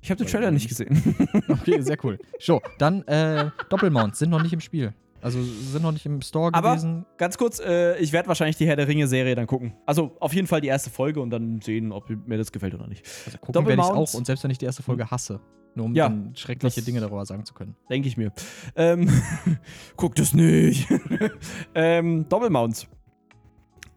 [0.00, 1.14] Ich habe den Trailer nicht gesehen.
[1.48, 2.18] Okay, sehr cool.
[2.38, 4.94] So, dann äh, Doppelmounts sind noch nicht im Spiel.
[5.26, 7.04] Also sind noch nicht im Store Aber- gewesen.
[7.16, 9.74] Ganz kurz, äh, ich werde wahrscheinlich die Herr der Ringe-Serie dann gucken.
[9.84, 12.86] Also auf jeden Fall die erste Folge und dann sehen, ob mir das gefällt oder
[12.86, 13.04] nicht.
[13.26, 15.40] Also gucken werde ich auch und selbst wenn ich die erste Folge hasse,
[15.74, 17.74] nur um Ja, dann schreckliche Dinge darüber sagen zu können.
[17.90, 18.30] Denke ich mir.
[18.76, 19.10] Ähm,
[19.96, 20.86] guck das nicht.
[21.74, 22.86] ähm, Doppelmounts.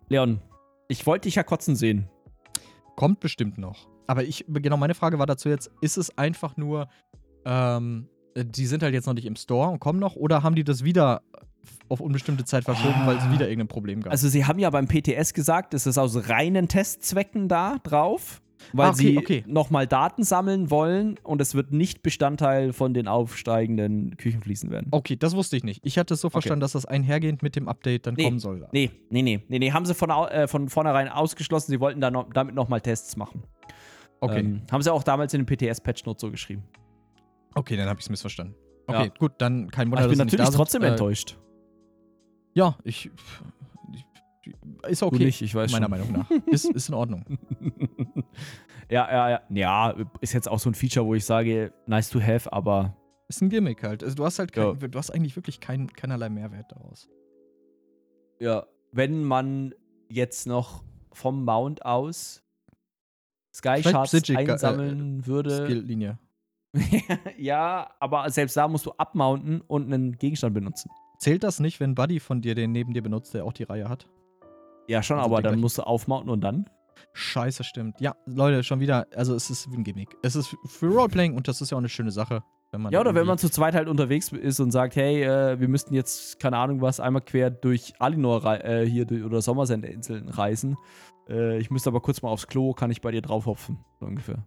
[0.08, 0.42] Leon,
[0.88, 2.10] ich wollte dich ja kotzen sehen.
[2.96, 3.88] Kommt bestimmt noch.
[4.08, 6.90] Aber ich, genau, meine Frage war dazu jetzt, ist es einfach nur,
[7.46, 10.64] ähm, die sind halt jetzt noch nicht im Store und kommen noch, oder haben die
[10.64, 11.22] das wieder
[11.90, 14.12] auf unbestimmte Zeit verschoben, weil es wieder irgendein Problem gab?
[14.12, 18.42] Also sie haben ja beim PTS gesagt, es ist aus reinen Testzwecken da drauf.
[18.74, 19.44] weil Ah, okay, sie okay.
[19.48, 24.88] nochmal Daten sammeln wollen und es wird nicht Bestandteil von den aufsteigenden Küchenfliesen werden.
[24.92, 25.80] Okay, das wusste ich nicht.
[25.86, 28.24] Ich hatte es so verstanden, dass das einhergehend mit dem Update dann Nee.
[28.26, 28.68] kommen soll.
[28.74, 31.72] Nee, nee, nee, nee, nee, haben sie von, äh, von vornherein ausgeschlossen.
[31.72, 33.44] Sie wollten da noch, damit nochmal Tests machen.
[34.20, 36.64] Okay, Ähm, haben sie auch damals in den PTS-Patch-Note so geschrieben.
[37.56, 38.56] Okay, dann habe ich es missverstanden.
[38.90, 39.02] Ja.
[39.02, 40.58] Okay, gut, dann kein Wunder, Aber ich bin natürlich da sind.
[40.58, 41.38] trotzdem Äh, enttäuscht.
[42.54, 43.12] Ja, ich,
[43.94, 44.06] ich
[44.88, 45.26] ist Du okay.
[45.26, 45.92] nicht, ich weiß meiner schon.
[46.12, 46.30] Meinung nach.
[46.48, 47.24] Ist, ist in Ordnung.
[48.90, 49.42] ja, ja, ja.
[49.50, 52.96] Ja, ist jetzt auch so ein Feature, wo ich sage, nice to have, aber
[53.28, 54.04] Ist ein Gimmick halt.
[54.04, 54.74] Also, du hast halt Ja.
[54.74, 57.08] kein, du hast eigentlich wirklich kein, keinerlei Mehrwert daraus.
[58.40, 59.76] ja, wenn man
[60.10, 62.42] jetzt noch vom Mount aus
[63.54, 65.66] Sky Shards äh, einsammeln würde.
[65.66, 66.18] Skill-Linie.
[67.38, 70.90] ja, aber selbst da musst du abmounten und einen Gegenstand benutzen.
[71.18, 73.90] Zählt das nicht, wenn Buddy von dir den neben dir benutzt, der auch die Reihe
[73.90, 74.08] hat?
[74.88, 76.70] Ja, schon, Also aber dann gleichen- musst du aufmounten und dann.
[77.14, 78.00] Scheiße, stimmt.
[78.02, 79.08] Ja, Leute, schon wieder.
[79.16, 80.16] Also, es ist wie ein Gimmick.
[80.22, 82.44] Es ist für Roleplaying und das ist ja auch eine schöne Sache.
[82.72, 85.60] Wenn man Ja, oder wenn man zu zweit halt unterwegs ist und sagt, hey, äh,
[85.60, 90.30] wir müssten jetzt, keine Ahnung was, einmal quer durch Alinor äh, hier durch, oder Sommersendinseln
[90.30, 90.78] reisen.
[91.28, 94.46] Äh, ich müsste aber kurz mal aufs Klo, kann ich bei dir draufhopfen, so ungefähr.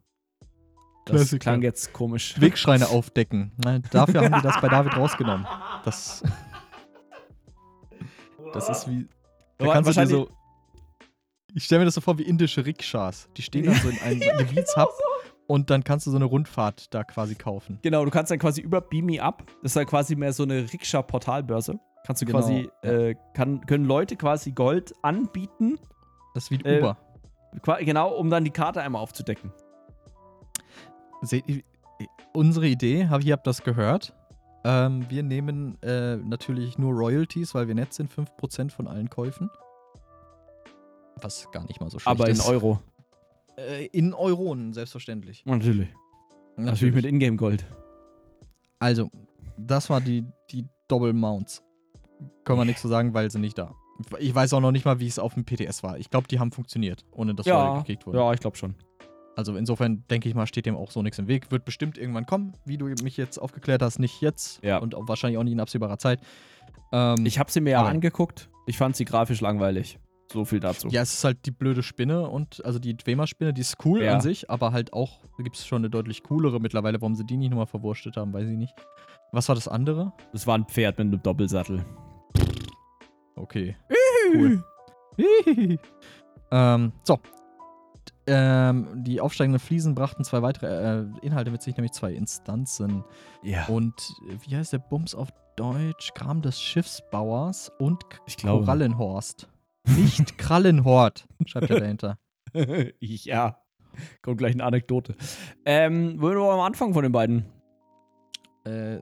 [1.05, 1.39] Das Klassiker.
[1.43, 2.41] klang jetzt komisch.
[2.41, 3.51] Wegschreine aufdecken.
[3.57, 5.47] Nein, dafür haben die das bei David rausgenommen.
[5.85, 6.23] Das,
[8.53, 9.09] das ist wie.
[9.59, 10.29] Da kannst du dir wahrscheinlich- so.
[11.55, 13.29] Ich stelle mir das so vor wie indische Rikschas.
[13.37, 14.89] Die stehen dann so in einem Gebietshub
[15.47, 17.79] und dann kannst du so eine Rundfahrt da quasi kaufen.
[17.83, 20.45] Genau, du kannst dann quasi über Beam Me Up, das ist dann quasi mehr so
[20.45, 21.79] eine Rikscha-Portalbörse.
[22.07, 25.79] Kannst du Genau, quasi, äh, kann, können Leute quasi Gold anbieten,
[26.35, 26.97] Das ist wie Äh, Uber.
[27.81, 29.53] genau, um dann die Karte einmal aufzudecken.
[31.23, 31.63] Seht ihr,
[32.33, 34.15] unsere Idee, hab, ihr habt das gehört.
[34.65, 39.51] Ähm, wir nehmen äh, natürlich nur Royalties, weil wir nett sind, 5% von allen Käufen.
[41.21, 42.49] Was gar nicht mal so schlecht Aber in ist.
[42.49, 42.81] Euro.
[43.57, 45.45] Äh, in Euronen, selbstverständlich.
[45.47, 45.89] Natürlich.
[46.57, 47.65] Natürlich mit Ingame-Gold.
[48.79, 49.09] Also,
[49.57, 51.63] das war die, die Double Mounts.
[52.45, 53.75] Können wir nichts zu sagen, weil sie nicht da.
[54.19, 55.99] Ich weiß auch noch nicht mal, wie es auf dem PTS war.
[55.99, 58.17] Ich glaube, die haben funktioniert, ohne dass Ja, gekickt wurden.
[58.19, 58.75] ja, ich glaube schon.
[59.37, 61.51] Also insofern denke ich mal, steht dem auch so nichts im Weg.
[61.51, 63.99] Wird bestimmt irgendwann kommen, wie du mich jetzt aufgeklärt hast.
[63.99, 64.79] Nicht jetzt Ja.
[64.79, 66.21] und auch wahrscheinlich auch nicht in absehbarer Zeit.
[66.93, 68.51] Ähm, Ich habe sie mir ja angeguckt.
[68.67, 69.99] Ich fand sie grafisch langweilig.
[70.31, 70.89] So viel dazu.
[70.89, 74.15] ja, es ist halt die blöde Spinne und also die Dwemer-Spinne, die ist cool Ja.
[74.15, 77.01] an sich, aber halt auch, da gibt es schon eine deutlich coolere mittlerweile.
[77.03, 78.73] Warum sie die nicht nochmal verwurstet haben, weiß ich nicht.
[79.33, 80.13] Was war das andere?
[80.33, 81.85] Das war ein Pferd mit einem Doppelsattel.
[83.37, 83.77] Okay.
[84.35, 84.63] Cool.
[86.51, 87.19] ähm, so.
[88.27, 93.05] Ähm, die aufsteigenden Fliesen brachten zwei weitere äh, Inhalte mit sich, nämlich zwei Instanzen.
[93.43, 93.67] Ja.
[93.67, 93.95] Und
[94.29, 96.15] äh, wie heißt der Bums auf Deutsch?
[96.15, 98.65] Kram des Schiffsbauers und Ich glaube.
[98.65, 99.49] Korallenhorst.
[99.97, 102.19] Nicht Krallenhort, schreibt er dahinter.
[103.01, 103.59] ja.
[104.23, 105.17] Kommt gleich eine Anekdote.
[105.65, 107.45] Ähm, wo wir am Anfang von den beiden?
[108.65, 109.01] Äh,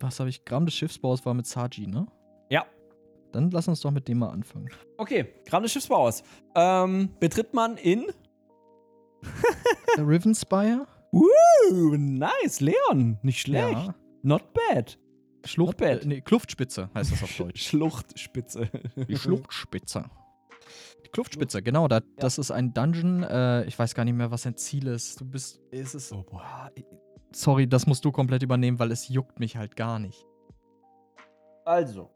[0.00, 0.44] was habe ich?
[0.44, 2.06] Kram des Schiffsbauers war mit Saji, ne?
[2.50, 2.64] Ja.
[3.34, 4.68] Dann lass uns doch mit dem mal anfangen.
[4.96, 6.22] Okay, Kram des Schiffsbauers.
[6.54, 8.06] Ähm, betritt man in.
[9.96, 10.86] Der Rivenspire?
[11.12, 13.18] Uh, nice, Leon.
[13.22, 13.72] Nicht schlecht.
[13.72, 13.94] Ja.
[14.22, 14.98] Not bad.
[15.44, 16.02] Schlucht, Not bad.
[16.04, 17.66] äh, nee, Kluftspitze heißt das auf Deutsch.
[17.68, 18.68] Schluchtspitze.
[19.08, 20.04] Die Schluchtspitze.
[21.04, 21.86] Die Kluftspitze, genau.
[21.88, 23.22] Da, Das ist ein Dungeon.
[23.22, 25.20] Äh, ich weiß gar nicht mehr, was sein Ziel ist.
[25.20, 25.60] Du bist.
[25.70, 26.12] Ist es.
[26.12, 26.24] Oh.
[26.34, 26.70] Ah,
[27.32, 30.24] Sorry, das musst du komplett übernehmen, weil es juckt mich halt gar nicht.
[31.64, 32.10] Also,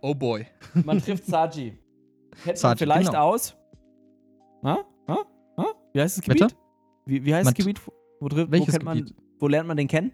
[0.00, 0.46] oh boy.
[0.84, 1.78] man trifft Saji.
[2.44, 3.32] Kennt man vielleicht genau.
[3.32, 3.56] aus?
[4.64, 4.78] Ha?
[5.08, 5.18] Ha?
[5.56, 5.64] Ha?
[5.92, 6.56] Wie heißt das Gebiet?
[7.06, 7.80] Wie, wie heißt Man das Gebiet?
[8.20, 9.14] Wo, wo, Welches kennt man, Gebiet?
[9.38, 10.12] wo lernt man den kennen?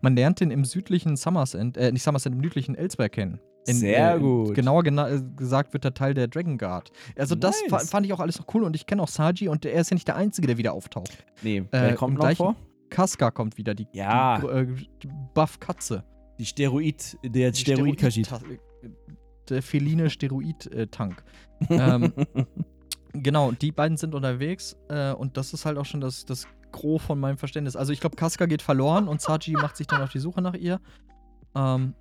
[0.00, 3.40] Man lernt den im südlichen Summersend, äh, nicht Summersend, im südlichen Elsberg kennen.
[3.64, 4.54] Sehr äh, gut.
[4.54, 6.90] Genauer gena äh, gesagt wird er Teil der Dragon Guard.
[7.16, 7.90] Also das Nice.
[7.90, 9.94] fand ich auch alles noch cool und ich kenne auch Saji und er ist ja
[9.94, 11.24] nicht der Einzige, der wieder auftaucht.
[11.42, 12.56] Nee, wer Äh, kommt noch vor?
[12.88, 14.38] Kaska kommt wieder, die, Ja.
[14.40, 14.66] die, äh,
[15.02, 16.04] die Buff-Katze.
[16.40, 18.26] Die Steroid, der Steroid-Kajit.
[18.26, 18.60] Steroid-
[19.50, 21.22] Der feline Steroid-Tank.
[21.70, 22.12] ähm,
[23.12, 27.02] genau, die beiden sind unterwegs äh, und das ist halt auch schon das, das Gros
[27.02, 27.76] von meinem Verständnis.
[27.76, 30.54] Also ich glaube, Kaska geht verloren und Saji macht sich dann auf die Suche nach
[30.54, 30.80] ihr.
[31.54, 31.94] Ähm,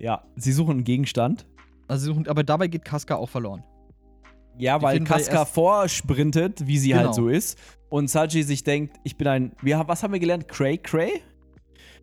[0.00, 1.46] Ja, sie suchen einen Gegenstand.
[1.86, 3.62] also suchen, aber dabei geht Kaska auch verloren.
[4.58, 7.02] Ja, Die weil Kaska vorsprintet, wie sie Genau.
[7.04, 7.58] halt so ist.
[7.88, 9.52] Und Saji sich denkt, ich bin ein.
[9.62, 10.48] Wir, was haben wir gelernt?
[10.48, 11.22] Cray Cray?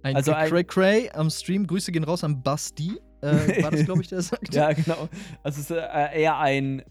[0.03, 2.99] Ein Also Cray Cray am Stream, Grüße gehen raus an Basti.
[3.22, 4.56] Äh, war das, glaube ich, der das sagte?
[4.56, 5.07] Ja, genau.
[5.44, 6.84] Also es ist äh, eher ein,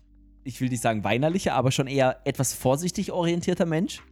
[0.45, 4.03] ich will nicht sagen weinerlicher, aber schon eher etwas vorsichtig orientierter Mensch.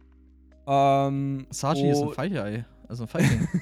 [0.67, 2.65] Ähm, Saji ist ein Feichei.
[2.87, 3.47] Also ein Feigling.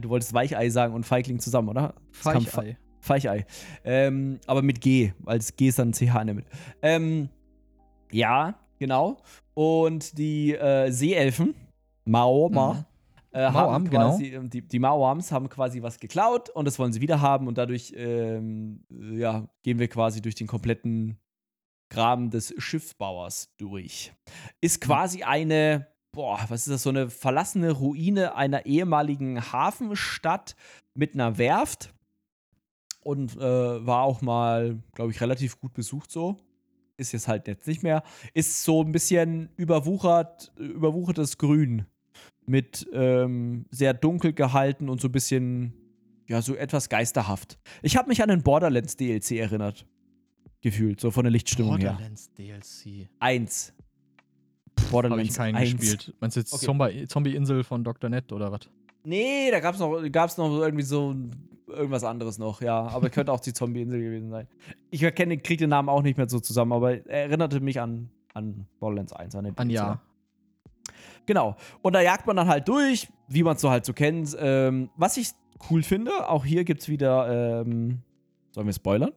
[0.00, 1.94] Du wolltest Weichei sagen und Feigling zusammen, oder?
[2.10, 2.76] Feichei.
[2.98, 3.46] Feichei.
[3.84, 6.48] Ähm, aber mit G, weil das G ist dann CH in der Mitte.
[6.82, 7.28] Ähm,
[8.10, 9.16] ja, Genau.
[9.54, 11.54] Und die äh, Seeelfen,
[12.04, 12.84] Maoma, Mhm.
[13.36, 16.92] Äh, Mauam, haben quasi, ähm, die, die Mauams haben quasi was geklaut und das wollen
[16.92, 21.18] sie wieder haben und dadurch ähm, äh, ja, gehen wir quasi durch den kompletten
[21.90, 24.14] Graben des Schiffsbauers durch.
[24.62, 30.56] Ist quasi eine, boah, was ist das, so eine verlassene Ruine einer ehemaligen Hafenstadt
[30.94, 31.92] mit einer Werft
[33.02, 33.40] und äh,
[33.86, 36.38] war auch mal, glaube ich, relativ gut besucht so.
[36.96, 38.02] Ist jetzt halt jetzt nicht mehr.
[38.32, 41.84] Ist so ein bisschen überwuchert, überwuchertes Grün
[42.46, 45.72] mit ähm, sehr dunkel gehalten und so ein bisschen,
[46.28, 47.58] ja, so etwas geisterhaft.
[47.82, 49.86] Ich habe mich an den Borderlands DLC erinnert.
[50.62, 51.90] Gefühlt, so von der Lichtstimmung her.
[51.92, 53.08] Borderlands DLC.
[53.20, 53.72] Eins.
[54.78, 55.76] Habe ich Borderlands keinen 1.
[55.76, 56.14] gespielt.
[56.20, 56.66] Meinst du jetzt Okay.
[56.66, 58.10] Zombie- Zombie-Insel von Dr.
[58.10, 58.60] Net oder was?
[59.04, 61.14] Nee, da gab's noch, gab's noch irgendwie so
[61.68, 62.86] irgendwas anderes noch, ja.
[62.88, 64.48] Aber könnte auch die Zombie-Insel gewesen sein.
[64.90, 68.10] Ich erkenne, kriege den Namen auch nicht mehr so zusammen, aber er erinnerte mich an,
[68.34, 69.74] an Borderlands 1, an den An DLC.
[69.76, 70.00] ja.
[71.26, 71.56] Genau.
[71.82, 74.36] Und da jagt man dann halt durch, wie man es so halt so kennt.
[74.38, 75.30] Ähm, was ich
[75.70, 78.02] cool finde, auch hier gibt's wieder, ähm,
[78.52, 79.12] sollen wir spoilern?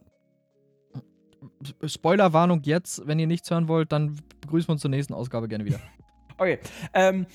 [1.85, 5.65] Spoilerwarnung jetzt, wenn ihr nichts hören wollt, dann begrüßen wir uns zur nächsten Ausgabe gerne
[5.65, 5.79] wieder.
[6.41, 6.59] Okay.
[6.93, 7.25] Ähm,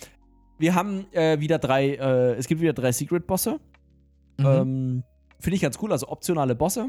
[0.56, 3.60] wir haben äh, wieder drei, äh, es gibt wieder drei Secret-Bosse.
[4.38, 4.46] Mhm.
[4.46, 5.04] Ähm,
[5.38, 6.86] Finde ich ganz cool, also optionale Bosse.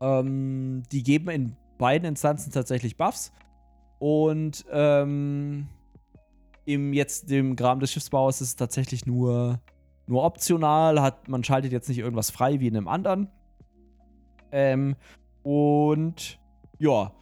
[0.00, 3.32] Ähm, die geben in beiden Instanzen tatsächlich Buffs.
[3.98, 5.68] Und ähm,
[6.66, 9.60] im jetzt dem Graben des Schiffsbauers ist es tatsächlich nur,
[10.06, 11.00] nur optional.
[11.00, 13.28] Hat, man schaltet jetzt nicht irgendwas frei wie in einem anderen.
[14.52, 14.96] Ähm,
[15.42, 16.38] und
[16.78, 17.12] ja,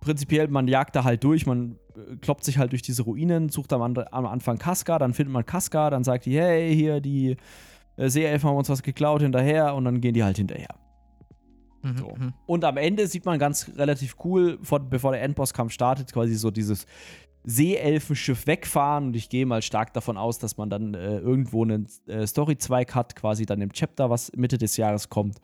[0.00, 3.72] prinzipiell, man jagt da halt durch, man äh, kloppt sich halt durch diese Ruinen, sucht
[3.72, 7.36] am, am Anfang Kaska, dann findet man Kaska, dann sagt die, hey, hier, die
[7.96, 10.74] äh, Seeelfen haben uns was geklaut hinterher und dann gehen die halt hinterher.
[11.82, 12.14] Mhm, so.
[12.16, 12.34] mhm.
[12.46, 16.50] Und am Ende sieht man ganz relativ cool, vor, bevor der Endbosskampf startet, quasi so
[16.50, 16.86] dieses
[17.48, 21.88] Seeelfenschiff wegfahren und ich gehe mal stark davon aus, dass man dann äh, irgendwo einen
[22.06, 25.38] äh, Storyzweig hat, quasi dann im Chapter, was Mitte des Jahres kommt,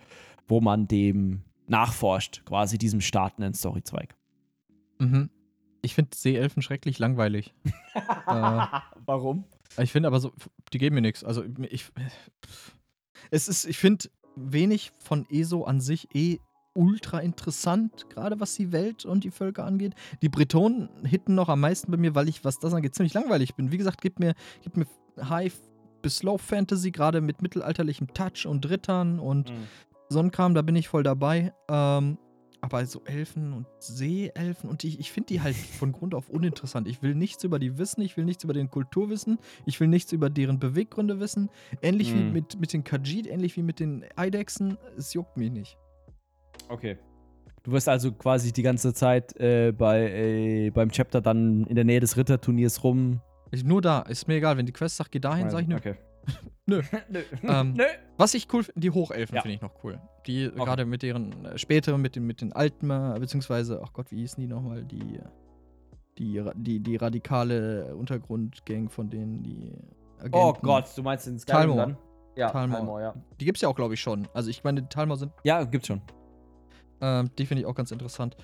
[0.46, 4.14] wo man dem nachforscht, quasi diesem startenden Storyzweig.
[4.98, 5.30] Mhm.
[5.80, 7.54] Ich finde Seeelfen schrecklich langweilig.
[8.26, 8.66] Äh,
[9.06, 9.44] Warum?
[9.78, 10.32] Ich finde aber so,
[10.72, 11.22] die geben mir nichts.
[11.22, 11.92] Also ich,
[13.30, 16.38] es ist, ich finde wenig von ESO an sich eh
[16.74, 19.94] ultra interessant, gerade was die Welt und die Völker angeht.
[20.22, 23.54] Die Bretonen hitten noch am meisten bei mir, weil ich, was das angeht, ziemlich langweilig
[23.54, 23.72] bin.
[23.72, 24.86] Wie gesagt, gib mir, gib mir
[25.20, 25.54] High
[26.02, 29.52] bis Slow Fantasy, gerade mit mittelalterlichem Touch und Rittern und
[30.10, 31.52] so ein Kram, da bin ich voll dabei.
[31.68, 32.18] Ähm,
[32.60, 36.88] aber so Elfen und Seeelfen und ich, ich finde die halt von Grund auf uninteressant.
[36.88, 39.88] Ich will nichts über die wissen, ich will nichts über den Kultur wissen, ich will
[39.88, 41.50] nichts über deren Beweggründe wissen.
[41.82, 42.32] Ähnlich wie Mhm.
[42.32, 45.76] mit, mit den Khajiit, ähnlich wie mit den Eidechsen, es juckt mich nicht.
[46.68, 46.98] Okay.
[47.62, 51.84] Du wirst also quasi die ganze Zeit äh, bei, äh, beim Chapter dann in der
[51.84, 53.20] Nähe des Ritterturniers rum.
[53.50, 55.76] Ich, nur da, ist mir egal, wenn die Quest sagt, geh dahin, sag ich nö.
[55.76, 55.94] Okay.
[56.66, 56.80] Nö.
[57.10, 57.20] Nö.
[57.42, 57.84] Ähm, Nö.
[58.16, 59.42] Was ich cool finde, die Hochelfen Ja.
[59.42, 60.00] finde ich noch cool.
[60.26, 64.10] Die gerade mit deren, äh, später mit den, mit den alten, äh, beziehungsweise, ach Gott,
[64.10, 64.82] wie hießen die nochmal?
[64.84, 65.20] Die,
[66.18, 69.72] die, die, die radikale Untergrundgang von denen, die
[70.18, 70.34] Agenten.
[70.34, 71.96] Oh Gott, du meinst den Skyrim dann?
[72.36, 72.78] Ja, Talmor.
[72.78, 73.14] Talmor, ja.
[73.40, 74.26] Die gibt's ja auch, glaube ich, schon.
[74.32, 76.00] Also ich meine, die Talmor sind, Ja, gibt's schon.
[77.00, 78.36] Ähm, die finde ich auch ganz interessant.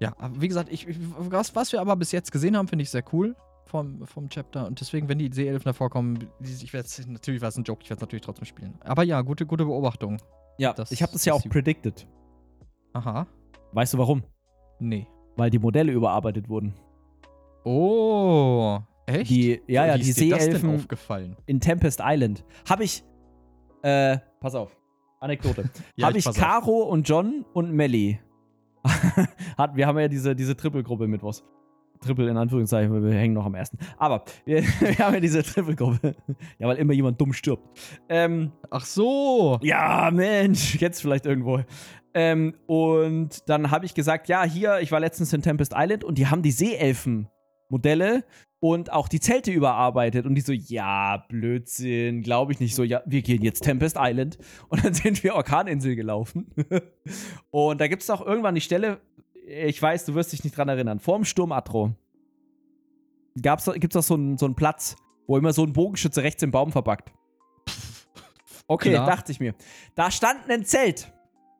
[0.00, 0.86] Ja, wie gesagt, ich,
[1.18, 3.34] was, was wir aber bis jetzt gesehen haben, finde ich sehr cool
[3.64, 4.66] vom, vom Chapter.
[4.66, 7.82] Und deswegen, wenn die Seeelfen davor kommen, die- ich werde natürlich war es ein Joke,
[7.82, 8.74] ich werde es natürlich trotzdem spielen.
[8.84, 10.18] Aber ja, gute, gute Beobachtung.
[10.56, 12.06] Ja, Das- ich habe das ja auch predicted.
[12.92, 13.26] Aha.
[13.72, 14.22] Weißt du warum?
[14.78, 15.06] Nee.
[15.36, 16.74] Weil die Modelle überarbeitet wurden.
[17.64, 19.28] Oh, echt?
[19.30, 21.36] Die, ja, ja, Wie die ist dir das denn Seeelfen aufgefallen?
[21.46, 22.44] in Tempest Island.
[22.68, 23.04] Habe ich,
[23.82, 24.76] äh, pass auf,
[25.20, 25.70] Anekdote.
[25.96, 26.42] Ja, habe ich ich pass auf.
[26.42, 28.20] Caro und John und Melly.
[29.58, 31.44] Hat, wir haben ja diese, diese Triple-Gruppe mit was.
[32.00, 33.78] Triple in Anführungszeichen, wir hängen noch am ersten.
[33.96, 36.14] Aber wir, wir haben ja diese Triple-Gruppe.
[36.58, 37.62] Ja, weil immer jemand dumm stirbt.
[38.08, 39.58] Ähm, Ach so.
[39.62, 41.60] ja, Mensch, jetzt vielleicht irgendwo.
[42.14, 46.18] Ähm, und dann habe ich gesagt, ja, hier, ich war letztens in Tempest Island und
[46.18, 48.24] die haben die Seeelfen-Modelle
[48.60, 50.26] und auch die Zelte überarbeitet.
[50.26, 52.74] Und die so, ja, Blödsinn, glaube ich nicht.
[52.74, 54.38] So, ja, wir gehen jetzt Tempest Island.
[54.68, 56.52] Und dann sind wir Orkaninsel gelaufen.
[57.50, 59.00] und da gibt es auch irgendwann die Stelle,
[59.46, 61.94] ich weiß, du wirst dich nicht dran erinnern, vorm Sturm Atro
[63.40, 66.50] gibt es doch so einen, so einen Platz, wo immer so ein Bogenschütze rechts im
[66.50, 67.12] Baum verbackt.
[68.70, 69.06] Okay, Klar.
[69.06, 69.54] dachte ich mir.
[69.94, 71.10] Da stand ein Zelt.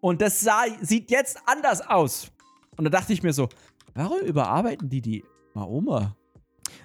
[0.03, 2.31] Und das sah, sieht jetzt anders aus.
[2.77, 3.49] Und da dachte ich mir so,
[3.95, 6.18] warum überarbeiten die die Maoma?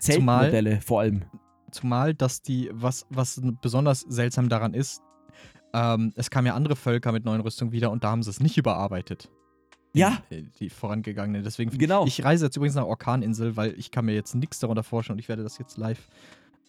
[0.04, 1.24] Zeltmodelle vor allem.
[1.72, 5.02] Zumal, dass die, was, was besonders seltsam daran ist,
[5.74, 8.40] ähm, es kamen ja andere Völker mit neuen Rüstungen wieder und da haben sie es
[8.40, 9.30] nicht überarbeitet.
[9.94, 10.20] Ja.
[10.32, 11.42] Die, die vorangegangene.
[11.44, 12.06] Deswegen Genau.
[12.06, 15.20] Ich, reise jetzt übrigens nach Orkaninsel, weil ich kann mir jetzt nichts darunter vorstellen und
[15.20, 16.08] ich werde das jetzt live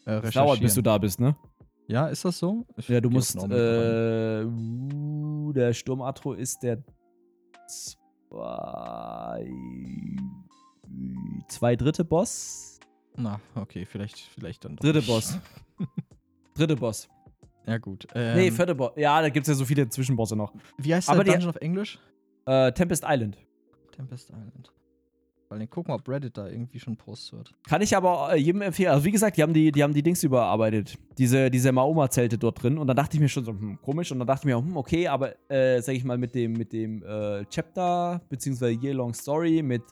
[0.07, 0.47] äh, Es recherchieren.
[0.47, 1.37] dauert, bis du da bist, ne?
[1.87, 2.65] Ja, ist das so?
[2.77, 4.47] Ich Ja, du musst, äh,
[5.53, 6.83] der Sturmatro ist der
[7.67, 9.47] zwei,
[11.49, 12.74] zwei dritte Boss.
[13.17, 15.09] Na, okay, vielleicht, vielleicht dann Dritte nicht.
[15.09, 15.39] Boss.
[16.55, 17.09] Dritte Boss.
[17.67, 18.07] Ja, gut.
[18.15, 18.93] Ähm, nee, vierte Boss.
[18.97, 20.53] Ja, da gibt es ja so viele Zwischenbosse noch.
[20.79, 21.99] Wie heißt aber der die- Dungeon auf Englisch?
[22.47, 23.39] Äh, Tempest Island.
[23.93, 24.71] Tempest Island.
[25.49, 27.55] Weil den gucken, ob Reddit da irgendwie schon Post wird.
[27.69, 28.91] Kann ich aber äh, jedem empfehlen.
[28.91, 30.99] Also wie gesagt, die haben die, die haben die Dings überarbeitet.
[31.17, 32.77] Diese, diese Maoma-Zelte dort drin.
[32.79, 34.11] Und dann dachte ich mir schon so, hm, komisch.
[34.11, 36.73] Und dann dachte ich mir, hm, okay, aber äh, sag ich mal, mit dem, mit
[36.73, 39.83] dem äh, Chapter, beziehungsweise Year Long Story, mit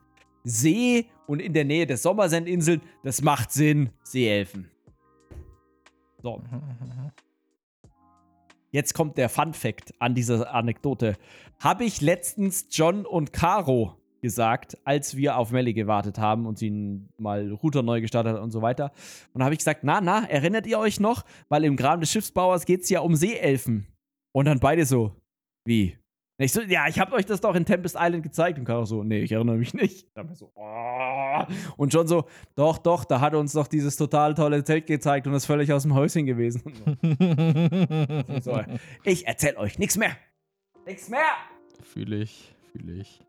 [0.45, 3.91] See und in der Nähe der Sommersenninseln, das macht Sinn.
[4.03, 4.71] Seeelfen.
[6.23, 6.41] So,
[8.71, 11.17] jetzt kommt der Fun Fact an dieser Anekdote.
[11.61, 16.71] Habe ich letztens John und Caro gesagt, als wir auf Melly gewartet haben und sie
[17.19, 18.93] mal Router neu gestartet hat und so weiter.
[19.35, 21.25] Und habe ich gesagt, na, na, erinnert ihr euch noch?
[21.49, 23.89] Weil im Graben des Schiffsbauers geht es ja um Seeelfen.
[24.33, 25.13] Und dann beide so,
[25.65, 25.99] wie?
[26.43, 28.59] Und ich so, ja, ich habe euch das doch in Tempest Island gezeigt.
[28.59, 30.09] Und Caro so, nee, ich erinnere mich nicht.
[30.17, 31.45] Dann so, oh.
[31.77, 32.25] Und John so,
[32.57, 35.73] doch, doch, da hat er uns doch dieses total tolle Zelt gezeigt und ist völlig
[35.73, 36.63] aus dem Häuschen gewesen.
[38.43, 38.61] So.
[39.05, 40.17] Ich erzähl euch nichts mehr.
[40.85, 41.21] Nichts mehr.
[41.85, 43.21] Fühle ich, fühle ich.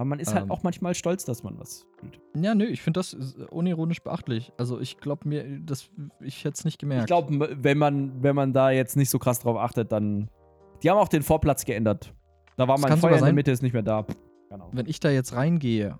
[0.00, 0.50] Aber man ist halt Ähm.
[0.50, 2.18] auch manchmal stolz, dass man was fühlt.
[2.34, 4.50] Ja, nö, ich finde das ist unironisch beachtlich.
[4.56, 5.90] Also ich glaube mir, das,
[6.20, 7.02] ich hätte es nicht gemerkt.
[7.02, 10.30] Ich glaube, wenn man, wenn man da jetzt nicht so krass drauf achtet, dann.
[10.82, 12.12] Die haben auch den Vorplatz geändert.
[12.56, 13.32] Da war Das mein Feuer in der.
[13.32, 14.06] Mitte, ist nicht mehr da.
[14.50, 14.68] Genau.
[14.72, 15.98] wenn ich da jetzt reingehe,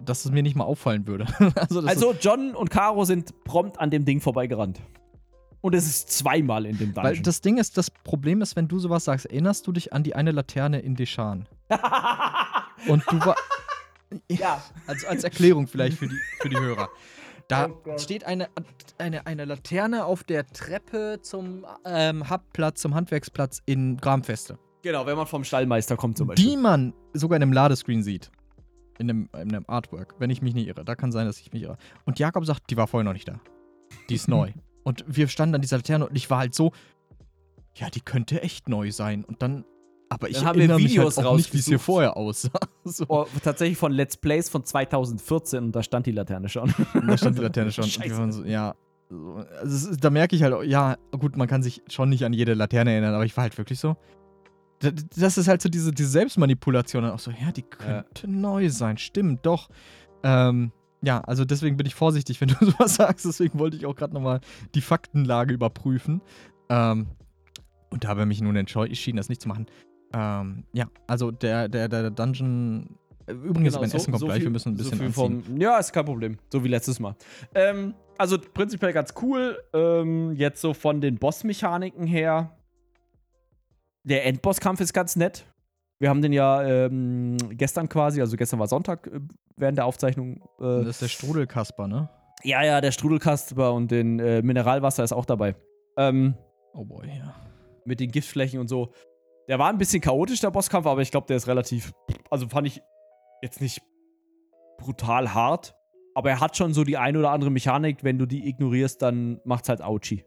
[0.00, 1.26] dass es mir nicht mal auffallen würde.
[1.56, 4.80] also, Also, John und Caro sind prompt an dem Ding vorbeigerannt.
[5.60, 7.22] Und es ist zweimal in dem ist, weil Dungeon.
[7.24, 10.14] das Ding ist, das Problem ist, wenn du sowas sagst, erinnerst du dich an die
[10.14, 11.48] eine Laterne in Deschan?
[12.86, 13.34] Und du war.
[14.30, 14.62] ja.
[14.86, 16.88] Als, als Erklärung vielleicht für die, für die Hörer.
[17.48, 18.48] Da Oh steht eine,
[18.98, 24.58] eine, eine Laterne auf der Treppe zum ähm, Hubplatz, zum Handwerksplatz in Gramfeste.
[24.82, 26.46] Genau, wenn man vom Stallmeister kommt zum Beispiel.
[26.46, 28.30] Die man sogar in einem Ladescreen sieht.
[28.98, 30.84] In einem, in einem Artwork, wenn ich mich nicht irre.
[30.84, 31.78] Da kann sein, dass ich mich irre.
[32.04, 33.40] Und Jakob sagt, die war vorher noch nicht da.
[34.08, 34.52] Die ist neu.
[34.84, 36.72] Und wir standen an dieser Laterne und ich war halt so,
[37.74, 39.24] ja, die könnte echt neu sein.
[39.24, 39.64] Und dann,
[40.10, 42.50] aber ich Dann haben wir mich Videos halt auch nicht, wie es hier vorher aussah.
[42.84, 43.04] so.
[43.08, 46.72] Oh, tatsächlich von Let's Plays von 2014 und da stand die Laterne schon.
[47.06, 47.84] Da stand die Laterne schon.
[47.88, 48.44] Scheiße.
[48.46, 48.74] ja.
[49.10, 52.54] so, Also da merke ich halt, ja, gut, man kann sich schon nicht an jede
[52.54, 53.96] Laterne erinnern, aber ich war halt wirklich so.
[54.80, 57.02] da- Das ist halt so diese, diese Selbstmanipulation.
[57.02, 58.96] Dann auch so, ja, die könnte neu sein.
[58.98, 59.68] Stimmt, doch.
[60.22, 60.72] Ähm,
[61.02, 63.24] ja, also deswegen bin ich vorsichtig, wenn du sowas sagst.
[63.26, 64.40] Deswegen wollte ich auch gerade nochmal
[64.74, 66.22] die Faktenlage überprüfen.
[66.70, 67.08] Ähm,
[67.90, 69.66] und da habe ich mich nun entschieden, das nicht zu machen.
[70.12, 72.96] Ähm, ja, also der, der, der Dungeon.
[73.26, 75.78] äh, Übrigens, mein Essen kommt gleich, wir müssen ein bisschen Genau, so viel vom, Ja,
[75.78, 76.38] ist kein Problem.
[76.50, 77.14] So wie letztes Mal.
[77.54, 79.58] Ähm, also prinzipiell ganz cool.
[79.74, 82.56] Ähm, jetzt so von den Bossmechaniken her.
[84.04, 85.44] Der Endbosskampf ist ganz nett.
[85.98, 89.20] Wir haben den ja ähm, gestern quasi, also gestern war Sonntag äh,
[89.56, 90.36] während der Aufzeichnung.
[90.60, 92.08] Äh, Das ist der Strudelkasper, ne?
[92.44, 95.56] ja, ja, der Strudelkasper und den äh, Mineralwasser ist auch dabei.
[95.96, 96.34] Ähm,
[96.72, 97.34] Oh boy, ja.
[97.84, 98.92] mit den Giftflächen und so.
[99.48, 101.92] Der war ein bisschen chaotisch, der Bosskampf, aber ich glaube, der ist relativ.
[102.30, 102.82] Also fand ich
[103.42, 103.80] jetzt nicht
[104.78, 105.74] brutal hart.
[106.14, 108.02] Aber er hat schon so die ein oder andere Mechanik.
[108.02, 110.24] Wenn du die ignorierst, dann macht's halt Ouchi.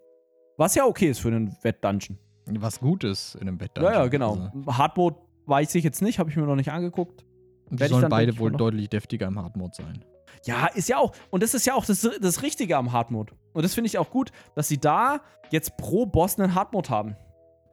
[0.57, 2.17] Was ja okay ist für einen Wett-Dungeon.
[2.45, 3.71] Was Gutes in einem Bett.
[3.77, 4.49] Ja, ja, genau.
[4.67, 7.25] Hardmode weiß ich jetzt nicht, habe ich mir noch nicht angeguckt.
[7.69, 10.05] Die Werd ich sollen beide wohl deutlich deftiger im Hardmode sein.
[10.45, 11.13] Ja, ist ja auch.
[11.29, 13.33] Und das ist ja auch das, das Richtige am Hardmode.
[13.53, 15.21] Und das finde ich auch gut, dass sie da
[15.51, 17.15] jetzt pro Boss einen Hardmode haben.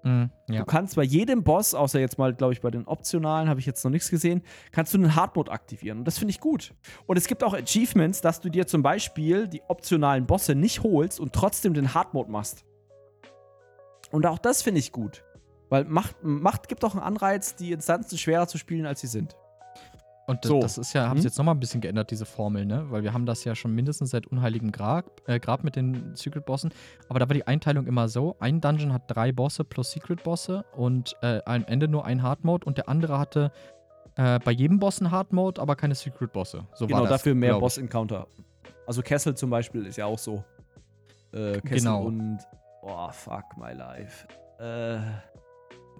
[0.04, 0.60] Mhm, ja.
[0.60, 3.66] Du kannst bei jedem Boss, außer jetzt mal, glaube ich, bei den optionalen, habe ich
[3.66, 5.98] jetzt noch nichts gesehen, kannst du einen Hardmode aktivieren.
[5.98, 6.74] Und das finde ich gut.
[7.06, 11.18] Und es gibt auch Achievements, dass du dir zum Beispiel die optionalen Bosse nicht holst
[11.20, 12.64] und trotzdem den Hardmode machst.
[14.10, 15.24] Und auch das finde ich gut.
[15.68, 19.36] Weil Macht, Macht gibt auch einen Anreiz, die Instanzen schwerer zu spielen, als sie sind.
[20.28, 20.60] Und das, So.
[20.60, 21.22] das ist ja, haben Hm?
[21.22, 22.84] sie jetzt nochmal ein bisschen geändert, diese Formel, ne?
[22.90, 26.44] Weil wir haben das ja schon mindestens seit Unheiligen Grab, äh, Grab mit den Secret
[26.44, 26.70] Bossen.
[27.08, 30.64] Aber da war die Einteilung immer so: ein Dungeon hat drei Bosse plus Secret Bosse
[30.76, 33.50] und äh, am Ende nur ein Hard Mode und der andere hatte
[34.16, 36.66] äh, bei jedem Boss einen Hard Mode, aber keine Secret Bosse.
[36.74, 37.58] So genau, war das, dafür mehr.
[37.58, 38.26] Boss-Encounter.
[38.86, 40.44] Also Kessel zum Beispiel ist ja auch so.
[41.32, 42.02] Äh, Kessel Genau.
[42.04, 42.38] und.
[42.82, 44.26] Oh, fuck my life.
[44.58, 44.98] Äh.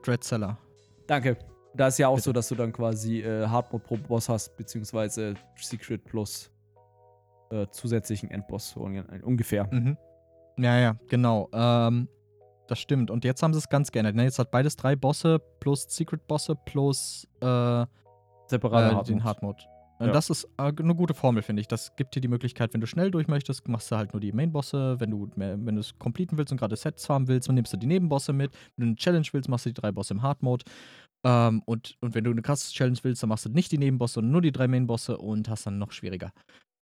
[0.02, 0.58] Dreadseller.
[1.06, 1.36] Danke.
[1.78, 5.34] Da ist ja auch so, dass du dann quasi äh, Hardmode pro Boss hast, beziehungsweise
[5.56, 6.50] Secret plus
[7.50, 8.80] äh, zusätzlichen Endboss, so
[9.22, 9.66] ungefähr.
[9.72, 9.96] Mhm.
[10.58, 11.48] Ja, ja, genau.
[11.52, 12.08] Ähm,
[12.66, 13.10] Das stimmt.
[13.10, 14.14] Und jetzt haben sie es ganz geändert.
[14.14, 14.24] Ne?
[14.24, 17.86] Jetzt hat beides drei Bosse plus Secret-Bosse plus äh,
[18.48, 19.24] Separate äh, den Mode.
[19.24, 19.62] Hard-Mode.
[19.98, 20.06] Ja.
[20.06, 21.68] Und Das ist äh, eine gute Formel, finde ich.
[21.68, 24.32] Das gibt dir die Möglichkeit, wenn du schnell durch möchtest, machst du halt nur die
[24.32, 25.00] Main-Bosse.
[25.00, 27.72] Wenn du mehr, wenn du es completen willst und gerade Sets farmen willst, dann nimmst
[27.72, 28.52] du die Nebenbosse mit.
[28.76, 30.64] Wenn du eine Challenge willst, machst du die drei Bosse im Hard-Mode.
[31.24, 34.14] Ähm, und, und wenn du eine krasse Challenge willst, dann machst du nicht die Nebenbosse,
[34.14, 36.32] sondern nur die drei Main-Bosse und hast dann noch schwieriger.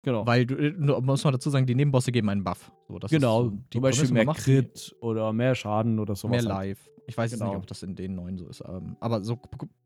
[0.04, 0.26] Genau.
[0.26, 0.72] Weil du, äh,
[1.02, 2.72] muss man dazu sagen, die Nebenbosse geben einen Buff.
[2.90, 3.48] So, genau.
[3.48, 6.44] ist Zum Beispiel mehr macht Crit oder mehr Schaden oder sowas.
[6.44, 6.70] Mehr halt.
[6.78, 6.90] live.
[7.08, 7.52] Ich weiß jetzt Genau.
[7.52, 9.40] nicht, ob das in den neuen so ist, ähm, aber so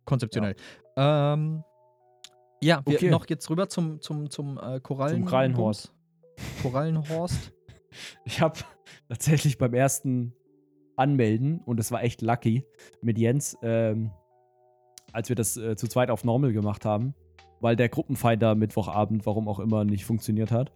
[0.05, 0.55] konzeptionell.
[0.95, 1.63] Ja, ähm,
[2.61, 3.09] ja wir Okay.
[3.09, 5.25] noch jetzt rüber zum, zum, zum äh, Korallen.
[5.25, 5.93] Krallenhorst.
[6.61, 7.53] Korallenhorst.
[8.25, 8.59] Ich habe
[9.09, 10.33] tatsächlich beim ersten
[10.97, 12.63] Anmelden, und es war echt lucky,
[13.01, 14.11] mit Jens, ähm,
[15.13, 17.15] als wir das äh, zu zweit auf Normal gemacht haben,
[17.59, 20.71] weil der Gruppenfinder Mittwochabend, warum auch immer, nicht funktioniert hat.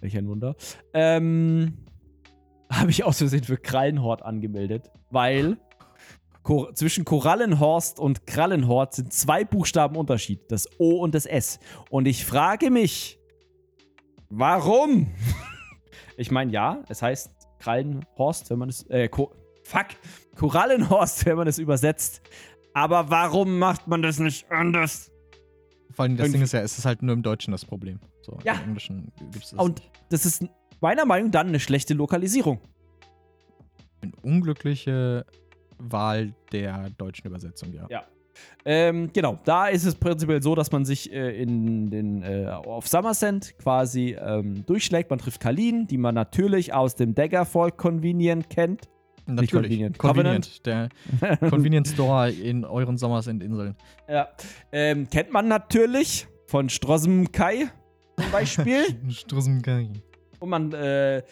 [0.00, 0.56] Welch ein Wunder.
[0.92, 1.78] Ähm,
[2.70, 5.56] habe ich aus Versehen für Krallenhort angemeldet, weil
[6.48, 11.60] Kor zwischen Korallenhorst und Krallenhort sind zwei Buchstaben Unterschied, das O und das S.
[11.90, 13.18] Und ich frage mich,
[14.30, 15.08] warum?
[16.16, 17.30] Ich meine, ja, es heißt
[17.60, 18.82] Krallenhorst, wenn man es.
[18.90, 19.30] Äh, Ko
[19.62, 19.86] fuck!
[20.36, 22.22] Korallenhorst, wenn man es übersetzt.
[22.74, 25.12] Aber warum macht man das nicht anders?
[25.92, 28.00] Vor allem das Irgendwie- Ding ist ja, es ist halt nur im Deutschen das Problem.
[28.22, 28.54] So, Ja.
[28.54, 29.60] Im Englischen gibt es das.
[29.60, 29.90] Und nicht.
[30.08, 30.44] das ist
[30.80, 32.58] meiner Meinung nach dann eine schlechte Lokalisierung.
[34.00, 35.24] Eine unglückliche
[35.78, 37.86] Wahl der deutschen Übersetzung, ja.
[37.88, 38.04] Ja.
[38.64, 42.86] Ähm, genau, da ist es prinzipiell so, dass man sich äh, in den, äh, auf
[42.86, 45.10] Summersend quasi ähm, durchschlägt.
[45.10, 48.88] Man trifft Kalin, die man natürlich aus dem Daggerfall Convenient kennt.
[49.26, 49.50] Natürlich.
[49.52, 49.98] convenient.
[49.98, 50.66] Convenient.
[50.66, 50.88] Der
[51.50, 53.76] Convenience Store in euren Sommersinseln.
[54.08, 54.28] ja.
[54.72, 57.70] Ähm, kennt man natürlich von Strossem Kai
[58.16, 58.84] zum Beispiel.
[59.10, 60.00] Strussengang.
[60.40, 61.22] Und man, äh,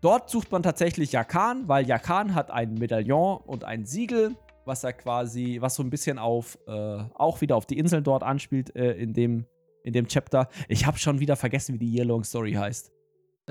[0.00, 4.92] dort sucht man tatsächlich Jakan, weil Jakan hat ein Medaillon und ein Siegel, was er
[4.92, 8.92] quasi, was so ein bisschen auf, äh, auch wieder auf die Inseln dort anspielt, äh,
[8.92, 9.46] in dem,
[9.82, 10.48] in dem Chapter.
[10.68, 12.92] Ich habe schon wieder vergessen, wie die Yearlong Story heißt.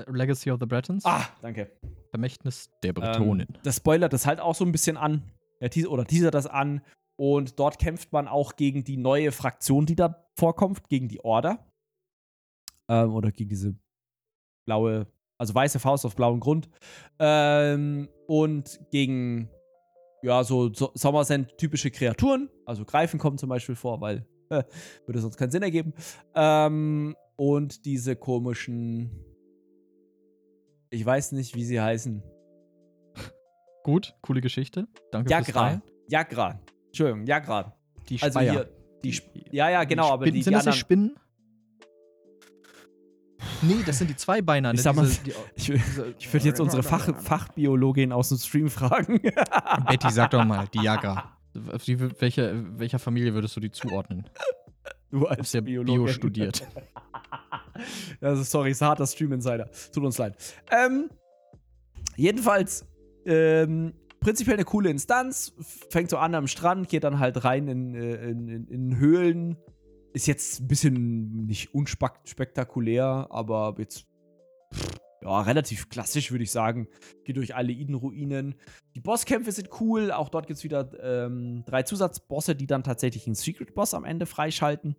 [0.06, 1.04] Legacy of the Bretons.
[1.04, 1.70] Ah, danke.
[2.10, 3.48] Vermächtnis der Bretonen.
[3.48, 5.22] Ähm, das spoilert das halt auch so ein bisschen an.
[5.60, 6.82] Ja, teas oder teasert das an.
[7.16, 11.66] Und dort kämpft man auch gegen die neue Fraktion, die da vorkommt, gegen die Order.
[12.88, 13.74] Ähm, oder gegen diese
[14.64, 15.08] blaue,
[15.38, 16.68] also weiße Faust auf blauem Grund.
[17.18, 19.48] Ähm, und gegen,
[20.22, 22.50] ja, so, so Sommersend-typische Kreaturen.
[22.66, 24.64] Also Greifen kommen zum Beispiel vor, weil äh,
[25.06, 25.94] würde sonst keinen Sinn ergeben.
[26.34, 29.10] Ähm, und diese komischen,
[30.90, 32.22] ich weiß nicht, wie sie heißen.
[33.84, 34.86] Gut, coole Geschichte.
[35.12, 35.60] Danke fürs Jagra.
[35.68, 35.82] Teilen.
[36.08, 36.60] Jagra.
[36.86, 37.74] Entschuldigung, Jagra.
[38.08, 38.52] Die Also Speyer.
[38.52, 38.68] hier,
[39.04, 40.78] die Sp ja, ja, genau, aber Spinnen- die, sind die das anderen.
[40.78, 41.16] Spinnen?
[43.62, 44.70] Nee, das sind die Zweibeiner.
[44.72, 44.82] Ich ne?
[44.82, 45.68] sag mal, Diese- die- Ich,
[46.18, 49.20] ich würde jetzt unsere Fach, Fachbiologin aus dem Stream fragen.
[49.88, 50.78] Betty, sag doch mal, die.
[51.86, 54.28] Die, welche, welcher Familie würdest du die zuordnen?
[55.10, 56.66] du hast ja Bio studiert.
[58.20, 59.70] Also, sorry, ist ein harter Stream-Insider.
[59.92, 60.36] Tut uns leid.
[60.70, 61.10] Ähm,
[62.16, 62.84] jedenfalls,
[63.24, 65.52] ähm, prinzipiell eine coole Instanz.
[65.90, 69.56] Fängt so an am Strand, geht dann halt rein in, äh, in, in, in Höhlen.
[70.12, 74.06] Ist jetzt ein bisschen nicht unspektakulär, aber jetzt
[75.22, 76.88] ja, relativ klassisch, würde ich sagen.
[77.24, 78.54] Geht durch alle Iden-Ruinen.
[78.94, 80.12] Die Bosskämpfe sind cool.
[80.12, 84.26] Auch dort gibt es wieder ähm, drei Zusatzbosse, die dann tatsächlich einen Secret-Boss am Ende
[84.26, 84.96] freischalten.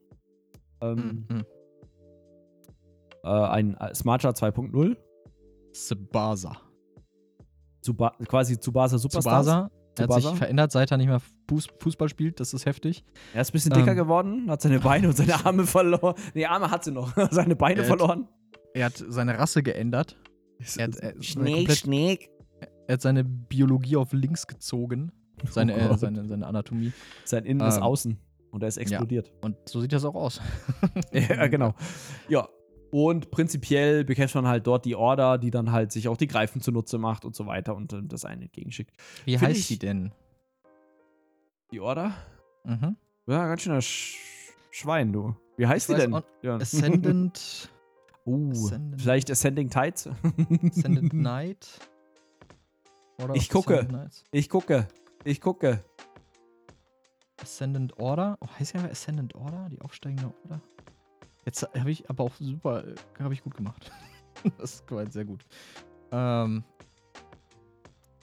[0.81, 1.45] Ähm, Mhm.
[3.23, 4.97] äh, ein äh, Smartjar 2.0.
[5.71, 6.57] Tsubasa.
[7.81, 9.45] Zuba quasi Tsubasa Superstars.
[9.45, 9.71] Tsubasa.
[9.99, 12.39] Er hat sich verändert, seit er nicht mehr Fuß, Fußball spielt.
[12.39, 13.03] Das ist heftig.
[13.33, 13.97] Er ist ein bisschen dicker Ähm.
[13.97, 16.15] geworden, hat seine Beine und seine Arme verloren.
[16.33, 17.13] Nee, Arme hat sie noch.
[17.31, 18.27] seine Beine Er hat- verloren.
[18.73, 20.17] Er hat seine Rasse geändert.
[20.77, 22.29] Er hat, er, seine Schneek, Schneek.
[22.87, 25.11] er hat seine Biologie auf links gezogen.
[25.49, 26.91] Seine, Oh äh, seine, seine Anatomie.
[27.25, 27.83] Sein Innen ist Ähm.
[27.83, 28.17] Außen.
[28.51, 29.31] Und er ist explodiert.
[29.41, 30.41] Und so sieht das auch aus.
[31.13, 31.73] Ja, genau.
[32.27, 32.47] Ja.
[32.91, 36.61] Und prinzipiell bekämpft man halt dort die Order, die dann halt sich auch die Greifen
[36.61, 38.91] zunutze macht und so weiter und das einen entgegenschickt.
[39.25, 40.11] Wie Find heißt ich- die denn?
[41.71, 42.13] Die Order?
[42.63, 42.95] Mhm.
[43.27, 44.17] Ja, ganz schöner Sch
[44.71, 45.35] Schwein, du.
[45.57, 46.21] Wie heißt Ich die denn?
[46.41, 46.55] Ja.
[46.55, 47.69] Ascendant,
[48.25, 50.09] Uh, Ascendant- vielleicht Ascending Tides?
[50.71, 51.79] Ascendant Knight?
[53.19, 53.87] Order Ich gucke.
[54.31, 54.87] Ich gucke.
[55.23, 55.83] Ich gucke.
[57.41, 58.37] Ascendant Order?
[58.41, 59.67] Oh, heißt ja Ascendant Order?
[59.71, 60.61] Die aufsteigende Order?
[61.49, 62.93] Jetzt habe ich aber auch super, äh,
[63.23, 63.91] habe ich gut gemacht.
[64.59, 65.43] das war jetzt sehr gut.
[66.11, 66.63] Ähm,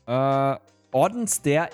[0.07, 0.57] Äh,
[0.93, 1.70] Ordens der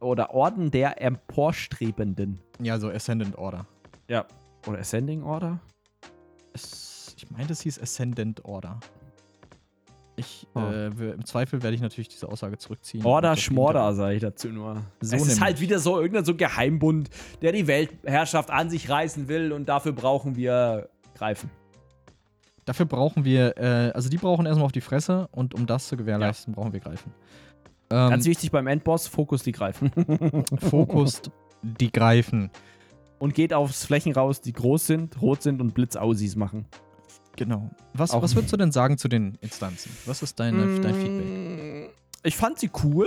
[0.00, 2.38] oder Orden der Emporstrebenden.
[2.60, 3.64] ja, so Ascendant Order.
[4.08, 4.26] Ja.
[4.66, 5.58] Oder Ascending Order?
[6.52, 8.78] Es, ich meine, das hieß Ascendant Order.
[10.20, 10.60] Ich, Oh.
[10.60, 13.04] äh, Im Zweifel werde ich natürlich diese Aussage zurückziehen.
[13.04, 14.82] Order Schmorder, sage ich dazu nur.
[15.00, 17.10] So es ist halt wieder so irgendein so Geheimbund,
[17.42, 21.50] der die Weltherrschaft an sich reißen will und dafür brauchen wir Greifen.
[22.64, 25.96] Dafür brauchen wir, äh, also die brauchen erstmal auf die Fresse und um das zu
[25.96, 27.12] gewährleisten, brauchen wir Greifen.
[27.90, 29.90] Ähm, Ganz wichtig beim Endboss, Fokus die Greifen.
[30.70, 31.30] Fokussed
[31.62, 32.50] die Greifen.
[33.18, 36.66] und geht aufs Flächen raus, die groß sind, rot sind und Blitzausis machen.
[37.36, 37.70] Genau.
[37.94, 39.90] Was, Auch- was würdest du denn sagen zu den Instanzen?
[40.06, 41.26] Was ist deine, dein Feedback?
[41.26, 41.90] Mm,
[42.22, 43.06] Ich fand sie cool,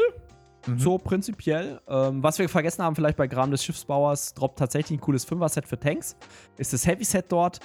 [0.65, 0.79] Mhm.
[0.79, 1.79] so prinzipiell.
[1.87, 5.67] Ähm, was wir vergessen haben, vielleicht bei Gram des Schiffsbauers, droppt tatsächlich ein cooles Fünfer-Set
[5.67, 6.15] für Tanks.
[6.57, 7.59] Ist das Heavy-Set dort.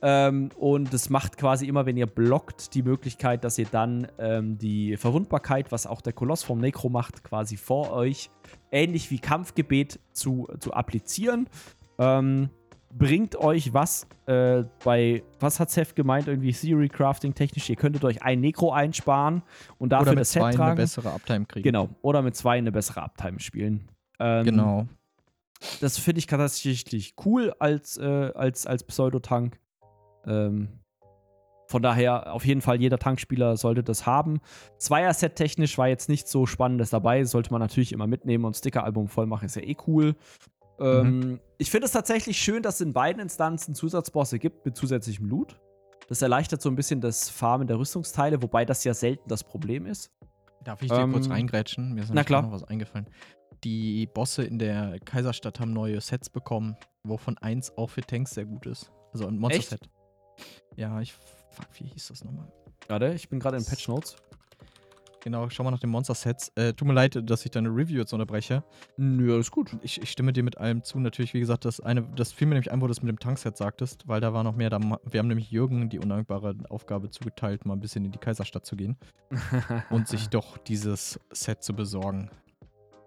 [0.00, 4.56] Ähm, und es macht quasi immer, wenn ihr blockt, die Möglichkeit, dass ihr dann ähm,
[4.56, 8.30] die Verwundbarkeit, was auch der Koloss vom Necro macht, quasi vor euch,
[8.70, 11.48] ähnlich wie Kampfgebet zu, zu applizieren.
[11.98, 12.48] Ähm,
[12.98, 18.04] bringt euch was äh, bei, was hat Seth gemeint, irgendwie Theory Crafting technisch, ihr könntet
[18.04, 19.42] euch ein Necro einsparen
[19.78, 20.76] und dafür Oder mit das Set zwei eine tragen.
[20.76, 21.64] bessere Uptime kriegen.
[21.64, 21.88] Genau.
[22.02, 23.88] Oder mit zwei eine bessere Uptime spielen.
[24.18, 24.86] Ähm, Genau.
[25.80, 29.58] Das finde ich tatsächlich cool als, äh, als, als Pseudotank.
[30.24, 30.68] Ähm,
[31.66, 34.40] von daher, auf jeden Fall, jeder Tankspieler sollte das haben.
[34.78, 37.24] Zweier-Set technisch war jetzt nicht so Spannendes dabei.
[37.24, 40.14] Sollte man natürlich immer mitnehmen und Sticker-Album voll machen, ist ja eh cool.
[40.80, 45.26] Ähm, Ich finde es tatsächlich schön, dass es in beiden Instanzen Zusatzbosse gibt mit zusätzlichem
[45.26, 45.58] Loot.
[46.08, 49.84] Das erleichtert so ein bisschen das Farmen der Rüstungsteile, wobei das ja selten das Problem
[49.86, 50.10] ist.
[50.64, 51.92] Darf ich dir Ähm, kurz reingrätschen?
[51.94, 52.42] Mir ist na nämlich klar.
[52.42, 53.08] noch was eingefallen.
[53.64, 58.44] Die Bosse in der Kaiserstadt haben neue Sets bekommen, wovon eins auch für Tanks sehr
[58.46, 58.90] gut ist.
[59.12, 59.88] Also ein Monster-Set.
[60.76, 61.12] Ja, ich.
[61.12, 62.50] Fuck, wie hieß das nochmal?
[62.86, 64.16] Warte, ich bin gerade in Patch Notes.
[65.20, 66.52] Genau, schau mal nach den Monster-Sets.
[66.54, 68.62] Äh, tut mir leid, dass ich deine Review jetzt unterbreche.
[68.96, 69.76] Nö, alles gut.
[69.82, 71.00] Ich, ich stimme dir mit allem zu.
[71.00, 73.18] Natürlich, wie gesagt, das eine, das fiel mir nämlich ein, wo du das mit dem
[73.18, 74.70] Tankset sagtest, weil da war noch mehr.
[74.70, 78.64] Da, wir haben nämlich Jürgen die undankbare Aufgabe zugeteilt, mal ein bisschen in die Kaiserstadt
[78.64, 78.96] zu gehen
[79.90, 82.30] und sich doch dieses Set zu besorgen.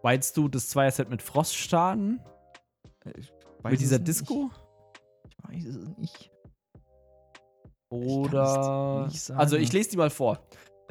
[0.04, 2.20] Meinst du das Zweier-Set mit Froststarten?
[3.06, 3.32] Äh, ich
[3.64, 4.52] Mit dieser es Disco?
[5.50, 5.66] Nicht.
[5.66, 6.32] Ich weiß es nicht.
[7.90, 9.06] Oder.
[9.08, 9.40] nicht sagen.
[9.40, 10.40] Also, ich lese die mal vor.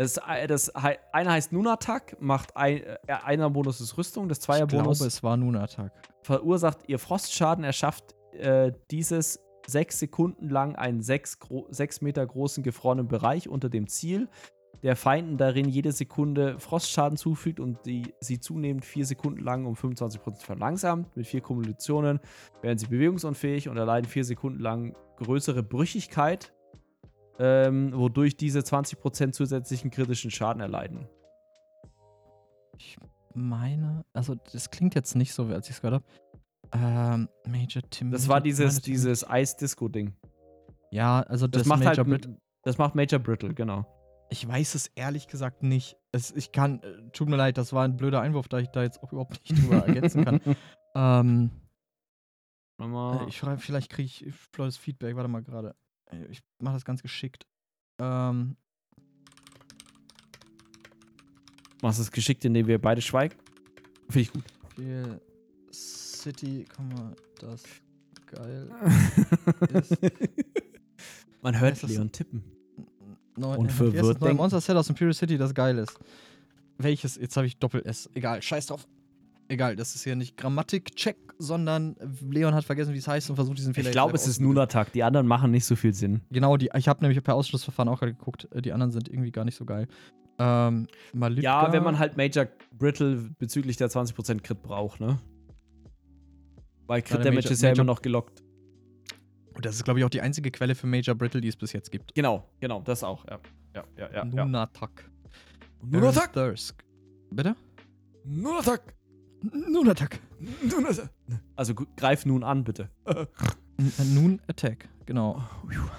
[0.01, 0.18] Das,
[0.48, 4.68] das hei- eine heißt Nunatak, macht ein, äh, einer Bonus ist Rüstung, das Ich glaube,
[4.70, 5.93] Zweierbonus es war Nunatak.
[6.22, 13.09] verursacht ihr Frostschaden, erschafft äh, dieses sechs Sekunden lang einen sechs, sechs Meter großen gefrorenen
[13.09, 14.28] Bereich unter dem Ziel,
[14.82, 19.74] der Feinden darin jede Sekunde Frostschaden zufügt und die, sie zunehmend vier Sekunden lang um
[19.74, 21.14] 25% verlangsamt.
[21.14, 22.20] Mit vier Kumulationen
[22.62, 26.55] werden sie bewegungsunfähig und erleiden vier Sekunden lang größere Brüchigkeit,
[27.41, 31.09] ähm, wodurch diese 20% zusätzlichen kritischen Schaden erleiden.
[32.77, 32.97] Ich
[33.35, 36.05] meine, also das klingt jetzt nicht so, als ich es gehört habe.
[36.73, 38.11] Ähm, Major Tim.
[38.11, 40.15] Das war dieses, dieses Ice-Disco-Ding.
[40.91, 42.23] Ja, also Das, das, macht Major halt.
[42.23, 42.29] Brit-
[42.62, 43.87] Das macht Major Brittle, genau.
[44.29, 45.97] Ich weiß es ehrlich gesagt nicht.
[46.12, 48.83] Es, ich kann, äh, tut mir leid, das war ein blöder Einwurf, da ich da
[48.83, 50.41] jetzt auch überhaupt nicht drüber ergänzen kann.
[50.97, 51.51] Ähm,
[52.81, 55.15] äh, ich schreibe, vielleicht kriege ich volles Feedback.
[55.15, 55.77] Warte mal gerade.
[56.31, 57.47] Ich mache das ganz geschickt.
[57.99, 58.57] Ähm,
[61.82, 63.35] Machst es geschickt, indem wir beide schweigen?
[64.09, 64.45] Finde ich gut.
[64.74, 65.20] Kiel
[65.73, 67.62] City, komm mal, das
[68.27, 68.69] geil.
[71.43, 72.45] Man hört Ist Leon tippen.
[73.37, 74.35] Neu, Und verwirrt neue.
[74.35, 75.99] Monster Set aus Imperial City, das geil ist.
[76.77, 77.16] Welches?
[77.16, 78.11] Jetzt habe ich Doppel-S.
[78.15, 78.87] Egal, scheiß drauf.
[79.51, 81.97] Egal, das ist hier nicht Grammatik-Check, sondern
[82.28, 84.40] Leon hat vergessen, wie es heißt und versucht diesen Fehler Ich glaube, es ist.
[84.40, 84.93] Nunatak.
[84.93, 86.20] Die anderen machen nicht so viel Sinn.
[86.31, 88.48] Genau, die, ich habe nämlich per Ausschlussverfahren auch gerade geguckt.
[88.52, 89.89] äh, Die anderen sind irgendwie gar nicht so geil.
[90.39, 92.47] Ähm, Malipka, Ja, wenn man halt Major
[92.78, 95.18] Brittle bezüglich der 20% Crit braucht, ne?
[96.86, 98.43] Weil Crit Damage Major- ist ja Major- immer noch gelockt.
[99.55, 101.72] Und das ist, glaube ich, auch die einzige Quelle für Major Brittle, die es bis
[101.72, 102.14] jetzt gibt.
[102.14, 103.40] Genau, genau, das auch, ja.
[103.74, 104.16] Ja, ja, ja.
[104.16, 104.24] ja.
[104.24, 105.10] Nunatak.
[108.24, 108.94] Nunatak!
[109.43, 109.53] Aaron Thirsk.
[109.53, 109.71] Bitte?
[109.73, 110.21] Nunatak!
[110.62, 110.71] Nunatak.
[110.71, 111.11] Nunatak!
[111.57, 112.89] Also greif nun an, bitte.
[113.79, 115.43] N- Nun Attack, genau.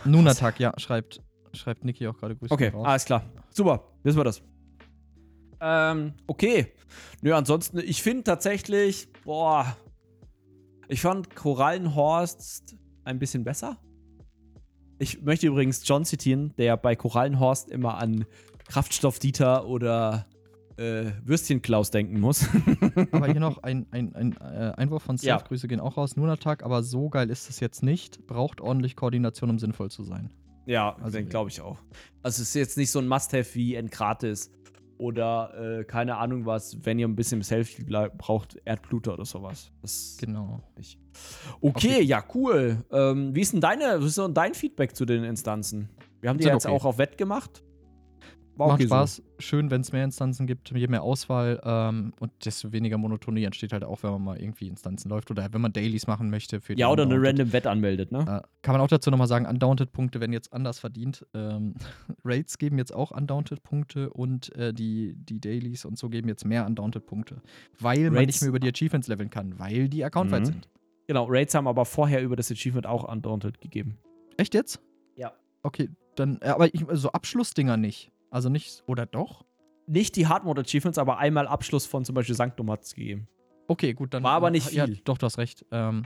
[0.05, 1.21] Nun Attack, ja, schreibt,
[1.53, 2.85] schreibt Niki auch gerade Grüße Okay, raus.
[2.87, 3.23] alles klar.
[3.49, 4.41] Super, wissen wir das.
[5.59, 6.73] Ähm, okay.
[7.21, 9.75] Nö, ansonsten, ich finde tatsächlich, boah,
[10.87, 13.77] ich fand Korallenhorst ein bisschen besser.
[14.99, 18.25] Ich möchte übrigens John zitieren, der bei Korallenhorst immer an
[18.67, 20.27] Kraftstoff Dieter oder
[20.77, 22.47] äh, Würstchen Klaus denken muss.
[23.11, 25.37] Aber hier noch ein, ein, ein äh, Einwurf von Seth, Ja.
[25.37, 26.15] Grüße gehen auch raus.
[26.15, 28.25] Nun Attack, aber so geil ist es jetzt nicht.
[28.27, 30.31] Braucht ordentlich Koordination, um sinnvoll zu sein.
[30.65, 31.79] Ja, Also, glaube ich auch.
[32.23, 34.51] Also es ist jetzt nicht so ein Must-Have wie Enkrates
[34.97, 39.71] oder äh, keine Ahnung was, wenn ihr ein bisschen Selfie braucht, Erdbluter oder sowas.
[39.81, 40.61] Das Genau.
[40.75, 40.97] Okay,
[41.61, 42.01] Okay.
[42.03, 42.85] ja, cool.
[42.91, 45.89] Ähm, wie ist denn deine, was ist denn dein Feedback zu den Instanzen?
[46.21, 46.75] Wir haben die jetzt okay.
[46.75, 47.63] auch auf Wett gemacht.
[48.61, 48.95] War macht okay so.
[48.95, 49.23] Spaß.
[49.39, 53.73] Schön, wenn es mehr Instanzen gibt, je mehr Auswahl ähm, und desto weniger Monotonie entsteht
[53.73, 56.61] halt auch, wenn man mal irgendwie Instanzen läuft oder wenn man Dailies machen möchte.
[56.61, 57.39] Für Ja, oder eine Undaunted.
[57.39, 58.19] random Wett anmeldet, ne?
[58.19, 61.25] Äh, kann man auch dazu nochmal sagen, Undaunted-Punkte werden jetzt anders verdient.
[61.33, 61.73] Ähm,
[62.23, 66.65] Raids geben jetzt auch Undaunted-Punkte und äh, die, die Dailies und so geben jetzt mehr
[66.65, 67.41] Undaunted-Punkte.
[67.79, 70.45] Weil man Raids- nicht mehr über die Achievements leveln kann, weil die accountweit Mhm.
[70.45, 70.69] sind.
[71.07, 73.97] Genau, Raids haben aber vorher über das Achievement auch Undaunted gegeben.
[74.37, 74.79] Echt jetzt?
[75.17, 75.33] Ja.
[75.63, 78.11] Okay, dann, äh, aber ich, so Abschlussdinger nicht.
[78.31, 79.45] Also nicht, oder doch?
[79.87, 83.27] Nicht die Hard-Mode-Achievements, aber einmal Abschluss von zum Beispiel Sanctum hat es gegeben.
[83.67, 84.23] Okay, gut, dann.
[84.23, 84.97] War aber nicht Ja, viel.
[85.03, 85.65] doch, du hast recht.
[85.71, 86.05] Ähm,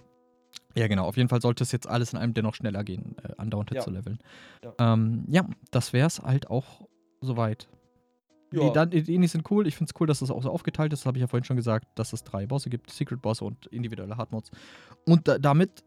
[0.76, 1.06] ja, genau.
[1.06, 3.82] Auf jeden Fall sollte es jetzt alles in einem dennoch schneller gehen, äh, Undaunted Ja.
[3.84, 4.20] zu leveln.
[4.64, 4.94] Ja.
[4.94, 6.88] Ähm, ja, das wäre es halt auch
[7.22, 7.70] soweit.
[8.52, 9.68] Die, dann, die Indies sind cool.
[9.68, 11.02] Ich finde es cool, dass das auch so aufgeteilt ist.
[11.02, 13.66] Das habe ich ja vorhin schon gesagt, dass es drei Bosse gibt: Secret Bosse und
[13.68, 14.50] individuelle Hardmods.
[15.06, 15.84] Und da, damit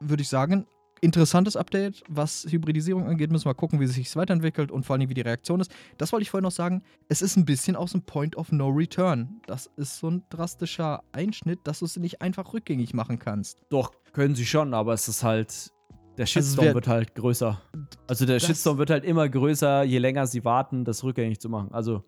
[0.00, 0.66] würde ich sagen,
[1.00, 2.02] interessantes Update.
[2.08, 5.60] Was Hybridisierung angeht, müssen wir gucken, wie sich weiterentwickelt und vor allem, wie die Reaktion
[5.60, 5.70] ist.
[5.98, 6.82] Das wollte ich vorhin noch sagen.
[7.08, 9.40] Es ist ein bisschen aus dem Point of No Return.
[9.46, 13.58] Das ist so ein drastischer Einschnitt, dass du es nicht einfach rückgängig machen kannst.
[13.68, 15.72] Doch, können sie schon, aber es ist halt.
[16.16, 17.60] Der es Shitstorm wär- wird halt größer.
[18.06, 21.72] Also der Shitstorm wird halt immer größer, je länger sie warten, das rückgängig zu machen.
[21.72, 22.04] Also,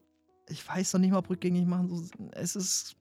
[0.49, 2.09] ich weiß noch nicht mal, ob rückgängig machen.
[2.33, 2.97] Es ist.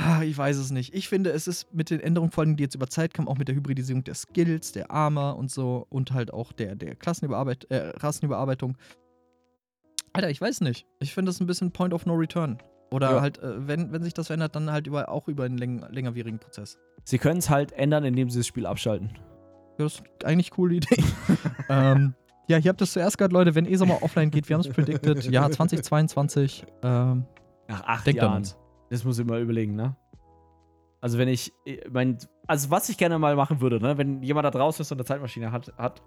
[0.00, 0.94] Ah, Ich weiß es nicht.
[0.94, 3.36] Ich finde, es ist mit den Änderungen, vor allem, die jetzt über Zeit kamen, auch
[3.38, 7.64] mit der Hybridisierung der Skills, der Armor und so und halt auch der, der Klassenüberarbeit
[7.70, 8.76] äh, Rassenüberarbeitung.
[10.12, 10.86] Alter, ich weiß nicht.
[11.00, 12.58] Ich finde das ein bisschen Point of No Return.
[12.90, 13.20] Oder Ja.
[13.20, 16.38] halt, äh, wenn, wenn sich das verändert, dann halt über, auch über einen läng längerwierigen
[16.38, 16.78] Prozess.
[17.04, 19.10] sie können es halt ändern, indem sie das Spiel abschalten.
[19.78, 21.04] Ja, das ist eigentlich eine coole Idee.
[21.68, 22.14] ähm,
[22.48, 23.54] ja, ihr habt das zuerst gehört, Leute.
[23.54, 25.24] Wenn ESO mal offline geht, wir haben es predicted.
[25.30, 26.64] Ja, 2022.
[26.82, 27.26] Ähm,
[27.68, 28.38] Nach acht Jahren.
[28.38, 28.56] uns.
[28.90, 29.96] Das muss ich mal überlegen, ne?
[31.00, 34.46] Also wenn ich, ich mein, also was ich gerne mal machen würde, ne, wenn jemand
[34.46, 36.02] da draußen ist und eine Zeitmaschine hat, hat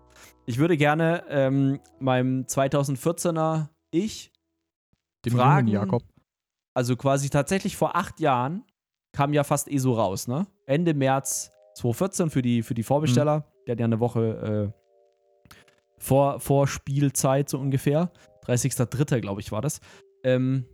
[0.45, 4.33] ich würde gerne ähm, meinem 2014er Ich,
[5.25, 6.03] dem Fragen- Jakob.
[6.73, 8.65] also quasi tatsächlich vor acht Jahren,
[9.13, 10.47] kam ja fast ESO raus, ne?
[10.65, 13.45] Ende März 2014 für die, für die Vorbesteller.
[13.67, 15.53] Der hat ja eine Woche äh,
[15.99, 18.11] vor, vor Spielzeit so ungefähr.
[18.45, 19.19] 30.03.
[19.21, 19.79] glaube ich war das.
[20.23, 20.65] Ähm,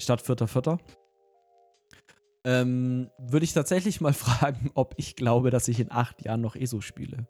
[0.00, 0.78] statt 4.04.
[2.44, 6.56] Ähm, würde ich tatsächlich mal fragen, ob ich glaube, dass ich in acht Jahren noch
[6.56, 7.26] ESO spiele.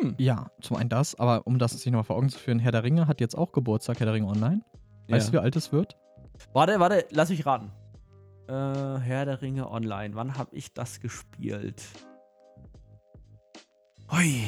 [0.00, 0.14] Hm.
[0.18, 2.82] Ja, zum einen das, aber um das sich nochmal vor Augen zu führen, Herr der
[2.84, 4.62] Ringe hat jetzt auch Geburtstag, Herr der Ringe Online.
[5.08, 5.96] Weißt du, wie alt es wird?
[6.52, 7.72] Warte, warte, lass mich raten.
[8.48, 10.14] Äh, Herr der Ringe Online.
[10.14, 11.82] Wann habe ich das gespielt?
[14.10, 14.44] Hui.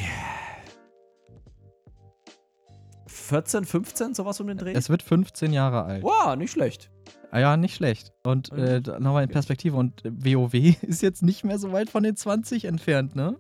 [3.07, 4.73] 14, 15, sowas um den Dreh?
[4.73, 6.03] Es wird 15 Jahre alt.
[6.03, 6.91] Wow, nicht schlecht.
[7.35, 8.13] Ah ja, nicht schlecht.
[8.25, 9.77] Und äh, nochmal in Perspektive.
[9.77, 13.37] Und äh, WoW ist jetzt nicht mehr so weit von den 20 entfernt, ne?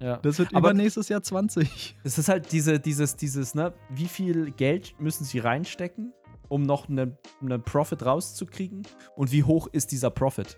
[0.00, 0.16] Ja.
[0.16, 1.98] Das wird Aber- übernächstes Jahr 20.
[2.04, 6.14] Es ist halt diese, dieses, dieses, ne, wie viel Geld müssen sie reinstecken,
[6.48, 8.82] um noch einen ne Profit rauszukriegen?
[9.14, 10.56] Und wie hoch ist dieser Profit?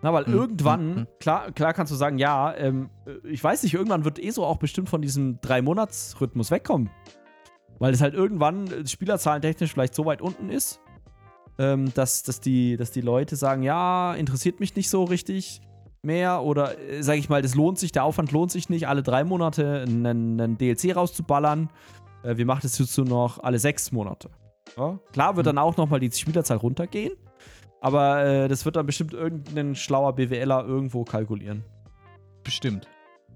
[0.00, 1.06] Na, weil Mhm, irgendwann, mhm.
[1.18, 4.58] klar, klar kannst du sagen, ja, ähm, äh, ich weiß nicht, irgendwann wird ESO auch
[4.58, 6.88] bestimmt von diesem Drei-Monats-Rhythmus wegkommen.
[7.80, 10.80] Weil es halt irgendwann äh, spielerzahlentechnisch vielleicht so weit unten ist,
[11.58, 15.60] ähm, dass, dass, die, dass die Leute sagen, ja, interessiert mich nicht so richtig
[16.02, 19.02] mehr oder äh, sage ich mal, das lohnt sich, der Aufwand lohnt sich nicht, alle
[19.02, 21.70] drei Monate einen, einen DLC rauszuballern.
[22.22, 24.30] Äh, wir machen das jetzt nur noch alle sechs Monate.
[24.76, 24.98] Ja?
[25.12, 25.48] Klar wird Mhm.
[25.48, 27.12] dann auch nochmal die Spielerzahl runtergehen,
[27.80, 31.64] aber äh, das wird dann bestimmt irgendein schlauer BWLer irgendwo kalkulieren.
[32.42, 32.86] Bestimmt.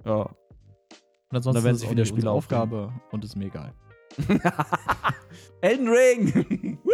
[0.05, 0.23] Ja.
[1.31, 3.73] Und ansonsten Da ist es sich wieder nicht Spiele unsere Aufgabe und ist mir egal.
[5.61, 6.79] Elden Ring!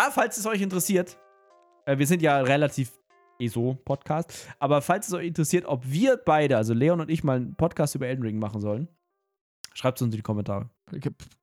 [0.00, 1.18] Ah, falls es euch interessiert,
[1.84, 2.92] äh, wir sind ja relativ
[3.40, 7.56] ESO-Podcast, aber falls es euch interessiert, ob wir beide, also Leon und ich, mal einen
[7.56, 8.86] Podcast über Elden Ring machen sollen,
[9.74, 10.70] schreibt es uns in die Kommentare.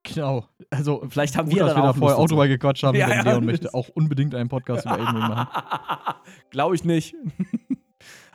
[0.03, 0.45] Genau.
[0.69, 2.83] Also, Vielleicht haben gut, wir dass dann wir da auch vorher Lust auch drüber gequatscht
[2.83, 6.15] haben, Ja, denn Leon möchte auch unbedingt einen Podcast über Elden Ring machen.
[6.49, 7.13] Glaube ich nicht.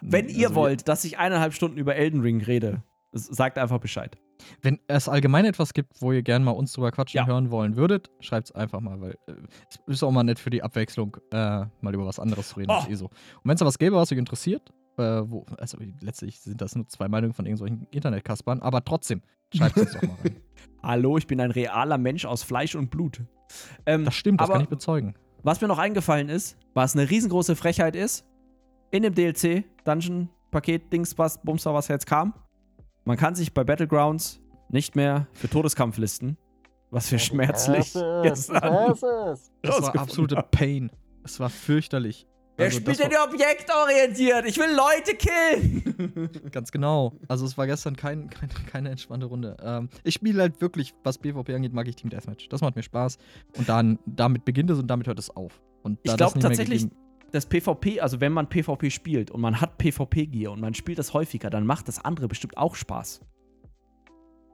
[0.03, 2.83] Wenn ihr Also, wollt, dass ich eineinhalb Stunden über Elden Ring rede,
[3.13, 4.17] sagt einfach Bescheid.
[4.63, 7.27] Wenn es allgemein etwas gibt, wo ihr gerne mal uns drüber quatschen Ja.
[7.27, 9.33] hören wollen würdet, schreibt es einfach mal, weil äh,
[9.69, 12.71] es ist auch mal nett für die Abwechslung, äh, mal über was anderes zu reden
[12.71, 12.75] Oh.
[12.75, 13.07] als eh so.
[13.07, 13.13] Und
[13.45, 16.89] wenn es da was gäbe, was euch interessiert, äh, wo, also letztlich sind das nur
[16.89, 19.21] zwei Meinungen von irgendwelchen Internetkaspern, aber trotzdem,
[19.55, 20.37] schreibt es doch mal rein.
[20.83, 23.21] Hallo, ich bin ein realer Mensch aus Fleisch und Blut.
[23.85, 25.15] Ähm, Das stimmt, das kann ich bezeugen.
[25.43, 28.25] Was mir noch eingefallen ist, was eine riesengroße Frechheit ist,
[28.91, 32.33] in dem DLC, Dungeon, Paket, Dings, was, Bumster, was jetzt kam,
[33.05, 36.37] man kann sich bei Battlegrounds nicht mehr für Todeskampf listen.
[36.93, 40.45] Was wir schmerzlich gestern Das war rausgefunden absolute.
[40.51, 40.91] Pain.
[41.25, 42.27] Es war fürchterlich.
[42.57, 44.45] Wer Also spielt das denn objektorientiert?
[44.47, 46.31] Ich will Leute killen!
[46.51, 47.15] Ganz genau.
[47.29, 49.57] Also es war gestern kein, kein, keine entspannte Runde.
[49.63, 52.49] Ähm, ich spiele halt wirklich, was PvP angeht, mag ich Team Deathmatch.
[52.49, 53.19] Das macht mir Spaß.
[53.57, 55.61] Und dann, damit beginnt es und damit hört es auf.
[55.83, 57.01] Und da Ich das glaube tatsächlich, gegeben-
[57.33, 61.15] das PvP, also wenn man PvP spielt und man hat PvP-Gear und man spielt das
[61.15, 63.21] häufiger, dann macht das andere bestimmt auch Spaß.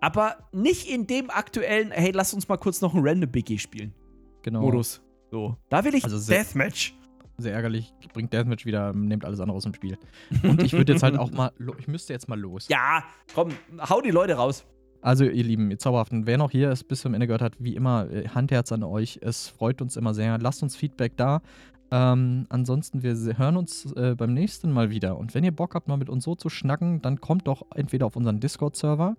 [0.01, 3.95] Aber nicht in dem aktuellen, hey, lass uns mal kurz noch ein Random Biggie spielen.
[4.43, 4.61] genau.
[4.61, 5.03] Modus.
[5.31, 5.57] So.
[5.69, 6.95] Da will ich Also sehr- Deathmatch.
[7.39, 7.93] Sehr ärgerlich.
[8.15, 9.99] Bringt Deathmatch wieder, nehmt alles andere aus dem Spiel.
[10.43, 12.69] Und ich würde jetzt halt auch mal, ich müsste jetzt mal los.
[12.69, 13.03] Ja,
[13.35, 13.51] komm,
[13.91, 14.65] hau die Leute raus.
[15.03, 17.77] Also, ihr Lieben, ihr Zauberhaften, wer noch hier ist, bis zum Ende gehört hat, wie
[17.77, 19.19] immer, äh, Handherz an euch.
[19.23, 20.39] Es freut uns immer sehr.
[20.39, 21.43] Lasst uns Feedback da.
[21.91, 25.17] Ähm, ansonsten, wir hören uns äh, beim nächsten Mal wieder.
[25.17, 28.07] Und wenn ihr Bock habt, mal mit uns so zu schnacken, dann kommt doch entweder
[28.07, 29.17] auf unseren Discord-Server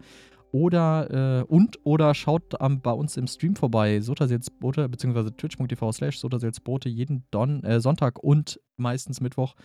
[0.51, 6.19] oder äh, und oder schaut ähm, bei uns im Stream vorbei, Sotaseelsbote, beziehungsweise twitch.tv slash
[6.19, 9.55] Sotaseelsbote jeden Don äh, Sonntag und meistens Mittwoch.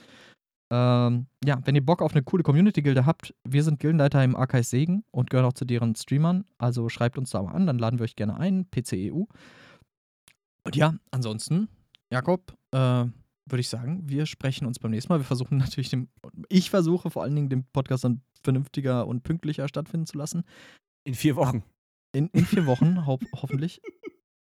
[0.71, 4.71] Ähm, ja, wenn ihr Bock auf eine coole Community-Gilde habt, wir sind Gildenleiter im Arkais
[4.71, 6.45] Segen und gehören auch zu deren Streamern.
[6.59, 9.25] Also schreibt uns da mal an, dann laden wir euch gerne ein, PCEU.
[10.65, 11.69] Und ja, ansonsten,
[12.13, 15.19] Jakob, äh, würde ich sagen, wir sprechen uns beim nächsten Mal.
[15.19, 16.09] Wir versuchen natürlich, den,
[16.49, 20.45] ich versuche vor allen Dingen, den Podcast dann vernünftiger und pünktlicher stattfinden zu lassen.
[21.05, 21.65] In vier Wochen.
[22.15, 23.81] In, in vier Wochen, ho hoffentlich.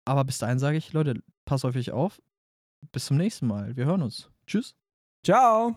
[0.05, 2.21] Aber bis dahin sage ich, Leute, passt auf euch auf.
[2.93, 3.77] Bis zum nächsten Mal.
[3.77, 4.31] Wir hören uns.
[4.47, 4.77] Tschüss.
[5.25, 5.75] Ciao.